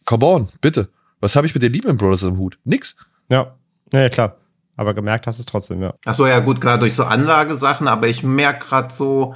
[0.06, 0.90] come on, bitte.
[1.20, 2.58] Was habe ich mit den Lehman Brothers am Hut?
[2.64, 2.96] Nix.
[3.30, 3.56] ja.
[3.94, 4.38] ja, ja, klar.
[4.76, 5.94] Aber gemerkt hast du es trotzdem, ja.
[6.06, 9.36] Ach so, ja gut, klar durch so Anlagesachen, aber ich merke gerade so,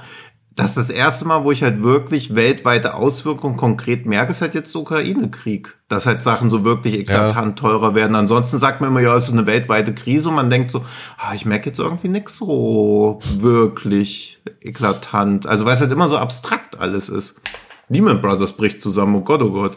[0.56, 4.72] dass das erste Mal, wo ich halt wirklich weltweite Auswirkungen konkret merke, ist halt jetzt
[4.72, 5.74] der Ukraine-Krieg.
[5.88, 8.14] Dass halt Sachen so wirklich eklatant teurer werden.
[8.14, 10.84] Ansonsten sagt man immer, ja, es ist eine weltweite Krise und man denkt so,
[11.18, 15.46] ah, ich merke jetzt irgendwie nix so wirklich eklatant.
[15.46, 17.40] Also weil es halt immer so abstrakt alles ist.
[17.88, 19.76] Lehman Brothers bricht zusammen, oh Gott, oh Gott.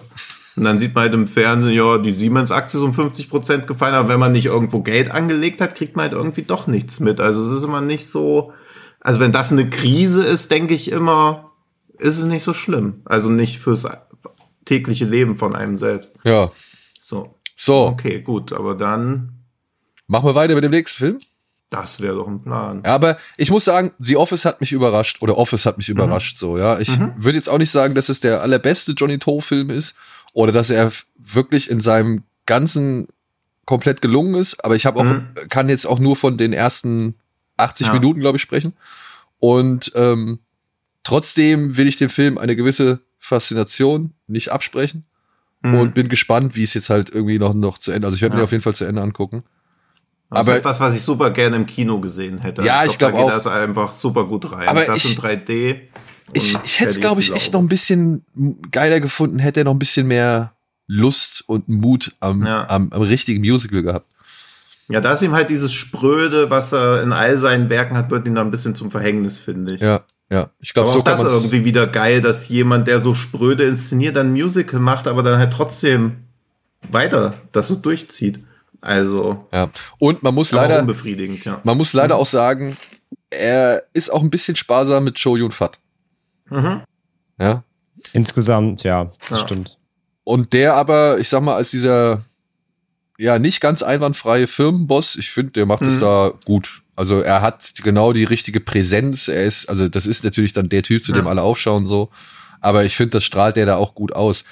[0.55, 3.93] Und dann sieht man halt im Fernsehen, ja, die Siemens-Aktie ist um 50 Prozent gefallen,
[3.93, 7.19] aber wenn man nicht irgendwo Geld angelegt hat, kriegt man halt irgendwie doch nichts mit.
[7.19, 8.53] Also es ist immer nicht so,
[9.07, 11.51] also wenn das eine Krise ist, denke ich immer,
[11.97, 13.01] ist es nicht so schlimm.
[13.05, 13.87] Also nicht fürs
[14.65, 16.11] tägliche Leben von einem selbst.
[16.25, 16.51] Ja.
[17.01, 17.33] So.
[17.55, 19.29] So, Okay, gut, aber dann,
[20.07, 21.17] machen wir weiter mit dem nächsten Film.
[21.69, 22.81] das wäre doch ein Plan.
[22.85, 26.37] Ja, aber ich muss sagen, The Office hat mich überrascht oder Office hat mich überrascht
[26.37, 26.77] so, ja.
[26.79, 29.95] Ich würde jetzt auch nicht sagen, dass es der allerbeste Johnny Toe Film ist
[30.33, 33.07] oder dass er wirklich in seinem ganzen
[33.65, 35.27] komplett gelungen ist, aber ich habe auch Mhm.
[35.49, 37.15] kann jetzt auch nur von den ersten
[37.57, 37.93] 80 Ja.
[37.93, 38.73] Minuten, glaube ich, sprechen.
[39.39, 40.39] Und ähm,
[41.03, 45.05] trotzdem will ich dem Film eine gewisse Faszination nicht absprechen
[45.61, 45.73] Mhm.
[45.75, 48.07] und bin gespannt, wie es jetzt halt irgendwie noch noch zu Ende.
[48.07, 48.39] Also ich werde Ja.
[48.39, 49.43] mir auf jeden Fall zu Ende angucken.
[50.29, 52.61] Das aber- ist etwas, was ich super gerne im Kino gesehen hätte.
[52.63, 53.31] Ja, ich glaub da geht auch.
[53.31, 54.67] das einfach super gut rein.
[54.67, 55.81] Aber das ich- in 3D.
[56.33, 58.25] Ich, ich hätte es, glaube ich, echt noch ein bisschen
[58.71, 60.53] geiler gefunden, hätte er noch ein bisschen mehr
[60.85, 62.69] Lust und Mut am, Ja.
[62.69, 64.11] am, am richtigen Musical gehabt.
[64.89, 68.25] Ja, da ist ihm halt dieses Spröde, was er in all seinen Werken hat, wird
[68.25, 69.81] ihm dann ein bisschen zum Verhängnis, finde ich.
[69.81, 70.01] Ja,
[70.31, 70.49] ja.
[70.59, 74.27] Ich glaube, so auch das irgendwie wieder geil, dass jemand, der so spröde inszeniert, dann
[74.27, 76.23] ein Musical macht, aber dann halt trotzdem
[76.89, 78.39] weiter das so durchzieht.
[78.79, 79.69] Also, Ja.
[79.99, 81.59] Und man muss leider, unbefriedigend, ja.
[81.63, 82.77] man muss leider auch sagen,
[83.29, 85.79] er ist auch ein bisschen sparsam mit Cho Yun Fat.
[86.49, 86.81] Mhm.
[87.39, 87.63] Ja.
[88.13, 89.45] Insgesamt, ja, das Ja.
[89.45, 89.77] stimmt.
[90.23, 92.23] Und der aber, ich sag mal, als dieser
[93.17, 96.01] ja nicht ganz einwandfreie Firmenboss, ich finde, der macht es Mhm.
[96.01, 96.81] da gut.
[96.95, 99.27] Also er hat genau die richtige Präsenz.
[99.27, 101.29] Er ist, also das ist natürlich dann der Typ, zu dem Ja.
[101.31, 102.09] alle aufschauen so.
[102.59, 104.43] Aber ich finde, das strahlt der da auch gut aus.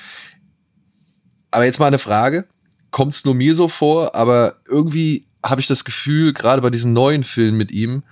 [1.52, 2.46] Aber jetzt mal eine Frage.
[2.92, 6.94] Kommt es nur mir so vor, aber irgendwie habe ich das Gefühl, gerade bei diesen
[6.94, 8.04] neuen Filmen mit ihm,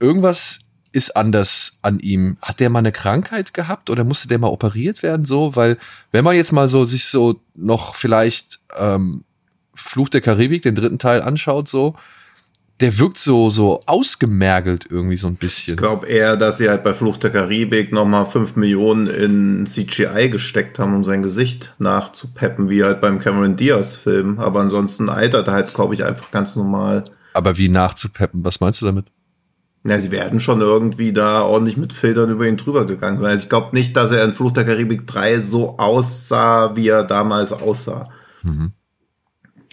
[0.00, 0.60] irgendwas
[0.92, 2.36] ist anders an ihm.
[2.42, 5.54] Hat der mal eine Krankheit gehabt oder musste der mal operiert werden so?
[5.56, 5.78] Weil
[6.12, 9.24] wenn man jetzt mal so sich so noch vielleicht ähm,
[9.74, 11.94] Fluch der Karibik, den dritten Teil anschaut, so,
[12.80, 15.74] der wirkt so, so ausgemergelt irgendwie so ein bisschen.
[15.74, 20.28] Ich glaube eher, dass sie halt bei Fluch der Karibik nochmal 5 Millionen in CGI
[20.28, 24.40] gesteckt haben, um sein Gesicht nachzupeppen, wie halt beim Cameron Diaz Film.
[24.40, 27.04] Aber ansonsten altert er halt, glaube ich, einfach ganz normal.
[27.32, 29.06] Aber wie nachzupeppen, was meinst du damit?
[29.86, 33.30] Ja, sie werden schon irgendwie da ordentlich mit Filtern über ihn drüber gegangen sein.
[33.30, 37.04] Also ich glaube nicht, dass er in Fluch der Karibik 3 so aussah, wie er
[37.04, 38.08] damals aussah.
[38.42, 38.72] Mhm.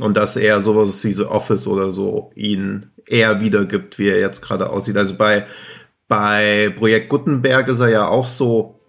[0.01, 4.41] Und dass er sowas wie The Office oder so ihn eher wiedergibt, wie er jetzt
[4.41, 4.97] gerade aussieht.
[4.97, 5.45] Also bei,
[6.07, 8.79] bei Projekt Gutenberg ist er ja auch so,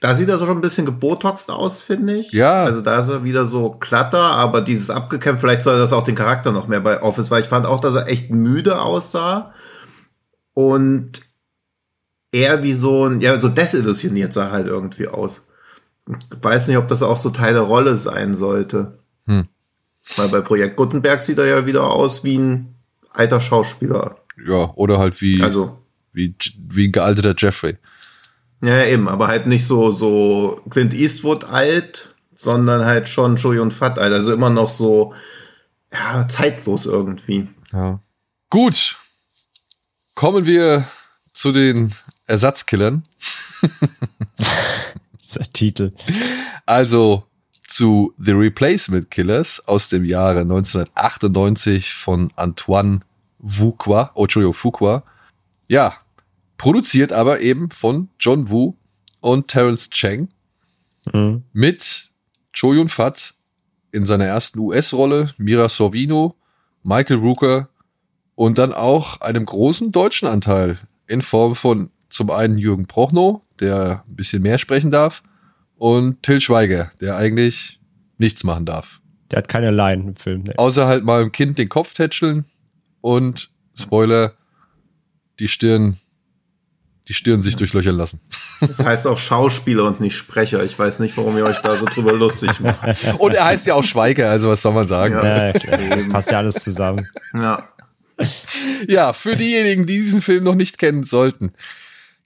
[0.00, 2.32] da sieht er so schon ein bisschen gebotoxt aus, finde ich.
[2.32, 2.64] Ja.
[2.64, 6.14] Also da ist er wieder so klatter, aber dieses abgekämpft, vielleicht soll das auch den
[6.14, 9.52] Charakter noch mehr bei Office, weil ich fand auch, dass er echt müde aussah
[10.54, 11.22] und
[12.32, 15.46] eher wie so ein, ja, so desillusioniert sah halt irgendwie aus.
[16.08, 18.98] Ich weiß nicht, ob das auch so Teil der Rolle sein sollte.
[19.26, 19.48] Hm.
[20.14, 22.74] Weil bei Projekt Gutenberg sieht er ja wieder aus wie ein
[23.10, 24.16] alter Schauspieler.
[24.46, 25.78] Ja, oder halt wie, also,
[26.12, 26.34] wie,
[26.68, 27.76] wie ein gealterter Jeffrey.
[28.62, 33.74] Ja, eben, aber halt nicht so, so Clint Eastwood alt, sondern halt schon Joey und
[33.74, 34.12] Fat alt.
[34.12, 35.14] Also immer noch so,
[35.92, 37.48] ja, zeitlos irgendwie.
[37.72, 38.00] Ja.
[38.48, 38.96] Gut,
[40.16, 40.88] Kommen wir
[41.34, 41.92] zu den
[42.26, 43.02] Ersatzkillern.
[45.34, 45.92] der Titel.
[46.64, 47.26] Also
[47.66, 53.00] zu The Replacement Killers aus dem Jahre 1998 von Antoine
[53.44, 55.02] Fuqua, oh, Entschuldigung, Fuqua.
[55.68, 55.94] Ja,
[56.58, 58.76] produziert aber eben von John Woo
[59.20, 60.28] und Terence Chang
[61.12, 61.42] mhm.
[61.52, 62.10] mit
[62.52, 63.34] Cho Yun Fat
[63.92, 66.36] in seiner ersten US-Rolle, Mira Sorvino,
[66.82, 67.68] Michael Rooker
[68.34, 74.04] und dann auch einem großen deutschen Anteil in Form von zum einen Jürgen Prochnow, der
[74.06, 75.22] ein bisschen mehr sprechen darf,
[75.76, 77.80] und Till Schweiger, der eigentlich
[78.18, 79.00] nichts machen darf.
[79.30, 80.44] Der hat keine Line im Film.
[80.46, 80.54] Nee.
[80.56, 82.44] Außer halt mal dem Kind den Kopf tätscheln
[83.00, 84.34] und Spoiler,
[85.38, 85.98] die Stirn,
[87.08, 88.20] die Stirn sich durchlöchern lassen.
[88.60, 90.64] Das heißt auch Schauspieler und nicht Sprecher.
[90.64, 92.96] Ich weiß nicht, warum ihr euch da so drüber lustig macht.
[93.18, 95.14] Und er heißt ja auch Schweiger, also was soll man sagen?
[95.14, 97.06] Ja, ja passt ja alles zusammen.
[97.34, 97.68] Ja.
[98.88, 101.52] ja, für diejenigen, die diesen Film noch nicht kennen sollten,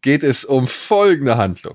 [0.02, 1.74] geht es um folgende Handlung.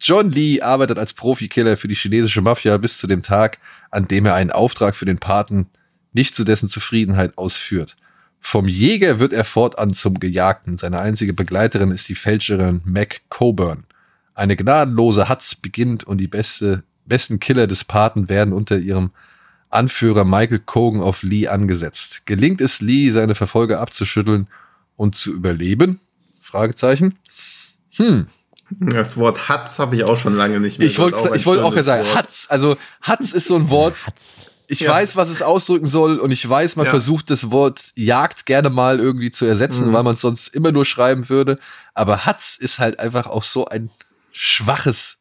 [0.00, 3.58] John Lee arbeitet als Profikiller für die chinesische Mafia bis zu dem Tag,
[3.90, 5.66] an dem er einen Auftrag für den Paten
[6.12, 7.96] nicht zu dessen Zufriedenheit ausführt.
[8.40, 10.76] Vom Jäger wird er fortan zum Gejagten.
[10.76, 13.84] Seine einzige Begleiterin ist die Fälscherin Mac Coburn.
[14.34, 19.10] Eine gnadenlose Hatz beginnt und die beste, besten Killer des Paten werden unter ihrem
[19.68, 22.26] Anführer Michael Cogan auf Lee angesetzt.
[22.26, 24.46] Gelingt es Lee, seine Verfolger abzuschütteln
[24.96, 26.00] und zu überleben?
[26.40, 27.18] Fragezeichen.
[27.96, 28.28] Hm.
[28.70, 30.86] Das Wort Hatz habe ich auch schon lange nicht mehr.
[30.86, 32.46] Ich wollte ich wollte auch sagen, Hatz.
[32.48, 33.94] Also Hatz ist so ein Wort.
[34.68, 34.90] Ich ja.
[34.90, 36.90] weiß, was es ausdrücken soll und ich weiß, man ja.
[36.90, 39.92] versucht das Wort Jagd gerne mal irgendwie zu ersetzen, mhm.
[39.92, 41.58] weil man es sonst immer nur schreiben würde.
[41.94, 43.90] Aber Hatz ist halt einfach auch so ein
[44.32, 45.15] schwaches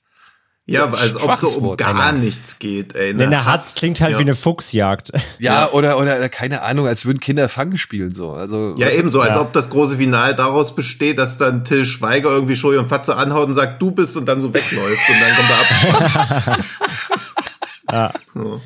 [0.67, 2.17] ja, so als ob es so um gar Alter.
[2.17, 3.13] nichts geht, ey.
[3.13, 3.29] Ne?
[3.29, 4.17] der Hatz klingt halt ja.
[4.17, 5.11] wie eine Fuchsjagd.
[5.37, 8.31] Ja, ja, Oder, oder, keine Ahnung, als würden Kinder Fangen spielen, so.
[8.31, 9.41] Also, ja, ebenso, als ja.
[9.41, 13.47] ob das große Finale daraus besteht, dass dann Till Schweiger irgendwie Schoi und Fatze anhaut
[13.47, 16.65] und sagt, du bist und dann so wegläuft und dann kommt er ab.
[17.91, 18.11] ja.
[18.33, 18.61] So.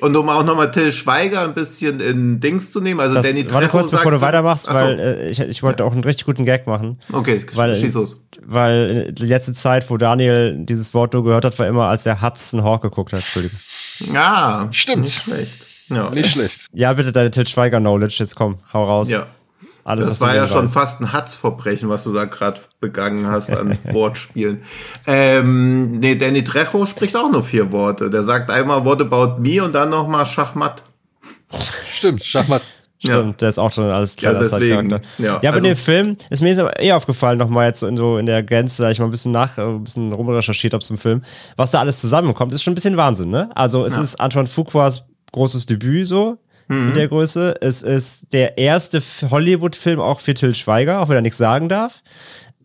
[0.00, 3.44] Und um auch nochmal Till Schweiger ein bisschen in Dings zu nehmen, also das, Danny
[3.44, 4.74] Trejo Warte kurz, bevor du weitermachst, so.
[4.74, 5.88] weil äh, ich, ich wollte ja.
[5.88, 6.98] auch einen richtig guten Gag machen.
[7.12, 8.16] Okay, weil, schieß los.
[8.44, 12.22] Weil die letzte Zeit, wo Daniel dieses Wort nur gehört hat, war immer, als er
[12.22, 13.20] Hudson Hawk geguckt hat.
[13.20, 13.58] Entschuldigung.
[14.12, 15.02] Ja, stimmt.
[15.02, 15.52] Nicht schlecht.
[15.90, 16.10] Ja.
[16.10, 16.66] Nicht schlecht.
[16.72, 19.10] Ja, bitte deine Till Schweiger Knowledge, jetzt komm, hau raus.
[19.10, 19.26] Ja.
[19.84, 20.74] Alles, das war ja schon weißt.
[20.74, 24.62] fast ein Hatzverbrechen, was du da gerade begangen hast an Wortspielen.
[25.06, 28.08] Ähm, nee, Danny Trejo spricht auch nur vier Worte.
[28.08, 30.82] Der sagt einmal What about me und dann nochmal Schachmatt.
[31.92, 32.62] Stimmt, Schachmatt.
[32.98, 33.32] Stimmt, ja.
[33.32, 34.32] der ist auch schon alles klar.
[34.32, 37.66] Ja, deswegen, ja, ja aber also, in dem Film ist mir jetzt eh aufgefallen, nochmal
[37.66, 40.12] jetzt so in, so in der Gänze, da ich mal ein bisschen nach, ein bisschen
[40.12, 41.22] rumrecherchiert habe zum Film,
[41.56, 43.50] was da alles zusammenkommt, ist schon ein bisschen Wahnsinn, ne?
[43.54, 44.00] Also es ja.
[44.00, 46.38] ist Antoine Fuquas großes Debüt so,
[46.68, 46.88] mhm.
[46.88, 47.56] in der Größe.
[47.60, 52.02] Es ist der erste Hollywood-Film auch für Till Schweiger, auch wenn er nichts sagen darf.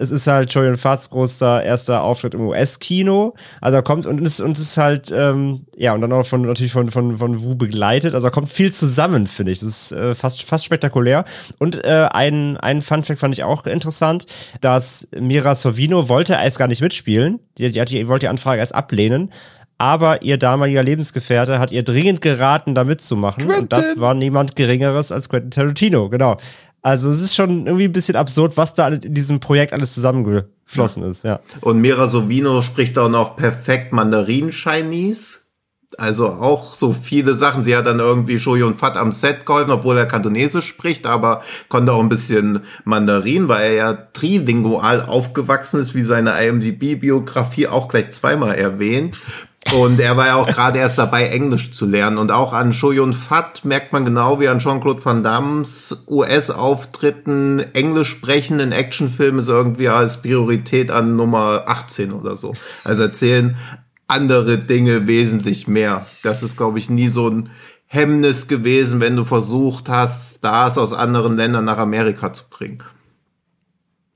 [0.02, 3.36] Es ist halt Julian Fatts großer erster Auftritt im US-Kino.
[3.60, 6.72] Also er kommt und ist, und ist halt, ähm, ja, und dann auch von, natürlich
[6.72, 8.16] von, von, von Wu begleitet.
[8.16, 9.60] Also er kommt viel zusammen, finde ich.
[9.60, 11.26] Das ist äh, fast, fast spektakulär.
[11.60, 14.26] Und äh, ein, ein Fun-Fact fand ich auch interessant,
[14.62, 17.42] dass Mira Sorvino wollte erst gar nicht mitspielen.
[17.58, 19.32] Die, die, die wollte die Anfrage erst ablehnen
[19.80, 23.46] aber ihr damaliger Lebensgefährte hat ihr dringend geraten, da mitzumachen.
[23.46, 23.64] Quentin.
[23.64, 26.38] Und das war niemand Geringeres als Quentin Tarantino, genau.
[26.82, 31.04] Also es ist schon irgendwie ein bisschen absurd, was da in diesem Projekt alles zusammengeflossen
[31.04, 31.10] ja.
[31.10, 31.40] ist, ja.
[31.62, 35.40] Und Mira Sovino spricht auch noch perfekt Mandarin-Chinese.
[35.98, 37.64] Also auch so viele Sachen.
[37.64, 41.94] Sie hat dann irgendwie Shoyun Fat am Set geholfen, obwohl er Kantonesisch spricht, aber konnte
[41.94, 48.12] auch ein bisschen Mandarin, weil er ja trilingual aufgewachsen ist, wie seine IMDb-Biografie auch gleich
[48.12, 49.18] zweimal erwähnt.
[49.76, 52.18] Und er war ja auch gerade erst dabei, Englisch zu lernen.
[52.18, 58.10] Und auch an Shoyun Fat merkt man genau wie an Jean-Claude Van Dammes US-Auftritten, Englisch
[58.10, 62.54] sprechen in Actionfilmen ist irgendwie als Priorität an Nummer 18 oder so.
[62.84, 63.58] Also erzählen
[64.08, 66.08] andere Dinge wesentlich mehr.
[66.24, 67.52] Das ist, glaube ich, nie so ein
[67.86, 72.84] Hemmnis gewesen, wenn du versucht hast, Stars aus anderen Ländern nach Amerika zu bringen.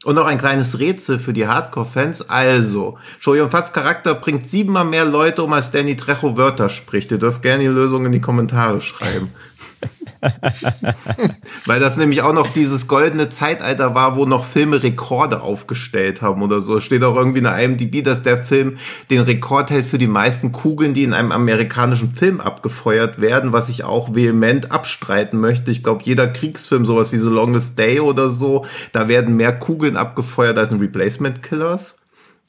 [0.04, 2.30] Und noch ein kleines Rätsel für die Hardcore-Fans.
[2.30, 7.12] Also, Shoyun Fats Charakter bringt siebenmal mehr Leute um, als Danny Trejo Wörter spricht.
[7.12, 9.32] Ihr dürft gerne die Lösung in die Kommentare schreiben.
[11.66, 16.42] Weil das nämlich auch noch dieses goldene Zeitalter war, wo noch Filme Rekorde aufgestellt haben
[16.42, 16.80] oder so.
[16.80, 18.78] Steht auch irgendwie in der IMDb, dass der Film
[19.10, 23.70] den Rekord hält für die meisten Kugeln, die in einem amerikanischen Film abgefeuert werden, was
[23.70, 25.72] ich auch vehement abstreiten möchte.
[25.72, 29.98] Ich glaube, jeder Kriegsfilm, sowas wie The Longest Day oder so, da werden mehr Kugeln
[29.98, 32.03] abgefeuert als in Replacement Killers.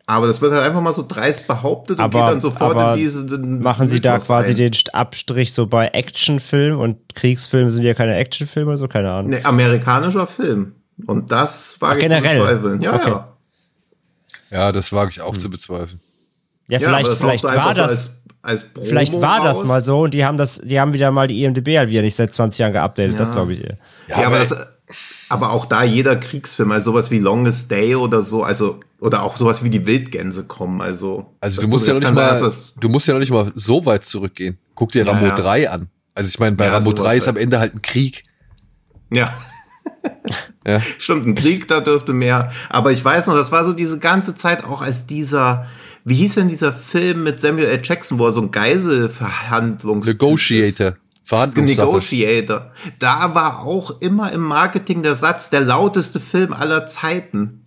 [0.06, 3.02] Aber das wird halt einfach mal so dreist behauptet und aber, geht dann sofort in
[3.02, 3.38] diese.
[3.38, 4.56] Machen Sie da quasi ein.
[4.56, 9.30] den Abstrich so bei Actionfilm und Kriegsfilme sind ja keine Actionfilme oder so, keine Ahnung.
[9.30, 10.74] Nee, amerikanischer Film.
[11.06, 12.36] Und das wage ich generell.
[12.36, 12.82] zu bezweifeln.
[12.82, 13.10] Ja, okay.
[13.10, 13.28] ja.
[14.50, 15.40] Ja, das wage ich auch hm.
[15.40, 16.00] zu bezweifeln.
[16.68, 17.90] Ja, vielleicht, ja, vielleicht war das.
[18.42, 19.58] Als, als vielleicht war raus.
[19.58, 22.02] das mal so und die haben das, die haben wieder mal die IMDB halt wieder
[22.02, 23.18] nicht seit 20 Jahren geupdatet, ja.
[23.18, 23.60] das glaube ich.
[23.60, 24.54] Ja, ja aber das,
[25.28, 29.36] aber auch da jeder Kriegsfilm, also sowas wie Longest Day oder so, also oder auch
[29.36, 31.36] sowas wie die Wildgänse kommen, also.
[31.38, 33.84] Also du musst ja noch nicht mal, sein, du musst ja noch nicht mal so
[33.84, 34.56] weit zurückgehen.
[34.74, 35.88] Guck dir Rambo ja, 3 an.
[36.14, 38.22] Also ich meine, bei ja, Rambo 3 ist am Ende halt ein Krieg.
[39.12, 39.30] Ja.
[40.66, 40.80] ja.
[40.98, 42.50] Stimmt, ein Krieg, da dürfte mehr.
[42.70, 45.66] Aber ich weiß noch, das war so diese ganze Zeit auch als dieser,
[46.04, 47.82] wie hieß denn dieser Film mit Samuel L.
[47.84, 50.94] Jackson, wo er so ein Geiselverhandlungs Negotiator.
[51.22, 51.86] Verhandlungssache.
[51.86, 52.72] Negotiator.
[52.98, 57.63] Da war auch immer im Marketing der Satz, der lauteste Film aller Zeiten.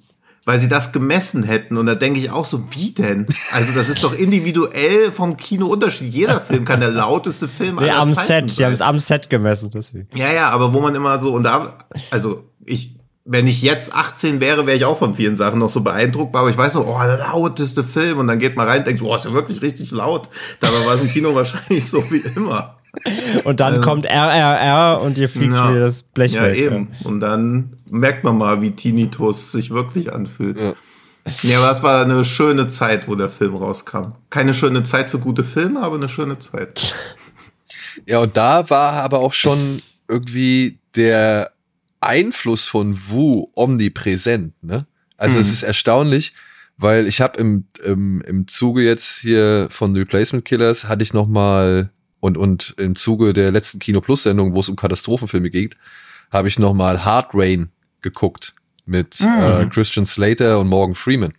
[0.48, 1.76] Weil sie das gemessen hätten.
[1.76, 3.28] Und da denke ich auch so, wie denn?
[3.52, 6.14] Also, das ist doch individuell vom Kino Unterschied.
[6.14, 8.50] Jeder Film kann der lauteste Film aller am Zeiten Set.
[8.52, 8.58] sein.
[8.58, 10.08] Die haben es am Set gemessen, deswegen.
[10.16, 11.78] Ja, ja, aber wo man immer so, und da,
[12.12, 12.96] also, ich,
[13.26, 16.50] wenn ich jetzt 18 wäre, wäre ich auch von vielen Sachen noch so beeindruckbar, aber
[16.50, 19.14] ich weiß so, oh, der lauteste Film und dann geht man rein und denkt, oh,
[19.14, 20.30] ist ja wirklich richtig laut.
[20.62, 22.78] Dabei war es im Kino wahrscheinlich so wie immer.
[23.44, 26.58] Und dann also, kommt RRR und ihr fliegt ja, schon wieder das Blech ja, weg.
[26.58, 26.90] Eben.
[27.00, 27.08] Ja.
[27.08, 30.60] Und dann merkt man mal, wie Tinnitus sich wirklich anfühlt.
[30.60, 30.74] Ja.
[31.44, 34.14] Ja, aber es war eine schöne Zeit, wo der Film rauskam.
[34.30, 36.96] Keine schöne Zeit für gute Filme, aber eine schöne Zeit.
[38.06, 41.52] Ja, und da war aber auch schon irgendwie der
[42.00, 44.54] Einfluss von Wu omnipräsent.
[44.62, 44.86] Ne?
[45.18, 45.42] Also mhm.
[45.42, 46.34] es ist erstaunlich,
[46.78, 51.28] weil ich habe im, im, im Zuge jetzt hier von Replacement Killers hatte ich noch
[51.28, 51.90] mal
[52.20, 55.76] und, und im Zuge der letzten Kino Plus Sendung, wo es um Katastrophenfilme geht,
[56.32, 57.70] habe ich nochmal Hard Rain
[58.02, 58.54] geguckt
[58.86, 59.28] mit mhm.
[59.28, 61.34] äh, Christian Slater und Morgan Freeman.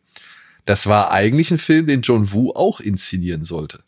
[0.64, 3.80] Das war eigentlich ein Film, den John Woo auch inszenieren sollte.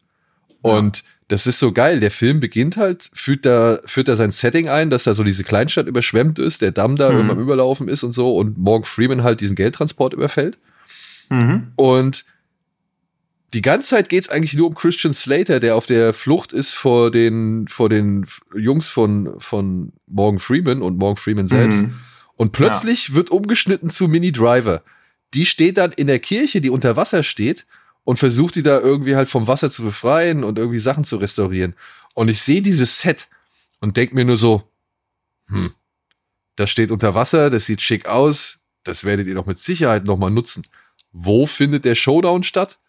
[0.62, 1.04] Und ja.
[1.28, 2.00] das ist so geil.
[2.00, 5.44] Der Film beginnt halt, führt da, führt da sein Setting ein, dass da so diese
[5.44, 7.20] Kleinstadt überschwemmt ist, der Damm da mhm.
[7.20, 10.56] immer am Überlaufen ist und so und Morgan Freeman halt diesen Geldtransport überfällt.
[11.28, 11.72] Mhm.
[11.76, 12.24] Und
[13.52, 17.10] die ganze Zeit geht's eigentlich nur um Christian Slater, der auf der Flucht ist vor
[17.10, 21.82] den, vor den Jungs von, von Morgan Freeman und Morgan Freeman selbst.
[21.82, 21.98] Mhm.
[22.36, 23.14] Und plötzlich ja.
[23.14, 24.82] wird umgeschnitten zu Mini Driver.
[25.34, 27.66] Die steht dann in der Kirche, die unter Wasser steht
[28.04, 31.74] und versucht die da irgendwie halt vom Wasser zu befreien und irgendwie Sachen zu restaurieren.
[32.14, 33.28] Und ich sehe dieses Set
[33.80, 34.62] und denk mir nur so,
[35.46, 35.72] hm,
[36.56, 40.30] das steht unter Wasser, das sieht schick aus, das werdet ihr doch mit Sicherheit nochmal
[40.30, 40.64] nutzen.
[41.12, 42.79] Wo findet der Showdown statt?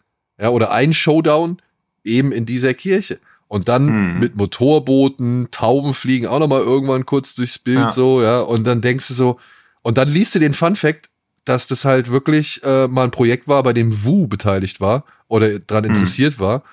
[0.42, 1.58] Ja, oder ein Showdown
[2.02, 3.20] eben in dieser Kirche.
[3.46, 4.18] Und dann hm.
[4.18, 7.90] mit Motorbooten, Tauben fliegen auch noch mal irgendwann kurz durchs Bild ja.
[7.92, 8.40] so, ja.
[8.40, 9.38] Und dann denkst du so,
[9.82, 11.10] und dann liest du den Fun Fact,
[11.44, 15.58] dass das halt wirklich äh, mal ein Projekt war, bei dem Wu beteiligt war oder
[15.60, 15.92] dran hm.
[15.92, 16.64] interessiert war.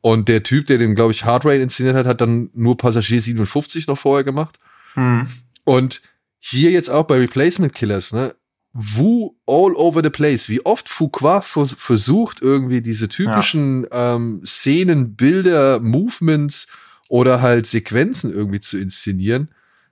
[0.00, 3.20] Und der Typ, der den, glaube ich, Hard Rain inszeniert hat, hat dann nur Passagier
[3.20, 4.58] 57 noch vorher gemacht.
[4.94, 5.26] Hm.
[5.64, 6.00] Und
[6.38, 8.34] hier jetzt auch bei Replacement Killers, ne?
[8.80, 10.48] Wu all over the place.
[10.48, 14.14] Wie oft Fuqua versucht, irgendwie diese typischen ja.
[14.14, 16.68] ähm, Szenen, Bilder, Movements
[17.08, 19.48] oder halt Sequenzen irgendwie zu inszenieren.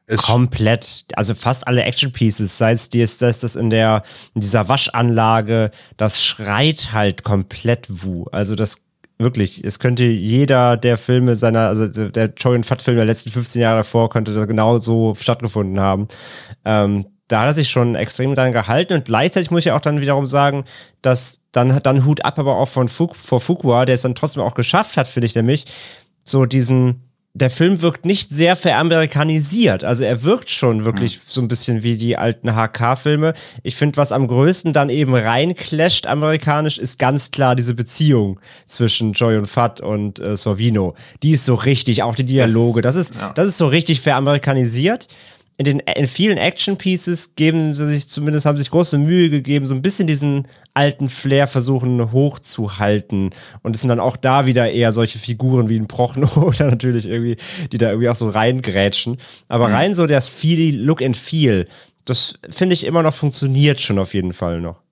[0.06, 4.04] Es Komplett, also fast alle Action Pieces, sei es das, das, das in der,
[4.34, 8.26] in dieser Waschanlage, das schreit halt komplett Wu.
[8.30, 8.76] Also das
[9.18, 13.60] wirklich, es könnte jeder der Filme seiner, also der Choi Fat Film der letzten 15
[13.60, 16.06] Jahre davor könnte da genau so stattgefunden haben.
[16.64, 20.00] Ähm, da hat er sich schon extrem dran gehalten und gleichzeitig muss ich auch dann
[20.00, 20.64] wiederum sagen,
[21.02, 24.42] dass dann dann Hut ab aber auch von Fuk, vor Fuqua, der es dann trotzdem
[24.42, 25.64] auch geschafft hat, finde ich nämlich,
[26.22, 27.02] so diesen,
[27.34, 29.84] der Film wirkt nicht sehr veramerikanisiert.
[29.84, 33.34] Also er wirkt schon wirklich so ein bisschen wie die alten HK-Filme.
[33.62, 39.12] Ich finde, was am größten dann eben reinclasht amerikanisch, ist ganz klar diese Beziehung zwischen
[39.12, 40.94] Joy und Fat und äh, Sorvino.
[41.22, 42.82] Die ist so richtig, auch die Dialoge.
[42.82, 43.32] Das ist, ja.
[43.32, 45.08] das ist so richtig veramerikanisiert
[45.58, 49.66] in den in vielen Action Pieces geben sie sich zumindest haben sich große Mühe gegeben,
[49.66, 53.30] so ein bisschen diesen alten Flair versuchen hochzuhalten
[53.62, 57.06] und es sind dann auch da wieder eher solche Figuren wie ein Prochno oder natürlich
[57.06, 57.36] irgendwie,
[57.72, 59.16] die da irgendwie auch so reingrätschen.
[59.48, 61.66] Aber rein so das Feel, Look and Feel,
[62.04, 64.82] das finde ich immer noch funktioniert schon auf jeden Fall noch.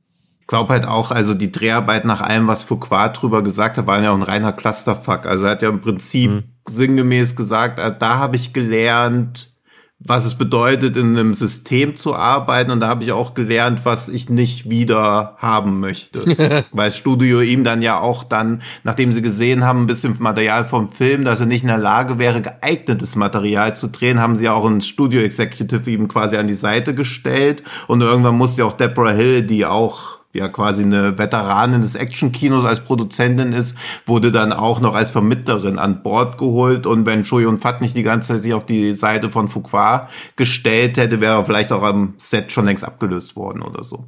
[0.41, 4.03] Ich glaube halt auch, also die Dreharbeit nach allem, was Foucault drüber gesagt hat, war
[4.03, 5.25] ja auch ein reiner Clusterfuck.
[5.25, 9.54] Also er hat ja im Prinzip sinngemäß gesagt, äh, da habe ich gelernt,
[10.01, 12.71] was es bedeutet, in einem System zu arbeiten.
[12.71, 16.21] Und da habe ich auch gelernt, was ich nicht wieder haben möchte.
[16.73, 20.65] Weil das Studio ihm dann ja auch dann, nachdem sie gesehen haben, ein bisschen Material
[20.65, 24.49] vom Film, dass er nicht in der Lage wäre, geeignetes Material zu drehen, haben sie
[24.49, 27.63] auch ein Studio Executive ihm quasi an die Seite gestellt.
[27.87, 32.65] Und irgendwann musste ja auch Deborah Hill, die auch ja quasi eine Veteranin des Actionkinos
[32.65, 37.47] als Produzentin ist, wurde dann auch noch als Vermittlerin an Bord geholt und wenn Choi
[37.47, 41.39] und Fat nicht die ganze Zeit sich auf die Seite von Fuqua gestellt hätte, wäre
[41.39, 44.07] er vielleicht auch am Set schon längst abgelöst worden oder so.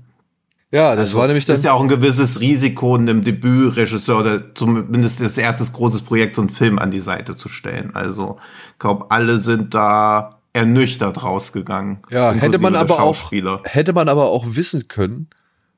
[0.72, 1.46] Ja, das war nämlich.
[1.46, 6.36] Das ist ja auch ein gewisses Risiko, einem Debütregisseur oder zumindest das erstes großes Projekt,
[6.36, 7.92] so einen Film an die Seite zu stellen.
[7.94, 8.38] Also,
[8.72, 11.98] ich glaube, alle sind da ernüchtert rausgegangen.
[12.10, 13.30] Ja, hätte man aber auch,
[13.64, 15.28] hätte man aber auch wissen können,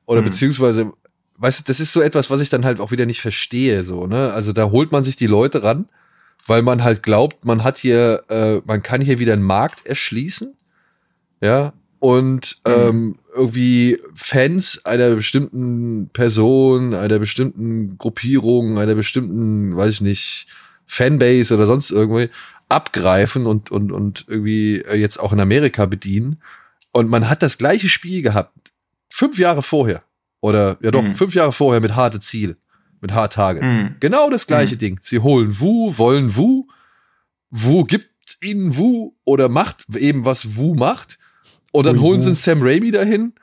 [0.09, 0.25] oder Hm.
[0.25, 0.91] beziehungsweise,
[1.37, 4.07] weißt du, das ist so etwas, was ich dann halt auch wieder nicht verstehe, so,
[4.07, 4.33] ne?
[4.33, 5.87] Also da holt man sich die Leute ran,
[6.47, 10.55] weil man halt glaubt, man hat hier, äh, man kann hier wieder einen Markt erschließen,
[11.41, 20.01] ja, und ähm, irgendwie Fans einer bestimmten Person, einer bestimmten Gruppierung, einer bestimmten, weiß ich
[20.01, 20.47] nicht,
[20.87, 22.29] Fanbase oder sonst irgendwie
[22.67, 26.41] abgreifen und, und, und irgendwie äh, jetzt auch in Amerika bedienen.
[26.93, 28.68] Und man hat das gleiche Spiel gehabt,
[29.19, 30.03] fünf Jahre vorher.
[30.41, 31.13] Oder ja doch, Mhm.
[31.15, 32.55] fünf Jahre vorher mit harte Ziel,
[33.01, 33.63] mit Hard Target.
[33.63, 33.95] Mhm.
[33.99, 34.97] Genau das gleiche Ding.
[35.01, 36.65] Sie holen Wu, wollen Wu.
[37.49, 38.07] Wu gibt
[38.41, 41.19] ihnen Wu oder macht eben was Wu macht.
[41.71, 42.21] Und dann Ui, holen Wu.
[42.21, 43.33] sie einen Sam Raimi dahin,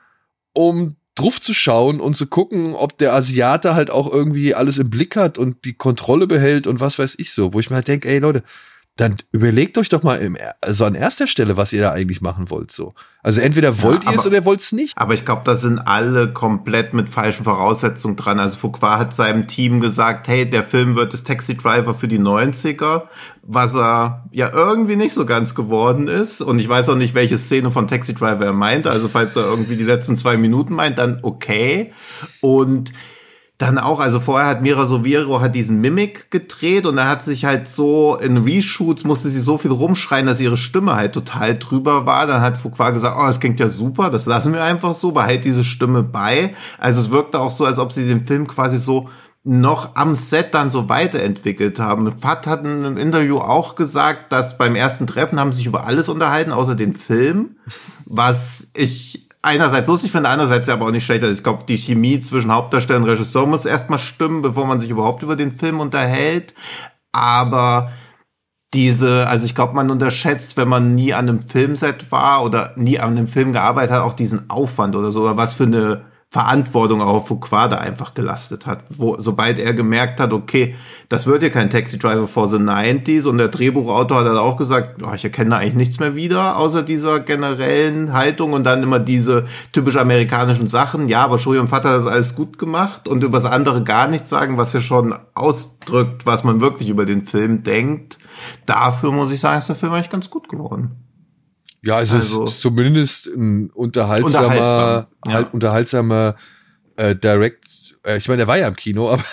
[0.53, 4.89] um drauf zu schauen und zu gucken, ob der Asiate halt auch irgendwie alles im
[4.89, 7.53] Blick hat und die Kontrolle behält und was weiß ich so.
[7.53, 8.43] Wo ich mir halt denke, ey Leute,
[8.97, 12.49] dann überlegt euch doch mal im, also an erster Stelle, was ihr da eigentlich machen
[12.49, 12.71] wollt.
[12.71, 12.93] So.
[13.21, 14.97] Also entweder wollt ihr es oder wollt es nicht.
[14.97, 18.39] Aber ich glaube, da sind alle komplett mit falschen Voraussetzungen dran.
[18.39, 22.19] Also Fuqua hat seinem Team gesagt, hey, der Film wird das Taxi Driver für die
[22.19, 23.03] 90er,
[23.43, 26.41] was er ja irgendwie nicht so ganz geworden ist.
[26.41, 28.89] Und ich weiß auch nicht, welche Szene von Taxi Driver er meinte.
[28.89, 31.91] Also falls er irgendwie die letzten zwei Minuten meint, dann okay.
[32.41, 32.93] Und
[33.57, 37.45] dann auch, also vorher hat Mira Soviro hat diesen Mimic gedreht und er hat sich
[37.45, 42.05] halt so in Reshoots musste sie so viel rumschreien, dass ihre Stimme halt total drüber
[42.05, 42.27] war.
[42.27, 45.43] Dann hat Fuqua gesagt, oh, das klingt ja super, das lassen wir einfach so, behält
[45.43, 46.53] diese Stimme bei.
[46.77, 49.09] Also es wirkte auch so, als ob sie den Film quasi so
[49.43, 52.15] noch am Set dann so weiterentwickelt haben.
[52.19, 55.87] Fat hat in einem Interview auch gesagt, dass beim ersten Treffen haben sie sich über
[55.87, 57.55] alles unterhalten, außer den Film,
[58.05, 61.23] was ich einerseits lustig finde, andererseits aber auch nicht schlecht.
[61.23, 64.89] Also ich glaube, die Chemie zwischen Hauptdarsteller und Regisseur muss erstmal stimmen, bevor man sich
[64.89, 66.53] überhaupt über den Film unterhält.
[67.11, 67.91] Aber
[68.73, 72.99] diese, also ich glaube, man unterschätzt, wenn man nie an einem Filmset war oder nie
[72.99, 77.01] an einem Film gearbeitet hat, auch diesen Aufwand oder so, oder was für eine Verantwortung
[77.01, 78.83] auch auf Fuqua da einfach gelastet hat.
[78.89, 80.75] Wo, sobald er gemerkt hat, okay,
[81.07, 84.57] das wird hier kein Taxi Driver for the 90s und der Drehbuchautor hat dann auch
[84.57, 88.99] gesagt, oh, ich erkenne eigentlich nichts mehr wieder, außer dieser generellen Haltung und dann immer
[88.99, 91.07] diese typisch amerikanischen Sachen.
[91.07, 94.09] Ja, aber Shuri und Vater hat das alles gut gemacht und über das andere gar
[94.09, 98.19] nichts sagen, was ja schon ausdrückt, was man wirklich über den Film denkt.
[98.65, 101.06] Dafür muss ich sagen, ist der Film eigentlich ganz gut geworden.
[101.85, 105.33] Ja, also, Also- es ist zumindest ein unterhaltsamer, Unterhaltsam, ja.
[105.33, 106.35] halt unterhaltsamer
[106.95, 107.63] äh, Direct.
[108.03, 109.23] Äh, ich meine, der war ja im Kino, aber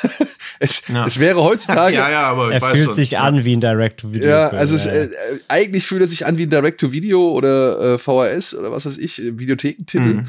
[0.61, 1.07] es, Ja.
[1.07, 1.97] es wäre heutzutage.
[1.97, 2.95] ja, ja, aber ich Er weiß fühlt schon.
[2.95, 4.29] sich an wie ein Direct-to-Video.
[4.29, 5.09] Ja, also es, äh, äh,
[5.49, 9.21] eigentlich fühlt er sich an wie ein Direct-to-Video oder äh, VHS oder was weiß ich,
[9.23, 10.15] äh, Videothekentitel.
[10.15, 10.27] Mhm.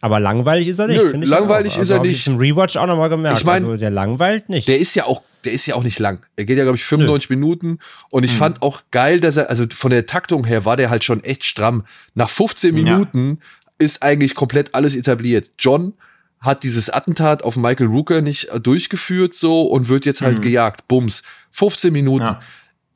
[0.00, 1.02] Aber langweilig ist er nicht.
[1.02, 1.82] Nö, finde ich langweilig auch.
[1.82, 2.20] ist er hab nicht.
[2.20, 3.38] Ich im Rewatch auch nochmal gemerkt.
[3.38, 4.66] Ich mein, also der langweilt nicht.
[4.66, 6.24] Der ist ja auch, der ist ja auch nicht lang.
[6.38, 7.78] Der geht ja, glaube ich, 95 Minuten.
[8.10, 11.04] Und ich fand auch geil, dass er, also von der Taktung her war der halt
[11.04, 11.84] schon echt stramm.
[12.14, 12.82] Nach 15 Ja.
[12.82, 13.40] Minuten
[13.78, 15.50] ist eigentlich komplett alles etabliert.
[15.58, 15.94] John
[16.40, 20.88] hat dieses Attentat auf Michael Rooker nicht durchgeführt so und wird jetzt halt gejagt.
[20.88, 21.22] Bums.
[21.52, 22.24] 15 Minuten.
[22.24, 22.40] Ja.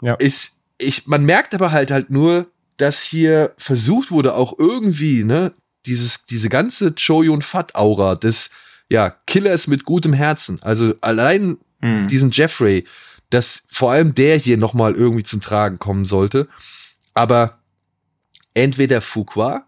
[0.03, 0.15] Ja.
[0.15, 2.47] Ist, ich, man merkt aber halt halt nur,
[2.79, 5.53] dass hier versucht wurde, auch irgendwie, ne,
[5.87, 8.51] dieses, diese ganze Choyun Fat Aura des,
[8.91, 10.63] ja, Killers mit gutem Herzen.
[10.63, 12.09] Also allein Mhm.
[12.09, 12.85] diesen Jeffrey,
[13.31, 16.49] dass vor allem der hier nochmal irgendwie zum Tragen kommen sollte.
[17.13, 17.59] Aber
[18.55, 19.67] entweder Fuqua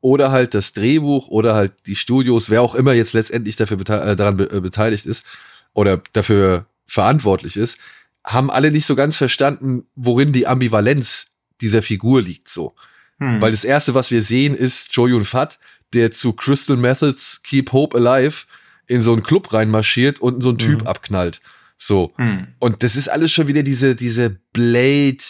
[0.00, 4.16] oder halt das Drehbuch oder halt die Studios, wer auch immer jetzt letztendlich dafür äh,
[4.16, 5.24] daran be äh, beteiligt ist
[5.72, 7.78] oder dafür verantwortlich ist,
[8.24, 11.28] haben alle nicht so ganz verstanden, worin die Ambivalenz
[11.60, 12.74] dieser Figur liegt so.
[13.18, 13.40] Hm.
[13.40, 15.58] Weil das erste, was wir sehen, ist Jo Yun Fat,
[15.92, 18.44] der zu Crystal Methods Keep Hope Alive
[18.86, 20.86] in so einen Club reinmarschiert und so einen Typ mhm.
[20.86, 21.40] abknallt.
[21.76, 22.12] So.
[22.16, 22.48] Hm.
[22.58, 25.22] Und das ist alles schon wieder diese, diese Blade,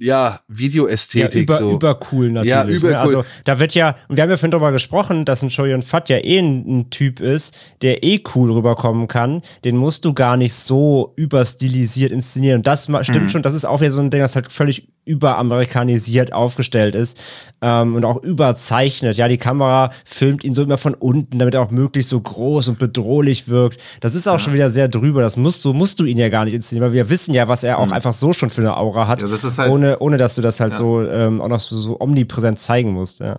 [0.00, 1.48] ja, Videoästhetik.
[1.48, 1.74] Ja, über, so.
[1.74, 2.50] übercool natürlich.
[2.50, 2.90] Ja, übercool.
[2.90, 2.98] Ne?
[2.98, 6.08] Also da wird ja, und wir haben ja vorhin darüber gesprochen, dass ein Shoyun Fat
[6.08, 9.42] ja eh ein, ein, Typ ist, der eh cool rüberkommen kann.
[9.64, 12.58] Den musst du gar nicht so überstilisiert inszenieren.
[12.58, 13.28] Und das stimmt mhm.
[13.28, 17.18] schon, das ist auch wieder so ein Ding, das halt völlig überamerikanisiert aufgestellt ist
[17.62, 19.16] ähm, und auch überzeichnet.
[19.16, 22.68] Ja, die Kamera filmt ihn so immer von unten, damit er auch möglichst so groß
[22.68, 23.80] und bedrohlich wirkt.
[24.00, 24.38] Das ist auch ja.
[24.38, 25.22] schon wieder sehr drüber.
[25.22, 27.64] Das musst du, musst du ihn ja gar nicht inszenieren, weil wir wissen ja, was
[27.64, 27.94] er auch mhm.
[27.94, 30.72] einfach so schon für eine Aura hat, ja, halt, ohne, ohne dass du das halt
[30.72, 30.78] ja.
[30.78, 33.20] so ähm, auch noch so, so omnipräsent zeigen musst.
[33.20, 33.38] Ja.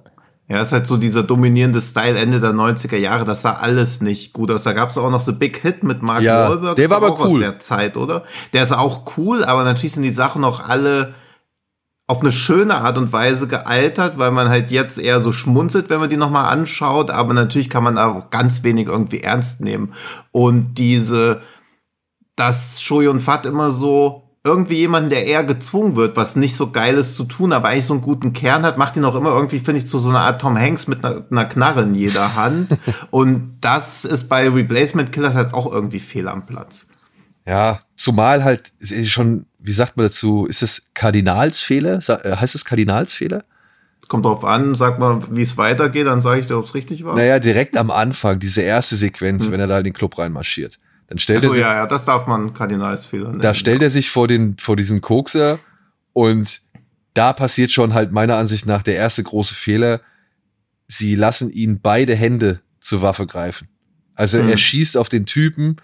[0.49, 4.33] Ja, ist halt so dieser dominierende Style Ende der 90er Jahre, das sah alles nicht
[4.33, 4.63] gut aus.
[4.63, 6.75] Da gab es auch noch so Big Hit mit Mark ja, Wahlberg.
[6.75, 7.35] Der war aber cool.
[7.35, 8.23] Aus der Zeit, oder?
[8.51, 11.13] Der ist auch cool, aber natürlich sind die Sachen auch alle
[12.09, 15.99] auf eine schöne Art und Weise gealtert, weil man halt jetzt eher so schmunzelt, wenn
[15.99, 19.93] man die nochmal anschaut, aber natürlich kann man auch ganz wenig irgendwie ernst nehmen.
[20.31, 21.41] Und diese,
[22.35, 27.15] dass Shoyun Fat immer so irgendwie jemanden, der eher gezwungen wird, was nicht so geiles
[27.15, 29.77] zu tun, aber eigentlich so einen guten Kern hat, macht ihn auch immer irgendwie, finde
[29.77, 32.75] ich, zu so einer Art Tom Hanks mit einer, einer Knarre in jeder Hand.
[33.11, 36.87] und das ist bei Replacement Killers halt auch irgendwie fehl am Platz.
[37.45, 38.73] Ja, zumal halt
[39.05, 41.99] schon, wie sagt man dazu, ist es Kardinalsfehler?
[42.07, 43.43] Äh, heißt es Kardinalsfehler?
[44.07, 47.03] Kommt drauf an, sag mal, wie es weitergeht, dann sage ich dir, ob es richtig
[47.03, 47.15] war.
[47.15, 49.51] Naja, direkt am Anfang, diese erste Sequenz, hm.
[49.51, 50.79] wenn er da in den Club reinmarschiert.
[51.07, 53.41] Dann stellt also, er sich, ja, ja, das darf man Kardinalsfehler nennen.
[53.41, 55.59] Da stellt er sich vor den, vor diesen Kokser
[56.13, 56.61] und
[57.13, 60.01] da passiert schon halt meiner Ansicht nach der erste große Fehler.
[60.87, 63.67] Sie lassen ihn beide Hände zur Waffe greifen.
[64.15, 64.49] Also hm.
[64.49, 65.77] er schießt auf den Typen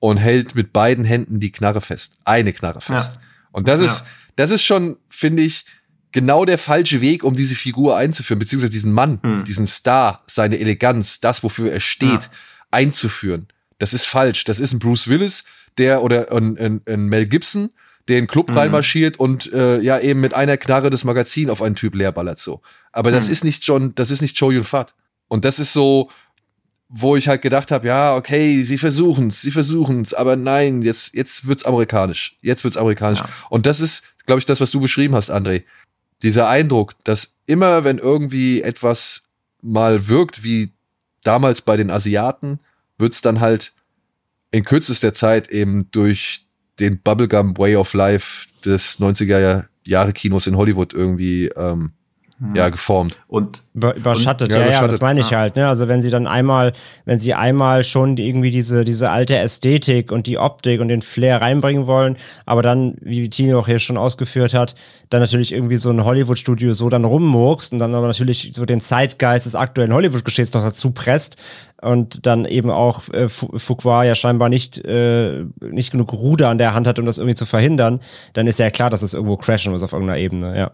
[0.00, 2.18] und hält mit beiden Händen die Knarre fest.
[2.24, 3.14] Eine Knarre fest.
[3.14, 3.20] Ja.
[3.52, 4.06] Und das ist, ja.
[4.36, 5.64] das ist schon, finde ich,
[6.12, 9.44] genau der falsche Weg, um diese Figur einzuführen, beziehungsweise diesen Mann, hm.
[9.44, 12.30] diesen Star, seine Eleganz, das, wofür er steht, ja.
[12.70, 13.46] einzuführen.
[13.78, 14.44] Das ist falsch.
[14.44, 15.44] Das ist ein Bruce Willis,
[15.78, 17.70] der oder ein, ein, ein Mel Gibson,
[18.08, 18.58] der in den Club mhm.
[18.58, 22.60] reinmarschiert und äh, ja eben mit einer Knarre das Magazin auf einen Typ leerballert so.
[22.92, 23.32] Aber das mhm.
[23.32, 24.94] ist nicht John, das ist nicht Joe Yun Fat.
[25.28, 26.10] Und das ist so,
[26.92, 31.46] wo ich halt gedacht habe, ja, okay, sie versuchen's, sie versuchen's, aber nein, jetzt jetzt
[31.46, 32.36] wird's amerikanisch.
[32.42, 33.20] Jetzt wird's amerikanisch.
[33.20, 33.28] Ja.
[33.48, 35.62] Und das ist, glaube ich, das, was du beschrieben hast, André.
[36.22, 39.30] Dieser Eindruck, dass immer, wenn irgendwie etwas
[39.62, 40.72] mal wirkt, wie
[41.22, 42.58] damals bei den Asiaten,
[42.98, 43.72] wird's dann halt
[44.50, 46.46] in kürzester Zeit eben durch
[46.80, 51.92] den Bubblegum Way of Life des 90er Jahre Kinos in Hollywood irgendwie ähm,
[52.54, 53.18] ja, geformt.
[53.28, 54.92] Und Über, überschattet, und, ja, ja, überschattet.
[54.92, 55.68] das meine ich halt, ne?
[55.68, 56.72] Also wenn sie dann einmal,
[57.04, 61.42] wenn sie einmal schon irgendwie diese, diese alte Ästhetik und die Optik und den Flair
[61.42, 64.74] reinbringen wollen, aber dann, wie Tino auch hier schon ausgeführt hat,
[65.10, 68.80] dann natürlich irgendwie so ein Hollywood-Studio so dann rummurkst und dann aber natürlich so den
[68.80, 71.36] Zeitgeist des aktuellen Hollywood-Geschehens noch dazu presst
[71.82, 76.74] und dann eben auch äh, Fuqua ja scheinbar nicht, äh, nicht genug Ruder an der
[76.74, 78.00] Hand hat, um das irgendwie zu verhindern,
[78.32, 80.70] dann ist ja klar, dass es irgendwo crashen muss auf irgendeiner Ebene, ja.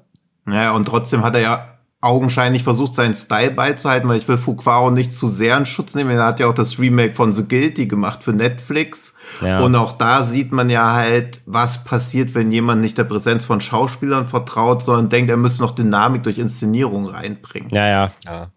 [0.46, 4.90] Naja, und trotzdem hat er ja augenscheinlich versucht, seinen Style beizuhalten, weil ich will Fuquaro
[4.90, 6.10] nicht zu sehr in Schutz nehmen.
[6.10, 9.16] Er hat ja auch das Remake von The Guilty gemacht für Netflix.
[9.42, 9.60] Ja.
[9.60, 13.60] Und auch da sieht man ja halt, was passiert, wenn jemand nicht der Präsenz von
[13.60, 17.70] Schauspielern vertraut, sondern denkt, er müsste noch Dynamik durch Inszenierung reinbringen.
[17.72, 18.10] Ja, ja.
[18.24, 18.48] ja.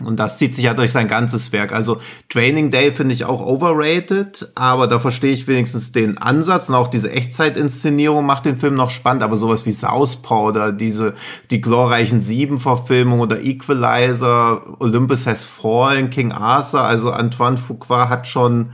[0.00, 1.72] Und das zieht sich ja durch sein ganzes Werk.
[1.72, 2.00] Also
[2.30, 6.88] Training Day finde ich auch overrated, aber da verstehe ich wenigstens den Ansatz und auch
[6.88, 11.14] diese Echtzeitinszenierung macht den Film noch spannend, aber sowas wie Southpaw oder diese,
[11.50, 18.72] die glorreichen Sieben-Verfilmung oder Equalizer, Olympus Has Fallen, King Arthur, also Antoine Fuqua hat schon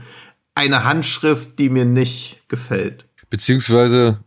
[0.55, 3.05] eine Handschrift, die mir nicht gefällt.
[3.29, 4.19] Beziehungsweise,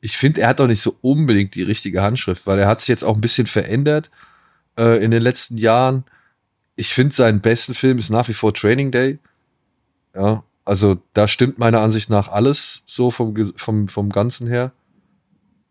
[0.00, 2.88] ich finde, er hat auch nicht so unbedingt die richtige Handschrift, weil er hat sich
[2.88, 4.10] jetzt auch ein bisschen verändert
[4.78, 6.04] äh, in den letzten Jahren
[6.76, 9.18] ich finde, seinen besten Film ist nach wie vor Training Day.
[10.14, 14.72] Ja, also da stimmt meiner Ansicht nach alles so vom, vom, vom Ganzen her.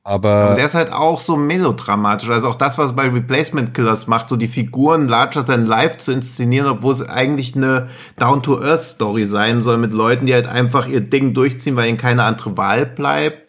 [0.03, 0.52] Aber.
[0.52, 2.30] Und der ist halt auch so melodramatisch.
[2.30, 6.11] Also auch das, was bei Replacement Killers macht, so die Figuren larger than life zu
[6.11, 11.34] inszenieren, obwohl es eigentlich eine Down-to-Earth-Story sein soll mit Leuten, die halt einfach ihr Ding
[11.34, 13.45] durchziehen, weil ihnen keine andere Wahl bleibt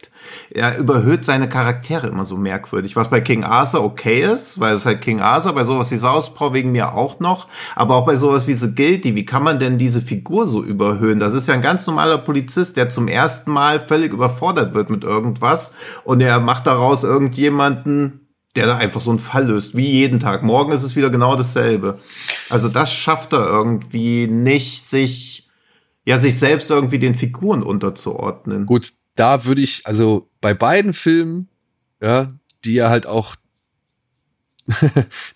[0.51, 2.97] er überhöht seine Charaktere immer so merkwürdig.
[2.97, 6.55] Was bei King Arthur okay ist, weil es halt King Arthur, bei sowas wie Southpaw
[6.55, 9.79] wegen mir auch noch, aber auch bei sowas wie The Guilty, wie kann man denn
[9.79, 11.21] diese Figur so überhöhen?
[11.21, 15.05] Das ist ja ein ganz normaler Polizist, der zum ersten Mal völlig überfordert wird mit
[15.05, 15.75] irgendwas
[16.05, 20.43] und er macht daraus irgendjemanden, der da einfach so einen Fall löst, wie jeden Tag.
[20.43, 21.99] Morgen ist es wieder genau dasselbe.
[22.49, 25.49] Also das schafft er irgendwie nicht, sich,
[26.07, 28.65] ja, sich selbst irgendwie den Figuren unterzuordnen.
[28.65, 31.49] Gut, da würde ich, also bei beiden Filmen,
[32.01, 32.29] ja,
[32.65, 33.37] die ja halt auch,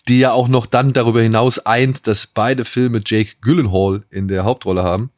[0.07, 4.43] die ja auch noch dann darüber hinaus eint, dass beide Filme Jake Gyllenhaal in der
[4.43, 5.11] Hauptrolle haben,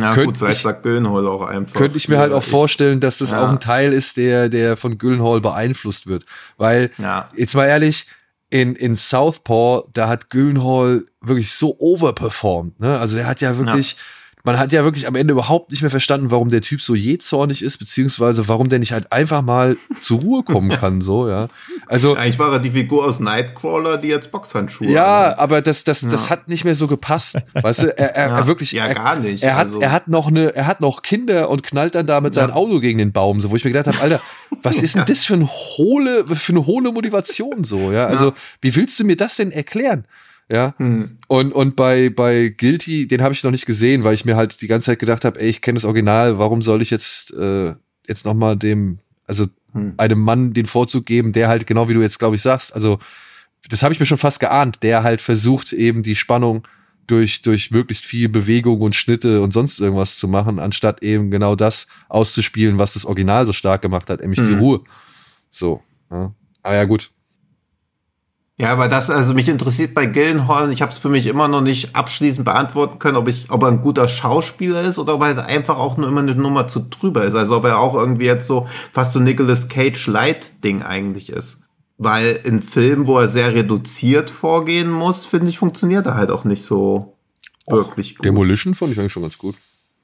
[0.00, 1.74] ja, gut, vielleicht ich, sagt Gyllenhaal auch einfach.
[1.74, 3.44] Könnte ich mir halt auch vorstellen, dass das ja.
[3.44, 6.24] auch ein Teil ist, der, der von Gyllenhaal beeinflusst wird.
[6.56, 7.28] Weil, ja.
[7.36, 8.06] jetzt mal ehrlich,
[8.48, 12.98] in, in Southpaw, da hat Gyllenhaal wirklich so overperformed, ne?
[12.98, 13.98] Also der hat ja wirklich, ja
[14.44, 17.62] man hat ja wirklich am Ende überhaupt nicht mehr verstanden, warum der Typ so jähzornig
[17.62, 21.46] ist, beziehungsweise warum der nicht halt einfach mal zur Ruhe kommen kann, so, ja.
[21.86, 22.16] Also.
[22.16, 25.38] Eigentlich war er die Figur aus Nightcrawler, die jetzt Boxhandschuhe Ja, hat.
[25.38, 26.30] aber das, das, das ja.
[26.30, 27.38] hat nicht mehr so gepasst.
[27.54, 28.72] Weißt du, er, er, ja, er wirklich.
[28.72, 29.44] Ja, gar nicht.
[29.44, 29.76] Er, er also.
[29.76, 32.42] hat, er hat noch eine, er hat noch Kinder und knallt dann da mit ja.
[32.42, 34.20] seinem Auto gegen den Baum, so, wo ich mir gedacht habe, Alter,
[34.62, 38.06] was ist denn das für, ein hohle, für eine hohle Motivation, so, ja.
[38.06, 40.04] Also, wie willst du mir das denn erklären?
[40.48, 40.74] Ja.
[40.78, 41.18] Hm.
[41.28, 44.60] Und, und bei, bei Guilty, den habe ich noch nicht gesehen, weil ich mir halt
[44.60, 47.74] die ganze Zeit gedacht habe, ey, ich kenne das Original, warum soll ich jetzt, äh,
[48.06, 49.94] jetzt nochmal dem, also hm.
[49.96, 52.98] einem Mann den Vorzug geben, der halt, genau wie du jetzt, glaube ich, sagst, also
[53.68, 56.66] das habe ich mir schon fast geahnt, der halt versucht, eben die Spannung
[57.06, 61.54] durch, durch möglichst viel Bewegung und Schnitte und sonst irgendwas zu machen, anstatt eben genau
[61.54, 64.48] das auszuspielen, was das Original so stark gemacht hat, nämlich hm.
[64.48, 64.80] die Ruhe.
[65.50, 65.82] So.
[66.10, 66.34] Ja.
[66.62, 67.10] Aber ja, gut.
[68.58, 71.62] Ja, aber das, also mich interessiert bei Gillenhall, ich habe es für mich immer noch
[71.62, 75.28] nicht abschließend beantworten können, ob ich, ob er ein guter Schauspieler ist oder ob er
[75.28, 77.34] halt einfach auch nur immer eine Nummer zu drüber ist.
[77.34, 81.62] Also ob er auch irgendwie jetzt so fast so Nicolas Cage Light Ding eigentlich ist.
[81.96, 86.44] Weil in Filmen, wo er sehr reduziert vorgehen muss, finde ich, funktioniert er halt auch
[86.44, 87.16] nicht so
[87.66, 88.24] wirklich gut.
[88.24, 89.54] Demolition fand ich eigentlich schon ganz gut.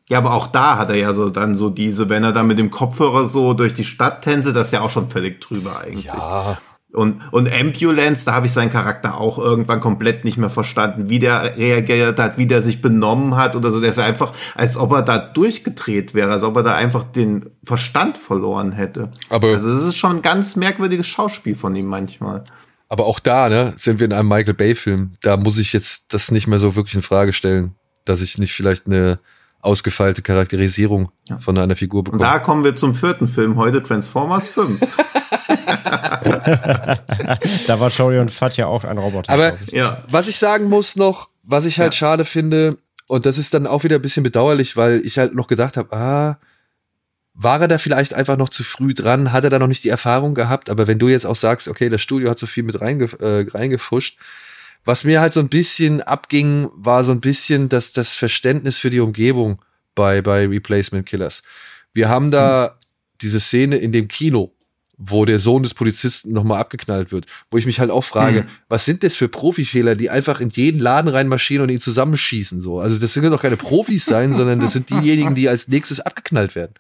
[0.09, 2.59] Ja, aber auch da hat er ja so dann so diese, wenn er dann mit
[2.59, 6.07] dem Kopfhörer so durch die Stadt tänze, das ist ja auch schon völlig drüber eigentlich.
[6.07, 6.59] Ja,
[6.93, 11.19] und, und Ambulance, da habe ich seinen Charakter auch irgendwann komplett nicht mehr verstanden, wie
[11.19, 13.81] der reagiert hat, wie der sich benommen hat oder so.
[13.81, 17.51] Der ist einfach, als ob er da durchgedreht wäre, als ob er da einfach den
[17.63, 19.11] Verstand verloren hätte.
[19.29, 22.43] Aber also das ist schon ein ganz merkwürdiges Schauspiel von ihm manchmal.
[22.89, 25.13] Aber auch da, ne, sind wir in einem Michael Bay-Film.
[25.21, 27.75] Da muss ich jetzt das nicht mehr so wirklich in Frage stellen,
[28.07, 29.19] dass ich nicht vielleicht eine
[29.61, 31.39] ausgefeilte Charakterisierung ja.
[31.39, 32.23] von einer Figur bekomme.
[32.23, 34.81] Und da kommen wir zum vierten Film heute, Transformers 5.
[37.67, 39.33] da war Shory und Fat ja auch ein Roboter.
[39.33, 40.03] Aber ja.
[40.11, 41.99] was ich sagen muss noch, was ich halt ja.
[41.99, 45.47] schade finde, und das ist dann auch wieder ein bisschen bedauerlich, weil ich halt noch
[45.47, 46.39] gedacht habe, ah,
[47.41, 49.33] war er da vielleicht einfach noch zu früh dran?
[49.33, 50.69] Hat er da noch nicht die Erfahrung gehabt?
[50.69, 53.47] Aber wenn du jetzt auch sagst, okay, das Studio hat so viel mit reinge äh,
[53.49, 54.19] reingefuscht,
[54.85, 58.91] was mir halt so ein bisschen abging, war so ein bisschen das, das Verständnis für
[58.91, 59.63] die Umgebung
[59.95, 61.43] bei, bei Replacement Killers.
[61.95, 62.71] Wir haben da hm.
[63.21, 64.53] diese Szene in dem Kino,
[64.99, 68.47] wo der Sohn des Polizisten nochmal abgeknallt wird, wo ich mich halt auch frage, mhm.
[68.69, 72.81] was sind das für Profifehler, die einfach in jeden Laden reinmarschieren und ihn zusammenschießen, so.
[72.81, 76.01] Also das sind ja doch keine Profis sein, sondern das sind diejenigen, die als nächstes
[76.01, 76.75] abgeknallt werden.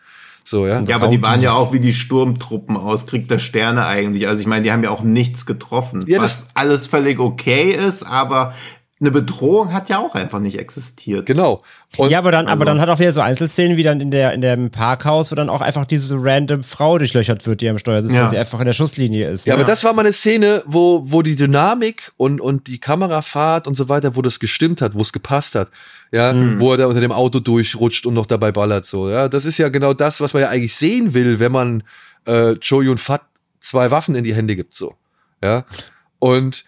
[0.48, 0.82] So, ja.
[0.88, 4.26] Ja, aber die waren ja auch wie die Sturmtruppen aus Krieg der Sterne eigentlich.
[4.28, 6.02] Also ich meine, die haben ja auch nichts getroffen.
[6.06, 8.54] Ja, was alles völlig okay ist, aber
[9.00, 11.26] eine Bedrohung hat ja auch einfach nicht existiert.
[11.26, 11.62] Genau.
[11.96, 14.10] Und ja, aber dann, also, aber dann hat auch wieder so Einzelszenen wie dann in
[14.10, 17.78] der in dem Parkhaus, wo dann auch einfach diese random Frau durchlöchert wird, die am
[17.78, 18.22] Steuer sitzt, ja.
[18.22, 19.46] weil sie einfach in der Schusslinie ist.
[19.46, 19.60] Ja, ne?
[19.60, 23.74] aber das war mal eine Szene, wo wo die Dynamik und und die Kamerafahrt und
[23.74, 25.70] so weiter, wo das gestimmt hat, wo es gepasst hat.
[26.10, 26.58] Ja, mhm.
[26.58, 29.10] wo er da unter dem Auto durchrutscht und noch dabei ballert so.
[29.10, 31.84] Ja, das ist ja genau das, was man ja eigentlich sehen will, wenn man
[32.24, 33.22] äh, Cho Yun Fat
[33.60, 34.94] zwei Waffen in die Hände gibt so.
[35.42, 35.64] Ja.
[36.18, 36.64] Und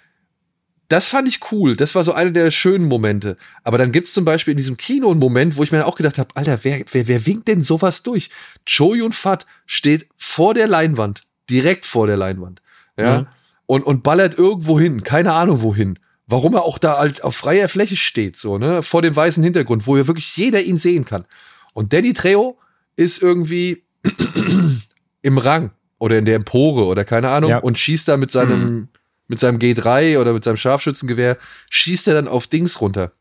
[0.90, 1.76] das fand ich cool.
[1.76, 3.36] Das war so einer der schönen Momente.
[3.62, 6.18] Aber dann gibt's zum Beispiel in diesem Kino einen Moment, wo ich mir auch gedacht
[6.18, 8.28] habe, Alter, wer, wer, wer winkt denn sowas durch?
[8.66, 12.60] Cho Yun Fat steht vor der Leinwand, direkt vor der Leinwand,
[12.98, 13.26] ja, mhm.
[13.66, 15.96] und, und ballert irgendwo hin, keine Ahnung wohin.
[16.26, 19.86] Warum er auch da halt auf freier Fläche steht, so, ne, vor dem weißen Hintergrund,
[19.86, 21.24] wo ja wirklich jeder ihn sehen kann.
[21.72, 22.58] Und Danny Trejo
[22.96, 23.84] ist irgendwie
[25.22, 27.58] im Rang oder in der Empore oder keine Ahnung ja.
[27.58, 28.88] und schießt da mit seinem, mhm
[29.30, 31.38] mit seinem G3 oder mit seinem Scharfschützengewehr,
[31.70, 33.12] schießt er dann auf Dings runter.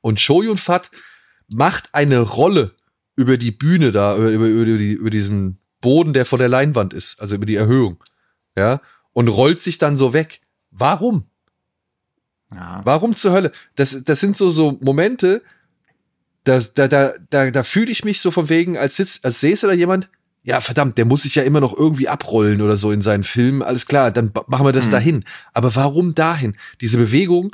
[0.00, 0.90] Und Shoyun Fat
[1.48, 2.74] macht eine Rolle
[3.14, 6.94] über die Bühne da, über, über, über, die, über diesen Boden, der vor der Leinwand
[6.94, 8.02] ist, also über die Erhöhung.
[8.56, 8.80] Ja,
[9.12, 10.40] und rollt sich dann so weg.
[10.70, 11.26] Warum?
[12.50, 12.80] Ja.
[12.84, 13.52] Warum zur Hölle?
[13.76, 15.42] Das, das sind so, so Momente,
[16.44, 19.66] da, da, da, da, da fühle ich mich so von wegen, als sitzt, als säße
[19.66, 20.08] da jemand
[20.44, 23.62] ja, verdammt, der muss sich ja immer noch irgendwie abrollen oder so in seinen Filmen.
[23.62, 24.92] Alles klar, dann machen wir das Mhm.
[24.92, 25.24] dahin.
[25.54, 26.56] Aber warum dahin?
[26.80, 27.48] Diese Bewegung,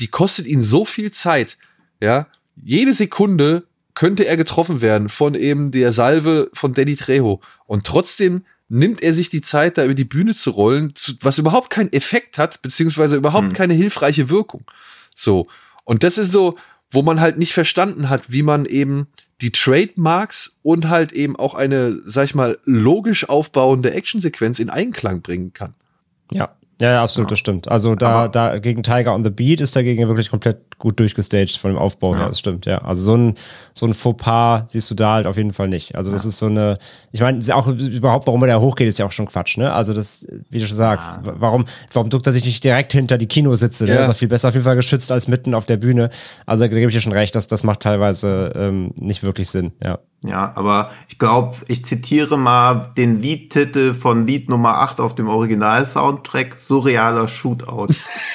[0.00, 1.58] die kostet ihn so viel Zeit.
[2.00, 2.26] Ja,
[2.56, 3.64] jede Sekunde
[3.94, 7.40] könnte er getroffen werden von eben der Salve von Danny Trejo.
[7.66, 11.68] Und trotzdem nimmt er sich die Zeit, da über die Bühne zu rollen, was überhaupt
[11.68, 13.52] keinen Effekt hat, beziehungsweise überhaupt Hm.
[13.52, 14.64] keine hilfreiche Wirkung.
[15.14, 15.46] So.
[15.84, 16.56] Und das ist so,
[16.92, 19.08] wo man halt nicht verstanden hat, wie man eben
[19.40, 25.22] die Trademarks und halt eben auch eine, sag ich mal, logisch aufbauende Actionsequenz in Einklang
[25.22, 25.74] bringen kann.
[26.30, 26.54] Ja.
[26.80, 27.68] Ja, ja, absolut, das stimmt.
[27.68, 31.70] Also da, da gegen Tiger on the Beat ist dagegen wirklich komplett gut durchgestaged von
[31.70, 32.22] dem Aufbau her.
[32.24, 32.28] Ja.
[32.28, 32.78] Das stimmt, ja.
[32.78, 33.34] Also so ein,
[33.72, 35.94] so ein Fauxpas siehst du da halt auf jeden Fall nicht.
[35.94, 36.76] Also das ist so eine,
[37.12, 39.72] ich meine, ja auch überhaupt, warum er da hochgeht, ist ja auch schon Quatsch, ne?
[39.72, 43.16] Also das, wie du schon sagst, wa- warum, warum duckt er sich nicht direkt hinter
[43.16, 43.84] die Kinositze?
[43.84, 43.94] Ne?
[43.94, 44.00] Ja.
[44.02, 46.10] Ist auch viel besser, auf jeden Fall geschützt als mitten auf der Bühne.
[46.46, 49.72] Also da gebe ich dir schon recht, dass das macht teilweise ähm, nicht wirklich Sinn,
[49.82, 50.00] ja.
[50.24, 55.26] Ja, aber ich glaube, ich zitiere mal den Liedtitel von Lied Nummer 8 auf dem
[55.28, 57.88] Original-Soundtrack, Surrealer Shootout.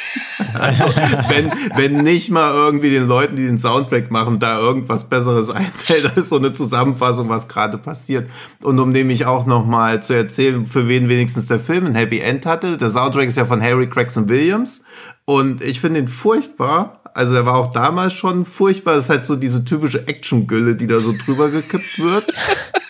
[0.60, 0.84] also,
[1.30, 6.16] wenn, wenn nicht mal irgendwie den Leuten, die den Soundtrack machen, da irgendwas Besseres einfällt,
[6.18, 8.30] ist so eine Zusammenfassung, was gerade passiert.
[8.62, 12.20] Und um nämlich auch noch mal zu erzählen, für wen wenigstens der Film ein Happy
[12.20, 12.78] End hatte.
[12.78, 14.84] Der Soundtrack ist ja von Harry Gregson Williams.
[15.26, 17.02] Und ich finde ihn furchtbar.
[17.14, 18.96] Also er war auch damals schon furchtbar.
[18.96, 22.26] Das ist halt so diese typische Action-Gülle, die da so drüber gekippt wird.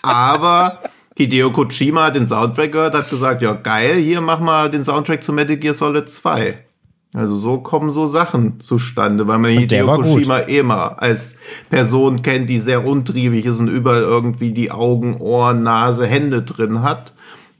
[0.02, 0.80] Aber
[1.16, 5.22] Hideo Kojima hat den Soundtrack gehört, hat gesagt, ja geil, hier mach mal den Soundtrack
[5.22, 6.67] zu Metal Gear Solid 2.
[7.14, 9.86] Also so kommen so Sachen zustande, weil man Hideo.
[9.86, 11.38] Kojima immer als
[11.70, 16.82] Person kennt, die sehr untriebig ist und überall irgendwie die Augen, Ohren, Nase, Hände drin
[16.82, 17.14] hat.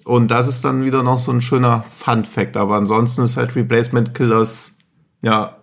[0.05, 2.57] Und das ist dann wieder noch so ein schöner Fun-Fact.
[2.57, 4.79] Aber ansonsten ist halt Replacement Killers,
[5.23, 5.57] ja,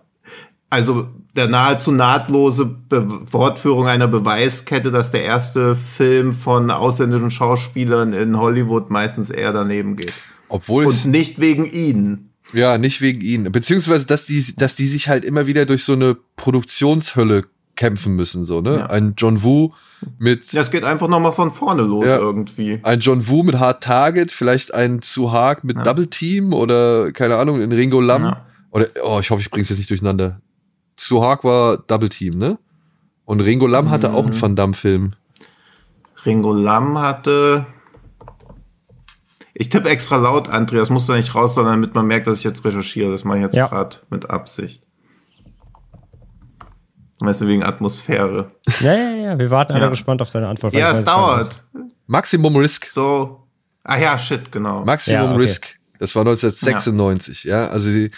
[0.68, 1.06] also
[1.36, 8.38] der nahezu nahtlose Be Fortführung einer Beweiskette, dass der erste Film von ausländischen Schauspielern in
[8.38, 10.14] Hollywood meistens eher daneben geht.
[10.48, 12.32] Obwohl es Und nicht wegen ihnen.
[12.52, 13.50] Ja, nicht wegen ihnen.
[13.52, 17.42] Beziehungsweise, dass die, dass die sich halt immer wieder durch so eine Produktionshölle
[17.74, 18.78] kämpfen müssen, so, ne?
[18.78, 18.86] Ja.
[18.86, 19.72] Ein John Woo
[20.18, 22.16] mit, Das geht einfach nochmal von vorne los Ja.
[22.16, 22.80] irgendwie.
[22.82, 27.36] ein John Woo mit Hard Target, vielleicht ein Zu Haag mit Double Team oder, keine
[27.36, 28.22] Ahnung, in Ringo Lam.
[28.22, 28.46] Ja.
[28.70, 30.40] Oder, oh, ich hoffe, ich bring's jetzt nicht durcheinander.
[30.96, 32.58] Zu Haag war Double Team, ne?
[33.26, 35.12] Und Ringo Lam hatte auch einen Van Damme-Film.
[36.24, 37.66] Ringo Lam hatte.
[39.58, 42.38] Ich tippe extra laut, André, das muss da nicht raus, sondern damit man merkt, dass
[42.38, 43.10] ich jetzt recherchiere.
[43.10, 43.68] Das mache ich jetzt Ja.
[43.68, 44.82] gerade mit Absicht.
[47.20, 48.50] Weißt du, wegen Atmosphäre.
[48.80, 49.88] Ja, ja, ja, wir warten alle Ja.
[49.90, 50.74] gespannt auf seine Antwort.
[50.74, 51.64] Ja, es dauert.
[52.06, 52.86] Maximum Risk.
[52.86, 53.46] So.
[53.84, 54.84] Ah ja, shit, genau.
[54.84, 55.40] Maximum Ja, okay.
[55.42, 55.78] Risk.
[55.98, 57.68] Das war 1996, ja.
[57.68, 58.10] Also sie,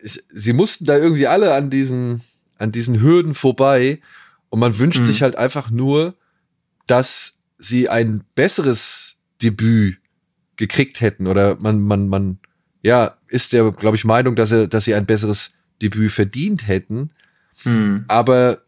[0.00, 2.22] ich, sie mussten da irgendwie alle an diesen,
[2.58, 4.00] an diesen Hürden vorbei.
[4.50, 5.04] Und man wünscht Mhm.
[5.04, 6.14] sich halt einfach nur,
[6.86, 9.98] dass sie ein besseres Debüt
[10.58, 11.26] gekriegt hätten.
[11.26, 12.38] Oder man, man, man,
[12.82, 17.10] ja, ist der, glaube ich, Meinung, dass er, dass sie ein besseres Debüt verdient hätten.
[17.62, 18.04] Hm.
[18.08, 18.58] Aber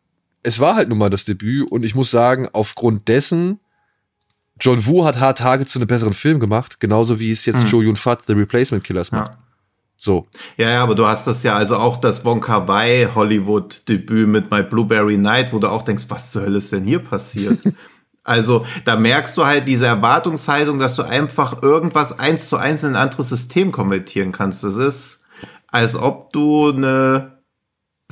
[0.43, 3.61] es war halt nun mal das Debüt und ich muss sagen, aufgrund dessen,
[4.59, 7.69] John Woo hat Hard Target zu einem besseren Film gemacht, genauso wie es jetzt Hm.
[7.69, 9.33] Joe Yun Fat The Replacement Killers macht.
[9.33, 9.39] Ja.
[9.97, 10.27] So.
[10.57, 14.29] Ja, ja, aber du hast das ja, also auch das Wong Kar Wai Hollywood Debüt
[14.29, 17.59] mit My Blueberry Night, wo du auch denkst, was zur Hölle ist denn hier passiert?
[18.22, 22.90] also, da merkst du halt diese Erwartungshaltung, dass du einfach irgendwas eins zu eins in
[22.90, 24.62] ein anderes System konvertieren kannst.
[24.62, 25.26] Das ist,
[25.68, 27.40] als ob du eine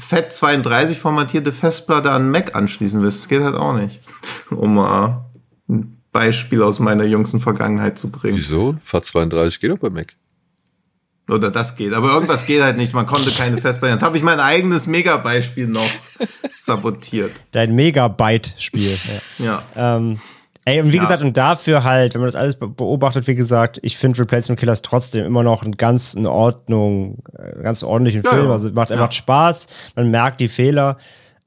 [0.01, 3.21] FAT32 formatierte Festplatte an Mac anschließen willst.
[3.21, 4.01] Das geht halt auch nicht.
[4.51, 5.27] Um mal
[5.69, 8.39] ein Beispiel aus meiner jüngsten Vergangenheit zu bringen.
[8.39, 8.77] Wieso?
[8.81, 10.15] Fat 32 geht doch bei Mac.
[11.29, 11.93] Oder das geht.
[11.93, 12.95] Aber irgendwas geht halt nicht.
[12.95, 13.93] Man konnte keine Festplatte.
[13.95, 15.87] Jetzt habe ich mein eigenes Mega-Beispiel noch
[16.59, 17.33] sabotiert.
[17.53, 18.99] Dein Megabyte-Spiel.
[19.39, 19.63] ja.
[19.77, 19.97] Ja.
[19.97, 20.21] Ähm,
[20.65, 21.03] ey, und wie Ja.
[21.03, 24.59] gesagt, und dafür halt, wenn man das alles be- beobachtet, wie gesagt, ich finde Replacement
[24.59, 28.51] Killers trotzdem immer noch einen ganz in Ordnung, äh, einen ganz ordentlichen Ja, Film.
[28.51, 29.03] Also macht, er Ja.
[29.03, 30.97] macht Spaß, man merkt die Fehler,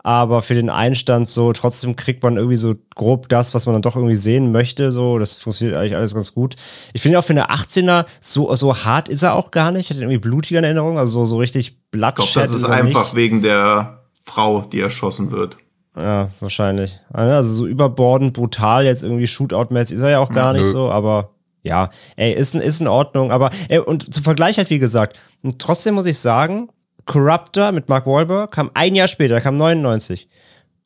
[0.04, 3.82] aber für den Einstand so, trotzdem kriegt man irgendwie so grob das, was man dann
[3.84, 4.92] doch irgendwie sehen möchte.
[4.92, 6.56] So, das funktioniert eigentlich alles ganz gut.
[6.94, 9.86] Ich finde auch für eine 18er, so, so hart ist er auch gar nicht.
[9.86, 12.64] Ich hatte irgendwie blutige in Erinnerung, also so, so richtig Ich glaube, Bloodshed das ist
[12.64, 13.16] er einfach nicht.
[13.16, 15.58] wegen der Frau, die erschossen wird.
[15.96, 17.00] Ja, wahrscheinlich.
[17.12, 20.72] Also so überbordend, brutal jetzt irgendwie Shootout-mäßig ist er ja auch gar nicht Nö.
[20.72, 21.32] so, aber
[21.64, 23.32] ja, ey, ist, in- ist in Ordnung.
[23.32, 26.70] Aber, ey, und zum Vergleich halt, wie gesagt, und trotzdem muss ich sagen,
[27.06, 30.28] Corruptor mit Mark Wahlberg kam ein Jahr später, kam 99.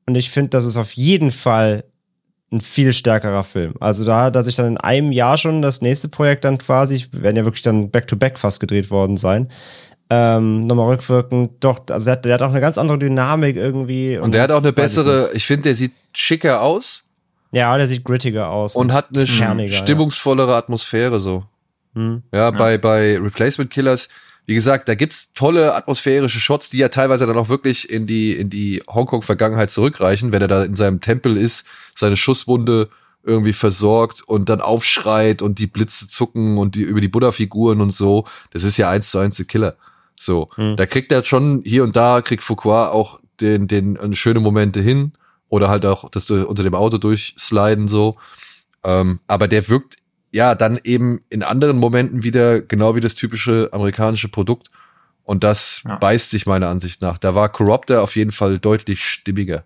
[0.05, 1.83] Und ich finde, das ist auf jeden Fall
[2.51, 3.73] ein viel stärkerer Film.
[3.79, 7.05] Also da hat er sich dann in einem Jahr schon das nächste Projekt dann quasi,
[7.11, 9.49] werden ja wirklich dann back-to-back fast gedreht worden sein,
[10.09, 14.17] ähm, nochmal rückwirkend, doch, also der hat, der hat auch eine ganz andere Dynamik irgendwie.
[14.17, 17.03] Und der hat auch eine weiß ich bessere, ich, finde, der sieht schicker aus.
[17.51, 18.75] Ja, der sieht grittiger aus.
[18.75, 19.77] und hat eine kerniger, ja.
[19.77, 21.45] stimmungsvollere Atmosphäre so.
[21.95, 22.21] Hm.
[22.33, 24.09] Ja, bei, bei Replacement Killers,
[24.45, 28.33] wie gesagt, da gibt's tolle atmosphärische Shots, die ja teilweise dann auch wirklich in die,
[28.33, 31.65] in die Hongkong-Vergangenheit zurückreichen, wenn er da in seinem Tempel ist,
[31.95, 32.89] seine Schusswunde
[33.23, 37.91] irgendwie versorgt und dann aufschreit und die Blitze zucken und die über die Buddha-Figuren und
[37.91, 38.25] so.
[38.51, 39.75] Das ist ja eins zu eins der Killer.
[40.17, 40.75] So, Hm.
[40.77, 44.79] da kriegt er schon hier und da kriegt Fuqua auch den, den äh, schöne Momente
[44.79, 45.13] hin
[45.49, 48.15] oder halt auch das du unter dem Auto durchsliden so.
[48.83, 49.97] Ähm, aber der wirkt
[50.35, 54.69] ja dann eben in anderen Momenten wieder genau wie das typische amerikanische Produkt.
[55.23, 55.95] Und das Ja.
[55.95, 57.17] beißt sich meiner Ansicht nach.
[57.17, 59.63] Da war Corruptor auf jeden Fall deutlich stimmiger.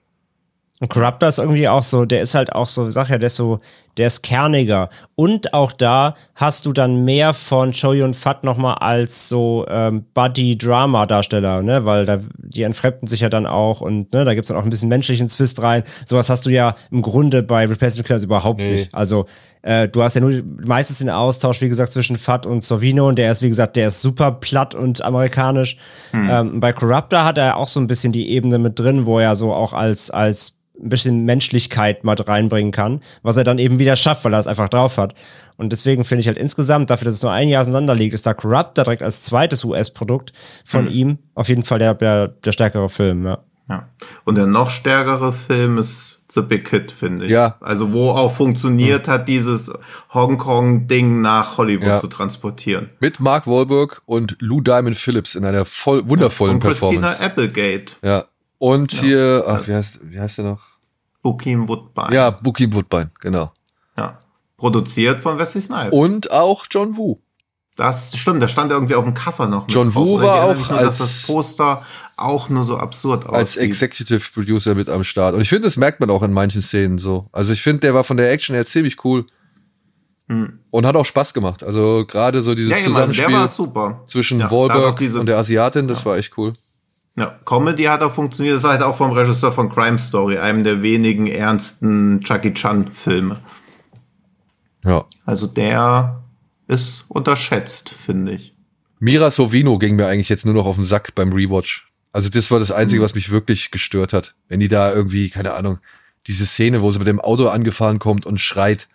[0.80, 3.28] Und Corruptor ist irgendwie auch so, der ist halt auch so, ich sag ja, der
[3.28, 3.60] ist so,
[4.00, 4.90] der ist kerniger.
[5.16, 10.06] Und auch da hast du dann mehr von Cho Yun Fat nochmal als so ähm,
[10.14, 11.86] Buddy-Drama-Darsteller, ne?
[11.86, 14.70] Weil da, die entfremden sich ja dann auch und ne, da gibt's dann auch ein
[14.70, 15.84] bisschen menschlichen Zwist rein.
[16.06, 18.72] Sowas hast du ja im Grunde bei Replacement Killers überhaupt Nee.
[18.72, 18.96] nicht.
[18.96, 19.26] Also
[19.62, 23.18] äh, du hast ja nur meistens den Austausch, wie gesagt, zwischen Fat und Sorvino und
[23.18, 25.78] der ist, wie gesagt, der ist super platt und amerikanisch.
[26.14, 29.36] Ähm, bei Corruptor hat er auch so ein bisschen die Ebene mit drin, wo er
[29.36, 33.96] so auch als, als ein bisschen Menschlichkeit mal reinbringen kann, was er dann eben wieder
[33.96, 35.14] schafft, weil er es einfach drauf hat.
[35.58, 38.26] Und deswegen finde ich halt insgesamt, dafür, dass es nur ein Jahr auseinander liegt, ist
[38.26, 40.32] da Corruptor direkt als zweites US-Produkt
[40.66, 43.40] von ihm auf jeden Fall der, der, der stärkere Film, ja.
[43.68, 43.88] Ja.
[44.26, 47.32] Und der noch stärkere Film ist The Big Hit, finde ich.
[47.32, 47.56] Ja.
[47.62, 49.72] Also wo auch funktioniert hat, dieses
[50.12, 51.98] Hongkong-Ding nach Hollywood Ja.
[51.98, 52.90] zu transportieren.
[53.00, 57.24] Mit Mark Wahlberg und Lou Diamond Phillips in einer voll wundervollen Und Christina Performance.
[57.24, 58.26] Applegate, Ja.
[58.60, 60.62] Und hier, ach, wie heißt, wie heißt der noch?
[61.24, 62.14] Bokeem Woodbine.
[62.14, 63.52] Ja, Bookie Woodbine, genau.
[63.98, 64.20] ja.
[64.58, 65.92] Produziert von Wesley Snipes.
[65.98, 67.20] Und auch John Woo.
[67.78, 69.68] Das stimmt, das stand irgendwie auf dem Cover noch.
[69.68, 69.96] mit John.
[69.96, 71.86] Woo ich war auch nur, dass als- das Poster
[72.18, 73.36] auch nur so absurd aussieht.
[73.38, 75.34] als Executive Producer mit am Start.
[75.36, 77.30] Und ich finde, das merkt man auch in manchen Szenen so.
[77.32, 79.26] Also ich finde, der war von der Action her ziemlich cool.
[80.72, 81.64] Und hat auch Spaß gemacht.
[81.64, 82.80] Also gerade so dieses Hm.
[82.82, 84.04] ja, also der Zusammenspiel war super.
[84.06, 86.54] zwischen Ja, da Wahlberg diese- und der Asiatin, das war echt cool.
[87.20, 88.56] Ja, Comedy hat auch funktioniert.
[88.56, 92.94] Das ist halt auch vom Regisseur von Crime Story, einem der wenigen ernsten Chucky Chan
[92.94, 93.42] Filme.
[94.86, 95.06] Ja.
[95.26, 96.24] Also der
[96.70, 98.56] ist unterschätzt, finde ich.
[99.00, 101.92] Mira Sovino ging mir eigentlich jetzt nur noch auf den Sack beim Rewatch.
[102.14, 102.78] Also das war das Hm.
[102.78, 104.36] Einzige, was mich wirklich gestört hat.
[104.48, 105.80] Wenn die da irgendwie, keine Ahnung,
[106.26, 108.88] diese Szene, wo sie mit dem Auto angefahren kommt und schreit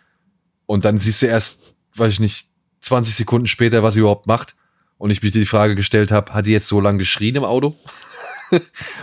[0.65, 2.49] und dann siehst du erst, weiß ich nicht,
[2.81, 4.57] 20 Sekunden später, was sie überhaupt macht.
[4.97, 7.77] Und ich mich die Frage gestellt habe, hat die jetzt so lange geschrien im Auto?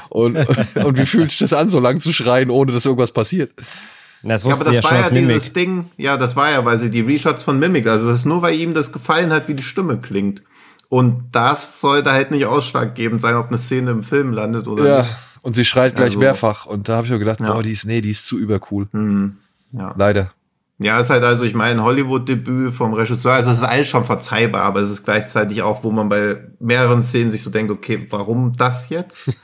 [0.10, 0.36] Und,
[0.76, 3.52] und wie fühlt sich das an, so lange zu schreien, ohne dass irgendwas passiert?
[4.23, 5.30] Das Ja, wusste aber das ja war schon ja aus Mimik.
[5.30, 8.26] dieses Ding, ja, das war ja, weil sie die Reshots von Mimic, also das ist
[8.26, 10.41] nur, weil ihm das gefallen hat, wie die Stimme klingt.
[10.90, 15.02] Und das sollte halt nicht ausschlaggebend sein, ob eine Szene im Film landet oder Ja,
[15.03, 15.11] nicht.
[15.41, 16.65] und sie schreit gleich Also- mehrfach.
[16.65, 17.53] Und da habe ich mir gedacht, Ja.
[17.53, 18.88] boah, die ist, nee, die ist zu übercool.
[18.91, 19.38] Hm,
[19.72, 19.94] ja.
[19.98, 20.34] Leider.
[20.84, 24.64] Ja, ist halt also, ich meine, Hollywood-Debüt vom Regisseur, also es ist alles schon verzeihbar,
[24.64, 28.56] aber es ist gleichzeitig auch, wo man bei mehreren Szenen sich so denkt, okay, warum
[28.56, 29.32] das jetzt?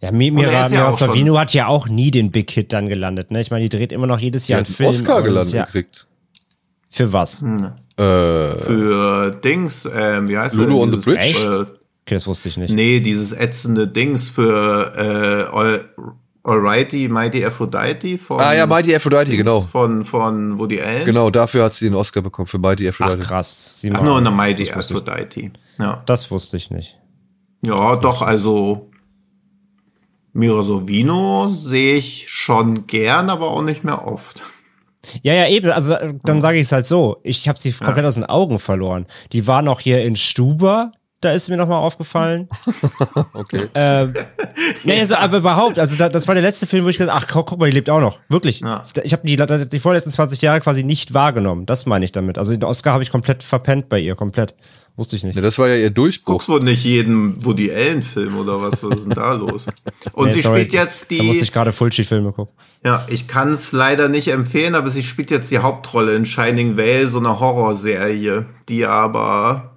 [0.00, 3.30] Ja, Mira, ist ja Sorvino hat ja auch nie den Big Hit dann gelandet.
[3.32, 3.40] Ne?
[3.40, 4.90] Ich meine, die dreht immer noch jedes Jahr einen Film.
[4.90, 6.06] Oscar gelandet ja, gekriegt.
[6.90, 7.40] Für was?
[7.40, 7.72] Hm.
[7.96, 10.78] Äh, Für Dings, ähm, wie heißt Lulu der?
[10.78, 11.20] on the Bridge?
[11.20, 11.44] Echt?
[11.44, 11.64] Äh,
[12.08, 12.72] Okay, das wusste ich nicht.
[12.72, 14.94] nee, dieses ätzende Dings für
[15.50, 15.54] äh,
[16.48, 19.60] Alrighty, Mighty Aphrodite von, ah ja, Mighty Aphrodite, Dings, genau.
[19.60, 21.04] von, von Woody Allen.
[21.04, 23.26] Genau, dafür hat sie den Oscar bekommen, für Mighty Ach Aphrodite.
[23.26, 23.80] krass.
[23.80, 25.50] Sie Ach, nur eine Mighty das wusste ich- Aphrodite.
[25.78, 26.02] Ja.
[26.06, 26.96] Das wusste ich nicht.
[27.62, 28.90] Ja, doch, also
[30.32, 34.42] Mira Sorvino sehe ich schon gern, aber auch nicht mehr oft.
[35.22, 35.70] Ja, ja, eben.
[35.70, 37.18] Also dann sage ich es halt so.
[37.22, 39.06] Ich habe sie komplett aus den Augen verloren.
[39.32, 40.92] Die war noch hier in Stuber.
[41.20, 42.48] Da ist mir noch mal aufgefallen.
[43.32, 43.68] Okay.
[43.74, 44.14] ähm,
[44.84, 47.26] nee, also, aber überhaupt, also da, das war der letzte Film, wo ich gesagt ach,
[47.28, 48.18] guck, mal, die lebt auch noch.
[48.28, 48.60] Wirklich.
[48.60, 48.84] Ja.
[49.02, 49.36] Ich habe die,
[49.68, 51.66] die vorletzten 20 Jahre quasi nicht wahrgenommen.
[51.66, 52.38] Das meine ich damit.
[52.38, 54.54] Also den Oscar habe ich komplett verpennt bei ihr, komplett.
[54.96, 55.36] Wusste ich nicht.
[55.36, 56.34] Ja, das war ja ihr Durchbruch.
[56.34, 58.82] Guckst wohl nicht jeden Woody Allen-Film oder was?
[58.82, 59.66] Was ist denn da los?
[60.12, 61.44] Und Nee, sie sorry, spielt jetzt Da musste die.
[61.44, 62.52] ich gerade Fulci-Filme gucken.
[62.84, 66.76] Ja, ich kann es leider nicht empfehlen, aber sie spielt jetzt die Hauptrolle in Shining
[66.76, 69.67] Vale, so eine Horrorserie, die aber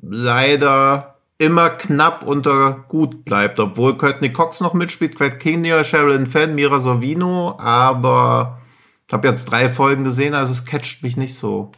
[0.00, 6.54] leider immer knapp unter gut bleibt, obwohl Courtney Cox noch mitspielt, Quet Kinnear, Sherilyn Fenn,
[6.54, 8.58] Mira Sorvino, aber
[9.06, 11.70] ich habe jetzt drei Folgen gesehen, also es catcht mich nicht so.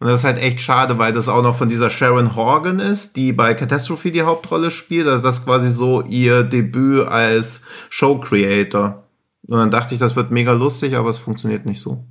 [0.00, 3.16] Und das ist halt echt schade, weil das auch noch von dieser Sharon Horgan ist,
[3.16, 5.08] die bei Catastrophe die Hauptrolle spielt.
[5.08, 9.02] Also das ist quasi so ihr Debüt als Show-Creator.
[9.48, 12.04] Und dann dachte ich, das wird mega lustig, aber es funktioniert nicht so.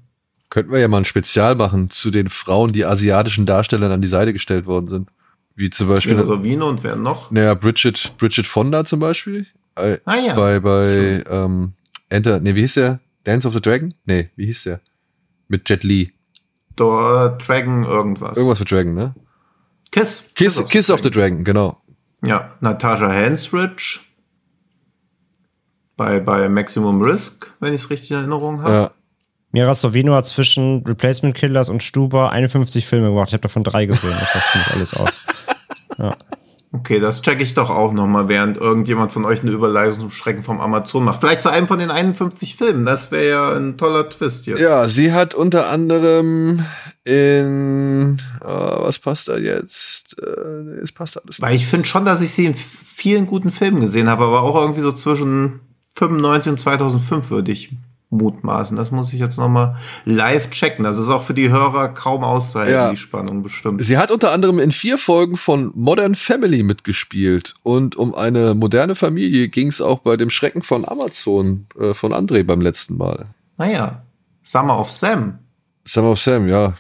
[0.50, 4.08] Könnten wir ja mal ein Spezial machen zu den Frauen, die asiatischen Darstellern an die
[4.08, 5.10] Seite gestellt worden sind.
[5.56, 7.32] Wie zum Beispiel, Mira Sorvino und wer noch?
[7.32, 9.48] naja, Bridget, Bridget Fonda zum Beispiel.
[9.76, 10.34] Äh, Ah ja.
[10.36, 11.74] Bei, bei, ähm,
[12.10, 13.00] Enter, nee, wie hieß der?
[13.24, 13.94] Dance of the Dragon?
[14.06, 14.80] Nee, wie hieß der?
[15.48, 16.14] Mit Jet Li.
[16.76, 18.38] Dor Dragon irgendwas.
[18.38, 19.16] Irgendwas mit Dragon, ne?
[19.92, 20.32] Kiss.
[20.36, 21.82] Kiss, Kiss of the Dragon, genau.
[22.24, 24.00] Ja, Natasha Hansridge.
[25.96, 28.72] Bei, bei Maximum Risk, wenn ich es richtig in Erinnerung habe.
[28.74, 28.92] Ja.
[29.52, 33.30] Mira Sorvino hat zwischen Replacement Killers und Stuber 51 Filme gemacht.
[33.30, 34.14] Ich habe davon drei gesehen.
[34.20, 35.10] Das sagt ziemlich alles aus.
[36.74, 40.44] Okay, das checke ich doch auch nochmal, während irgendjemand von euch eine Überleitung zum Schrecken
[40.44, 41.22] vom Amazon macht.
[41.22, 42.86] Vielleicht zu einem von den 51 Filmen.
[42.86, 44.60] Das wäre ja ein toller Twist jetzt.
[44.60, 46.66] Ja, sie hat unter anderem
[47.06, 50.18] in, äh, was passt da jetzt?
[50.22, 53.80] Äh, es passt alles Weil ich finde schon, dass ich sie in vielen guten Filmen
[53.80, 55.62] gesehen habe, aber auch irgendwie so zwischen
[55.96, 57.72] 95 und 2005 würde ich
[58.10, 58.78] mutmaßen.
[58.78, 59.76] Das muss ich jetzt nochmal
[60.06, 60.84] live checken.
[60.86, 62.90] Das ist auch für die Hörer kaum auszuhalten, Ja.
[62.92, 63.84] die Spannung bestimmt.
[63.84, 67.54] Sie hat unter anderem in vier Folgen von Modern Family mitgespielt.
[67.64, 72.14] Und um eine moderne Familie ging es auch bei dem Schrecken von Amazon äh, von
[72.14, 73.26] André beim letzten Mal.
[73.58, 74.04] Naja,
[74.44, 75.40] Summer of Sam.
[75.84, 76.74] Summer of Sam, ja.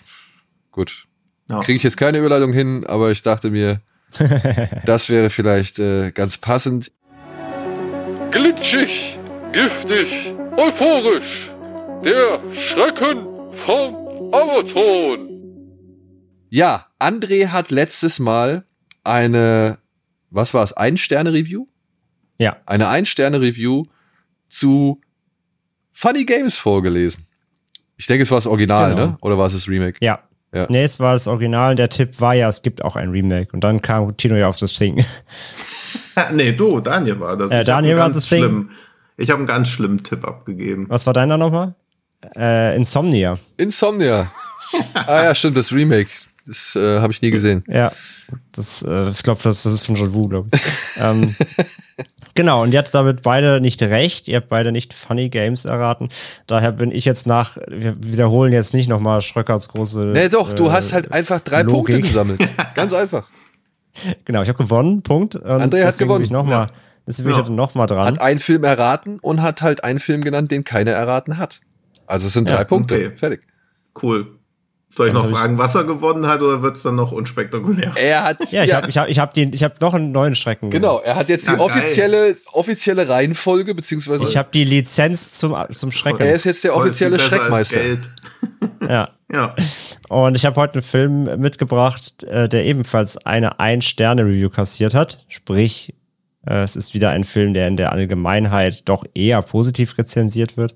[0.72, 1.06] Gut.
[1.50, 1.60] Ja.
[1.60, 3.82] Kriege ich jetzt keine Überleitung hin, aber ich dachte mir,
[4.86, 6.92] das wäre vielleicht äh, ganz passend.
[8.32, 9.18] Glitschig,
[9.54, 11.50] giftig, euphorisch.
[12.04, 13.26] Der Schrecken
[13.66, 15.30] vom Amazon.
[16.50, 18.66] Ja, André hat letztes Mal
[19.04, 19.78] eine,
[20.30, 21.68] was war es, Ein-Sterne-Review?
[22.38, 22.58] Ja.
[22.66, 23.86] Eine Ein-Sterne-Review
[24.48, 25.02] zu
[25.92, 27.26] Funny Games vorgelesen.
[27.98, 29.06] Ich denke, es war das Original, Genau.
[29.08, 29.18] ne?
[29.22, 29.98] Oder war es das Remake?
[30.02, 30.20] Ja.
[30.54, 30.66] Ja.
[30.70, 31.76] Nee, es war das Original.
[31.76, 33.52] Der Tipp war ja, es gibt auch ein Remake.
[33.52, 35.04] Und dann kam Tino ja auf das Ding.
[36.34, 37.52] nee, du, Daniel war das.
[37.52, 38.70] Äh, Daniel war das Ding.
[39.18, 40.86] Ich habe einen ganz schlimmen Tipp abgegeben.
[40.90, 41.74] Was war deiner nochmal?
[42.36, 43.38] Äh, Insomnia.
[43.58, 44.32] Insomnia.
[45.08, 46.10] ah ja, stimmt, das Remake.
[46.46, 47.64] Das äh, habe ich nie gesehen.
[47.68, 47.92] Ja.
[48.54, 50.62] Das, äh, ich glaube, das, das ist von John Woo, glaube ich.
[51.02, 51.36] ähm,
[52.36, 54.28] genau, und ihr hattet damit beide nicht recht.
[54.28, 56.10] Ihr habt beide nicht Funny Games erraten.
[56.46, 60.08] Daher bin ich jetzt nach, wir wiederholen jetzt nicht nochmal Schröckers große.
[60.08, 61.96] Nee, doch, du äh, hast halt einfach drei Logik.
[61.96, 62.40] Punkte gesammelt.
[62.76, 63.30] Ganz einfach.
[64.26, 65.36] Genau, ich habe gewonnen, Punkt.
[65.36, 66.24] Und André hat gewonnen.
[66.24, 66.70] Ich noch mal,
[67.08, 67.44] deswegen bin ich Ja.
[67.44, 68.06] heute nochmal dran.
[68.06, 71.62] Hat einen Film erraten und hat halt einen Film genannt, den keiner erraten hat.
[72.06, 72.96] Also es sind drei Punkte.
[72.96, 73.12] okay.
[73.16, 73.42] Fertig.
[74.02, 74.34] Cool.
[74.90, 77.12] Soll ich Dann noch hab ich- fragen, was er gewonnen hat, oder wird's dann noch
[77.12, 77.92] unspektakulär?
[77.98, 80.34] Er hat ja, ich habe ich hab, ich hab die, ich hab noch einen neuen
[80.34, 80.72] Schrecken.
[80.72, 81.66] genau, er hat jetzt die Ja, geil.
[81.68, 86.22] offizielle offizielle Reihenfolge beziehungsweise Ich habe die Lizenz zum, zum Schrecken.
[86.22, 87.80] er ist jetzt der offizielle Schreckmeister.
[87.80, 88.10] Geld.
[88.90, 89.10] Ja.
[89.32, 89.54] Ja.
[90.08, 95.26] Und ich habe heute einen Film mitgebracht, äh, der ebenfalls eine Ein-Sterne-Review kassiert hat.
[95.28, 95.94] Sprich,
[96.56, 100.76] es ist wieder ein Film, der in der Allgemeinheit doch eher positiv rezensiert wird.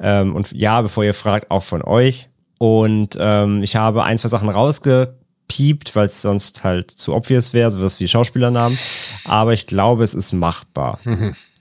[0.00, 2.28] Ähm, und ja, bevor ihr fragt, auch von euch.
[2.58, 7.70] Und ähm, ich habe ein, zwei Sachen rausgepiept, weil es sonst halt zu obvious wäre,
[7.70, 8.78] sowas wie Schauspielernamen.
[9.24, 10.98] Aber ich glaube, es ist machbar.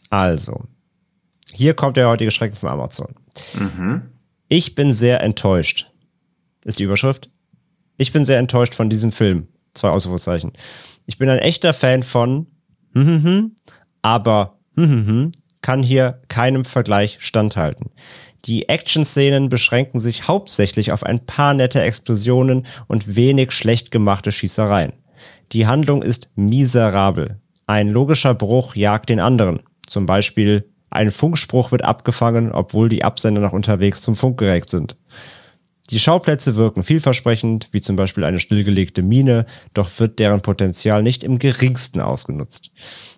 [0.09, 0.63] also,
[1.51, 3.13] hier kommt der heutige Schrecken von Amazon.
[4.47, 5.89] Ich bin sehr enttäuscht.
[6.63, 7.29] Ist die Überschrift.
[7.97, 9.47] Ich bin sehr enttäuscht von diesem Film.
[9.73, 10.53] Zwei Ausrufezeichen.
[11.05, 12.47] Ich bin ein echter Fan von,
[14.01, 17.91] aber hm, hm, hm, kann hier keinem Vergleich standhalten.
[18.45, 24.93] Die Action-Szenen beschränken sich hauptsächlich auf ein paar nette Explosionen und wenig schlecht gemachte Schießereien.
[25.53, 27.39] Die Handlung ist miserabel.
[27.67, 29.61] Ein logischer Bruch jagt den anderen.
[29.87, 34.97] Zum Beispiel ein Funkspruch wird abgefangen, obwohl die Absender noch unterwegs zum Funkgerät sind.
[35.89, 41.23] Die Schauplätze wirken vielversprechend, wie zum Beispiel eine stillgelegte Mine, doch wird deren Potenzial nicht
[41.23, 42.71] im geringsten ausgenutzt.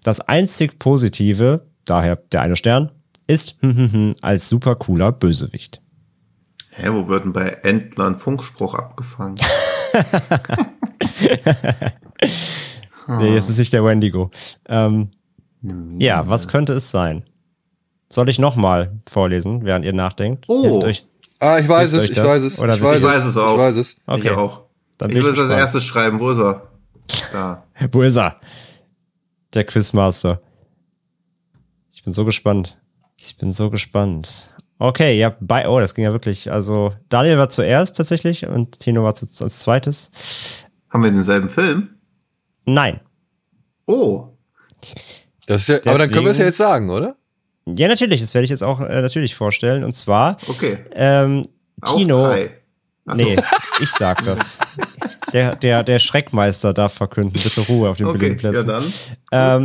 [0.03, 2.91] Das einzig Positive, daher der eine Stern,
[3.27, 5.81] ist hm, hm, hm, als super cooler Bösewicht.
[6.71, 9.35] Hä, wo wird denn bei Entler ein Funkspruch abgefangen?
[13.07, 14.31] Nee, es ist nicht der Wendigo.
[14.67, 15.11] Ähm,
[15.99, 17.23] ja, was könnte es sein?
[18.09, 20.45] Soll ich nochmal vorlesen, während ihr nachdenkt?
[20.47, 20.81] Oh.
[21.39, 22.27] Ah, ich weiß Hilft es, ich das?
[22.27, 22.59] weiß es.
[22.59, 23.53] Oder ich weiß Ich weiß es auch.
[23.53, 23.97] Ich weiß es.
[24.05, 24.21] Okay.
[24.23, 24.63] Ich auch.
[24.97, 26.19] Dann ich will es als erstes schreiben.
[26.19, 26.67] Wo ist er?
[27.31, 27.63] Da.
[27.91, 28.39] Wo ist er?
[29.53, 30.41] Der Quizmaster.
[31.91, 32.77] Ich bin so gespannt.
[33.17, 34.49] Ich bin so gespannt.
[34.77, 36.51] Okay, ja, bei, oh, das ging ja wirklich.
[36.51, 40.11] Also, Daniel war zuerst tatsächlich und Tino war zu, als zweites.
[40.89, 41.89] Haben wir denselben Film?
[42.65, 42.99] Nein.
[43.87, 44.29] Oh.
[45.47, 47.15] Das ist ja, aber dann können wir es ja Deswegen- jetzt sagen, oder?
[47.67, 49.83] Ja, natürlich, das werde ich jetzt auch äh, natürlich vorstellen.
[49.83, 50.77] Und zwar, Okay.
[50.93, 51.43] ähm,
[51.85, 52.31] Tino.
[52.31, 53.13] so.
[53.15, 53.37] Nee,
[53.81, 54.39] ich sag das.
[55.33, 57.33] Der, der, der Schreckmeister darf verkünden.
[57.43, 58.67] Bitte Ruhe auf den Okay, billigen ja Plätzen.
[58.67, 58.93] dann.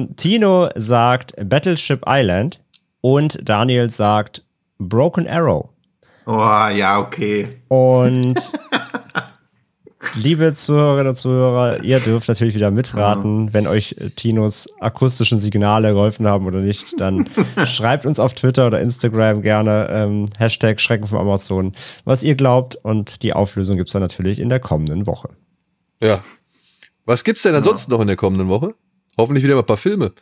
[0.01, 2.59] Ähm, Tino sagt Battleship Island
[3.03, 4.43] und Daniel sagt
[4.81, 5.69] Broken Arrow.
[6.27, 7.61] Oh, ja, okay.
[7.69, 8.35] Und
[10.15, 15.93] Liebe Zuhörerinnen und Zuhörer, ihr dürft natürlich wieder mitraten, wenn euch äh, Tinos akustischen Signale
[15.93, 16.99] geholfen haben oder nicht.
[16.99, 17.29] Dann
[17.67, 21.75] schreibt uns auf Twitter oder Instagram gerne ähm, Hashtag Schrecken vom Amazon,
[22.05, 22.77] was ihr glaubt.
[22.77, 25.29] Und die Auflösung gibt's dann natürlich in der kommenden Woche.
[26.03, 26.25] Ja.
[27.05, 28.75] Was gibt's denn ansonsten noch in der kommenden Woche?
[29.19, 30.13] Hoffentlich wieder mal ein paar Filme.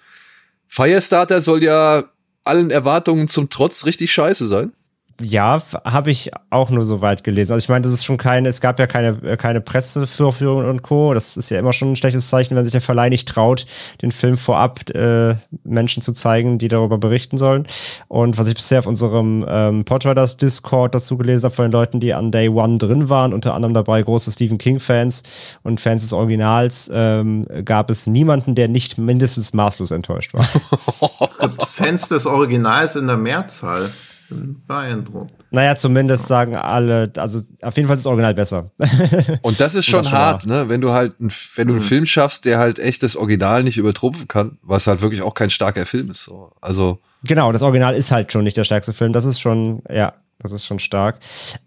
[0.67, 2.03] Firestarter soll ja
[2.43, 4.73] allen Erwartungen zum Trotz richtig scheiße sein.
[5.21, 7.53] Ja, habe ich auch nur so weit gelesen.
[7.53, 10.83] Also ich meine, das ist schon keine, es gab ja keine, äh, keine Pressevorführung und
[10.83, 11.13] Co.
[11.13, 13.67] Das ist ja immer schon ein schlechtes Zeichen, wenn sich der Verleih nicht traut,
[14.01, 15.35] den Film vorab äh,
[15.65, 17.67] Menschen zu zeigen, die darüber berichten sollen.
[18.07, 21.99] Und was ich bisher auf unserem ähm, Podriders Discord dazu gelesen habe von den Leuten,
[21.99, 25.25] die an Day One drin waren, unter anderem dabei große Stephen King-Fans
[25.65, 30.45] und Fans des Originals, ähm, gab es niemanden, der nicht mindestens maßlos enttäuscht war.
[31.69, 33.91] Fans des Originals in der Mehrzahl.
[34.31, 35.33] Beeindruckt.
[35.51, 38.71] Naja, zumindest sagen alle, also auf jeden Fall ist das Original besser.
[39.43, 40.69] Und das ist schon das schon hart, ne?
[40.69, 43.79] Wenn du halt, ein, wenn du einen Film schaffst, der halt echt das Original nicht
[43.79, 46.25] übertrumpfen kann, was halt wirklich auch kein starker Film ist.
[46.25, 46.53] So.
[46.61, 49.13] Also Genau, das Original ist halt schon nicht der stärkste Film.
[49.13, 51.19] Das ist schon, ja, das ist schon stark.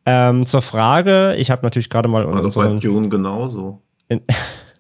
[0.06, 3.82] Ähm, zur Frage, ich habe natürlich gerade mal doch bei Dune genauso.
[4.08, 4.22] in,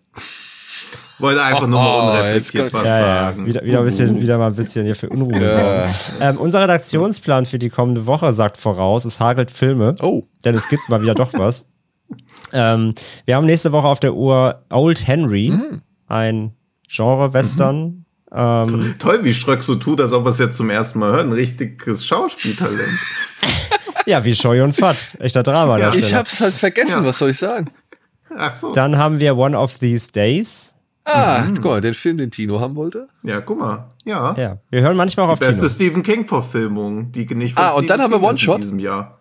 [1.21, 3.45] Wollte einfach nur mal Oh, unreflektiert was ja, ja, sagen.
[3.45, 5.39] wieder, wieder ein bisschen, wieder mal ein bisschen hier für Unruhe.
[5.39, 5.93] sorgen.
[6.19, 9.95] Ähm, unser Redaktionsplan für die kommende Woche sagt voraus, es hagelt Filme.
[10.01, 10.23] Oh.
[10.43, 11.65] Denn es gibt mal wieder doch was.
[12.53, 12.93] Ähm,
[13.25, 15.53] wir haben nächste Woche auf der Uhr Old Henry,
[16.07, 16.51] ein
[16.89, 18.05] Genre-Western.
[18.33, 21.21] Ähm, Toll, wie Schröck so tut, als ob er es jetzt zum ersten Mal hört.
[21.25, 22.79] Ein richtiges Schauspieltalent.
[24.05, 24.95] ja, wie Scheu und Fat.
[25.19, 25.77] Echter Drama.
[25.77, 27.05] Ja, ich hab's halt vergessen, Ja.
[27.09, 27.69] was soll ich sagen?
[28.37, 28.71] Ach so.
[28.73, 30.70] Dann haben wir One of These Days.
[31.03, 33.07] Ah, guck mal, den Film, den Tino haben wollte.
[33.23, 33.89] Ja, guck mal.
[34.05, 34.35] Ja.
[34.37, 35.69] Ja, wir hören manchmal auch auf Beste Kino.
[35.73, 38.55] Stephen King-Verfilmung, die nicht von Ah, und Stephen dann haben wir King ist One-Shot?
[38.57, 39.19] in diesem Jahr.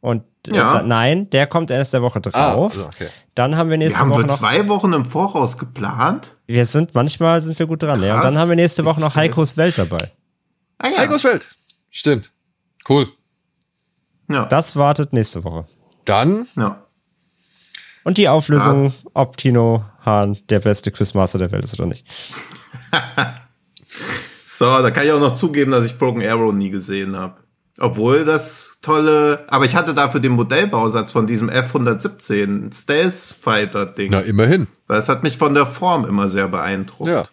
[0.00, 0.74] Und äh, Ja.
[0.78, 2.72] da, nein, der kommt erst der Woche drauf.
[2.72, 3.08] also, okay.
[3.34, 4.38] Dann haben wir Wir nächste haben Woche wir noch.
[4.38, 6.34] zwei Wochen im Voraus geplant.
[6.46, 8.02] Wir sind manchmal sind wir gut dran.
[8.02, 8.14] Ja.
[8.16, 8.32] Und Krass.
[8.32, 10.10] dann haben wir nächste Woche noch Heikos Welt dabei.
[10.78, 10.98] Ah ja.
[10.98, 11.46] Heikos Welt.
[11.90, 12.32] Stimmt.
[12.88, 13.08] Cool.
[14.28, 14.46] ja.
[14.46, 15.64] Das wartet nächste Woche.
[16.06, 16.82] Dann, ja.
[18.02, 22.06] Und die Auflösung, ob Tino Hahn der beste Quizmaster der Welt ist oder nicht.
[24.60, 27.36] So, da kann ich auch noch zugeben, dass ich Broken Arrow nie gesehen habe.
[27.78, 34.10] Obwohl das tolle, aber ich hatte dafür den Modellbausatz von diesem F-117 Stealth Fighter Ding.
[34.10, 34.66] na, immerhin.
[34.86, 37.08] Weil es hat mich von der Form immer sehr beeindruckt.
[37.08, 37.24] Ja.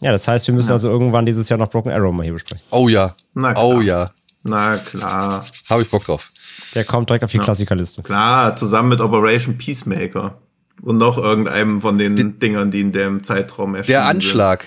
[0.00, 2.64] Ja, das heißt, wir müssen also irgendwann dieses Jahr noch Broken Arrow mal hier besprechen.
[2.70, 3.14] Oh ja.
[3.34, 3.64] Na klar.
[3.64, 4.10] Oh ja.
[4.42, 5.44] Na klar.
[5.70, 6.28] Habe ich Bock drauf.
[6.74, 8.02] Der kommt direkt auf die Klassikerliste.
[8.02, 10.38] Klar, zusammen mit Operation Peacemaker.
[10.82, 14.64] Und noch irgendeinem von den Dingern, die in dem Zeitraum erschienen Der Anschlag.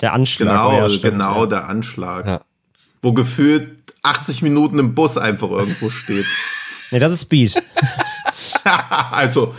[0.00, 0.48] Der Anschlag.
[0.48, 0.56] Sind.
[0.56, 1.46] Genau, ja, stimmt, genau, ja.
[1.46, 2.26] der Anschlag.
[2.26, 2.40] Ja.
[3.02, 6.26] Wo gefühlt 80 Minuten im Bus einfach irgendwo steht.
[6.90, 7.54] Nee, das ist Speed.
[9.10, 9.54] also,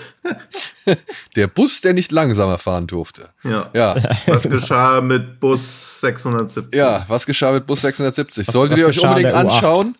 [1.35, 3.29] Der Bus, der nicht langsamer fahren durfte.
[3.43, 3.69] ja.
[3.73, 3.95] Ja.
[4.27, 6.77] Was geschah mit Bus 670?
[6.77, 8.47] Ja, was geschah mit Bus 670?
[8.47, 9.39] Solltet was ihr euch unbedingt der U8?
[9.39, 9.95] anschauen.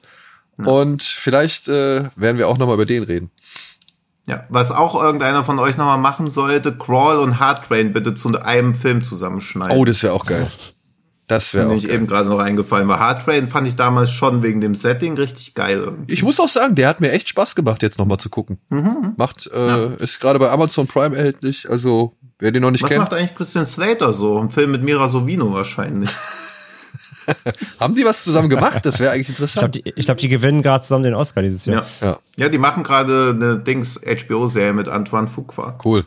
[0.57, 3.31] Und vielleicht äh, werden wir auch nochmal über den reden.
[4.29, 8.29] Ja, was auch irgendeiner von euch nochmal machen sollte, Crawl und Hard Train bitte zu
[8.39, 9.75] einem Film zusammenschneiden.
[9.75, 10.45] Oh, das wäre auch geil.
[11.25, 11.91] Das wäre Mir auch geil.
[11.91, 15.55] eben gerade noch eingefallen, weil Hard Train fand ich damals schon wegen dem Setting richtig
[15.55, 16.13] geil irgendwie.
[16.13, 18.59] Ich muss auch sagen, der hat mir echt Spaß gemacht, jetzt nochmal zu gucken.
[18.69, 19.13] Mhm.
[19.17, 21.67] Macht, äh, ist gerade bei Amazon Prime erhältlich.
[21.67, 24.39] Also, wer den noch nicht Was kennt, macht eigentlich Christian Slater so?
[24.39, 26.11] Ein Film mit Mira Sovino wahrscheinlich.
[27.79, 28.85] haben die was zusammen gemacht?
[28.85, 29.75] Das wäre eigentlich Ich glaube, interessant.
[29.75, 31.85] die, ich glaub, die gewinnen gerade zusammen den Oscar dieses Jahr.
[32.01, 32.07] Ja.
[32.07, 35.77] Ja, Ja, die machen gerade eine Dings HBO-Serie mit Antoine Fuqua.
[35.85, 36.05] cool.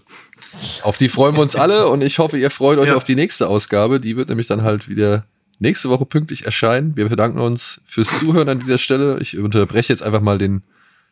[0.82, 2.96] Auf die freuen wir uns alle und ich hoffe, ihr freut euch Ja.
[2.96, 4.00] auf die nächste Ausgabe.
[4.00, 5.24] Die wird nämlich dann halt wieder
[5.58, 6.96] nächste Woche pünktlich erscheinen.
[6.96, 9.18] Wir bedanken uns fürs Zuhören an dieser Stelle.
[9.20, 10.62] Ich unterbreche jetzt einfach mal den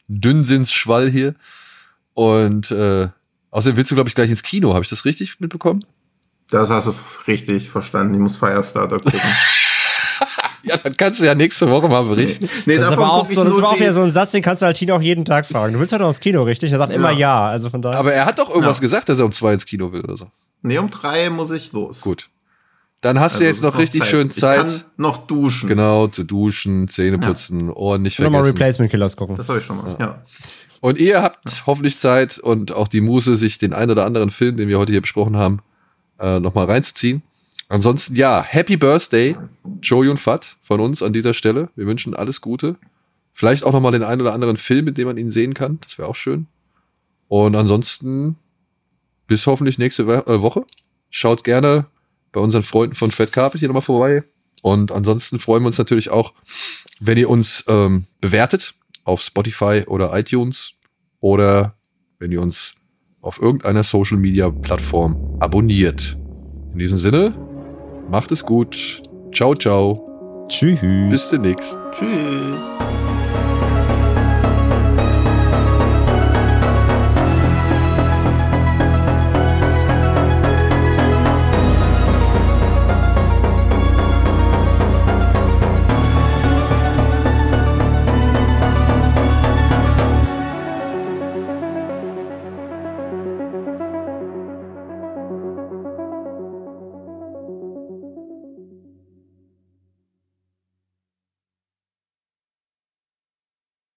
[0.08, 1.34] Dünnsinnsschwall hier.
[2.14, 3.08] Und äh,
[3.50, 4.74] außerdem willst du, glaube ich, gleich ins Kino.
[4.74, 5.84] Habe ich das richtig mitbekommen?
[6.50, 6.94] Das hast du
[7.28, 8.14] richtig verstanden.
[8.14, 9.20] Ich muss Firestarter gucken.
[10.84, 12.48] Ja, dann kannst du ja nächste Woche mal berichten.
[12.66, 14.62] nee, Das aber auch ich so, das aber auch wieder so ein Satz, den kannst
[14.62, 15.72] du halt Tino auch jeden Tag fragen.
[15.74, 16.72] Du willst halt auch ins Kino, richtig?
[16.72, 17.46] Er sagt immer ja.
[17.46, 17.98] Also von daher.
[17.98, 18.82] Aber er hat doch irgendwas Ja.
[18.82, 20.26] gesagt, dass er um zwei ins Kino will oder so.
[20.62, 22.00] Nee, um drei muss ich los.
[22.02, 22.28] Gut.
[23.02, 24.58] Dann hast Also du jetzt noch richtig schön Ich Zeit.
[24.66, 25.68] kann noch duschen.
[25.68, 28.56] Genau, zu duschen, Zähne putzen, Ohren nicht nochmal vergessen.
[28.58, 29.36] Replacement Killers gucken.
[29.36, 29.96] Das habe ich schon mal.
[29.98, 30.18] Ja.
[30.80, 34.56] Und ihr habt hoffentlich Zeit und auch die Muße, sich den ein oder anderen Film,
[34.58, 35.60] den wir heute hier besprochen haben,
[36.18, 37.22] äh, nochmal reinzuziehen.
[37.70, 39.36] Ansonsten, ja, Happy Birthday,
[39.80, 41.70] Joey und Fat von uns an dieser Stelle.
[41.76, 42.76] Wir wünschen alles Gute.
[43.32, 45.78] Vielleicht auch nochmal den ein oder anderen Film, mit dem man ihn sehen kann.
[45.80, 46.48] Das wäre auch schön.
[47.28, 48.36] Und ansonsten
[49.28, 50.64] bis hoffentlich nächste äh, Woche.
[51.10, 51.86] Schaut gerne
[52.32, 54.24] bei unseren Freunden von Fred Carpet hier nochmal vorbei.
[54.62, 56.34] Und ansonsten freuen wir uns natürlich auch,
[56.98, 58.74] wenn ihr uns ähm, bewertet
[59.04, 60.72] auf Spotify oder iTunes
[61.20, 61.76] oder
[62.18, 62.74] wenn ihr uns
[63.20, 66.18] auf irgendeiner Social Media Plattform abonniert.
[66.72, 67.49] In diesem Sinne,
[68.10, 69.02] macht es gut.
[69.32, 70.46] Ciao, ciao.
[70.48, 70.80] Tschüss.
[71.08, 71.78] Bis demnächst.
[71.92, 73.09] Tschüss.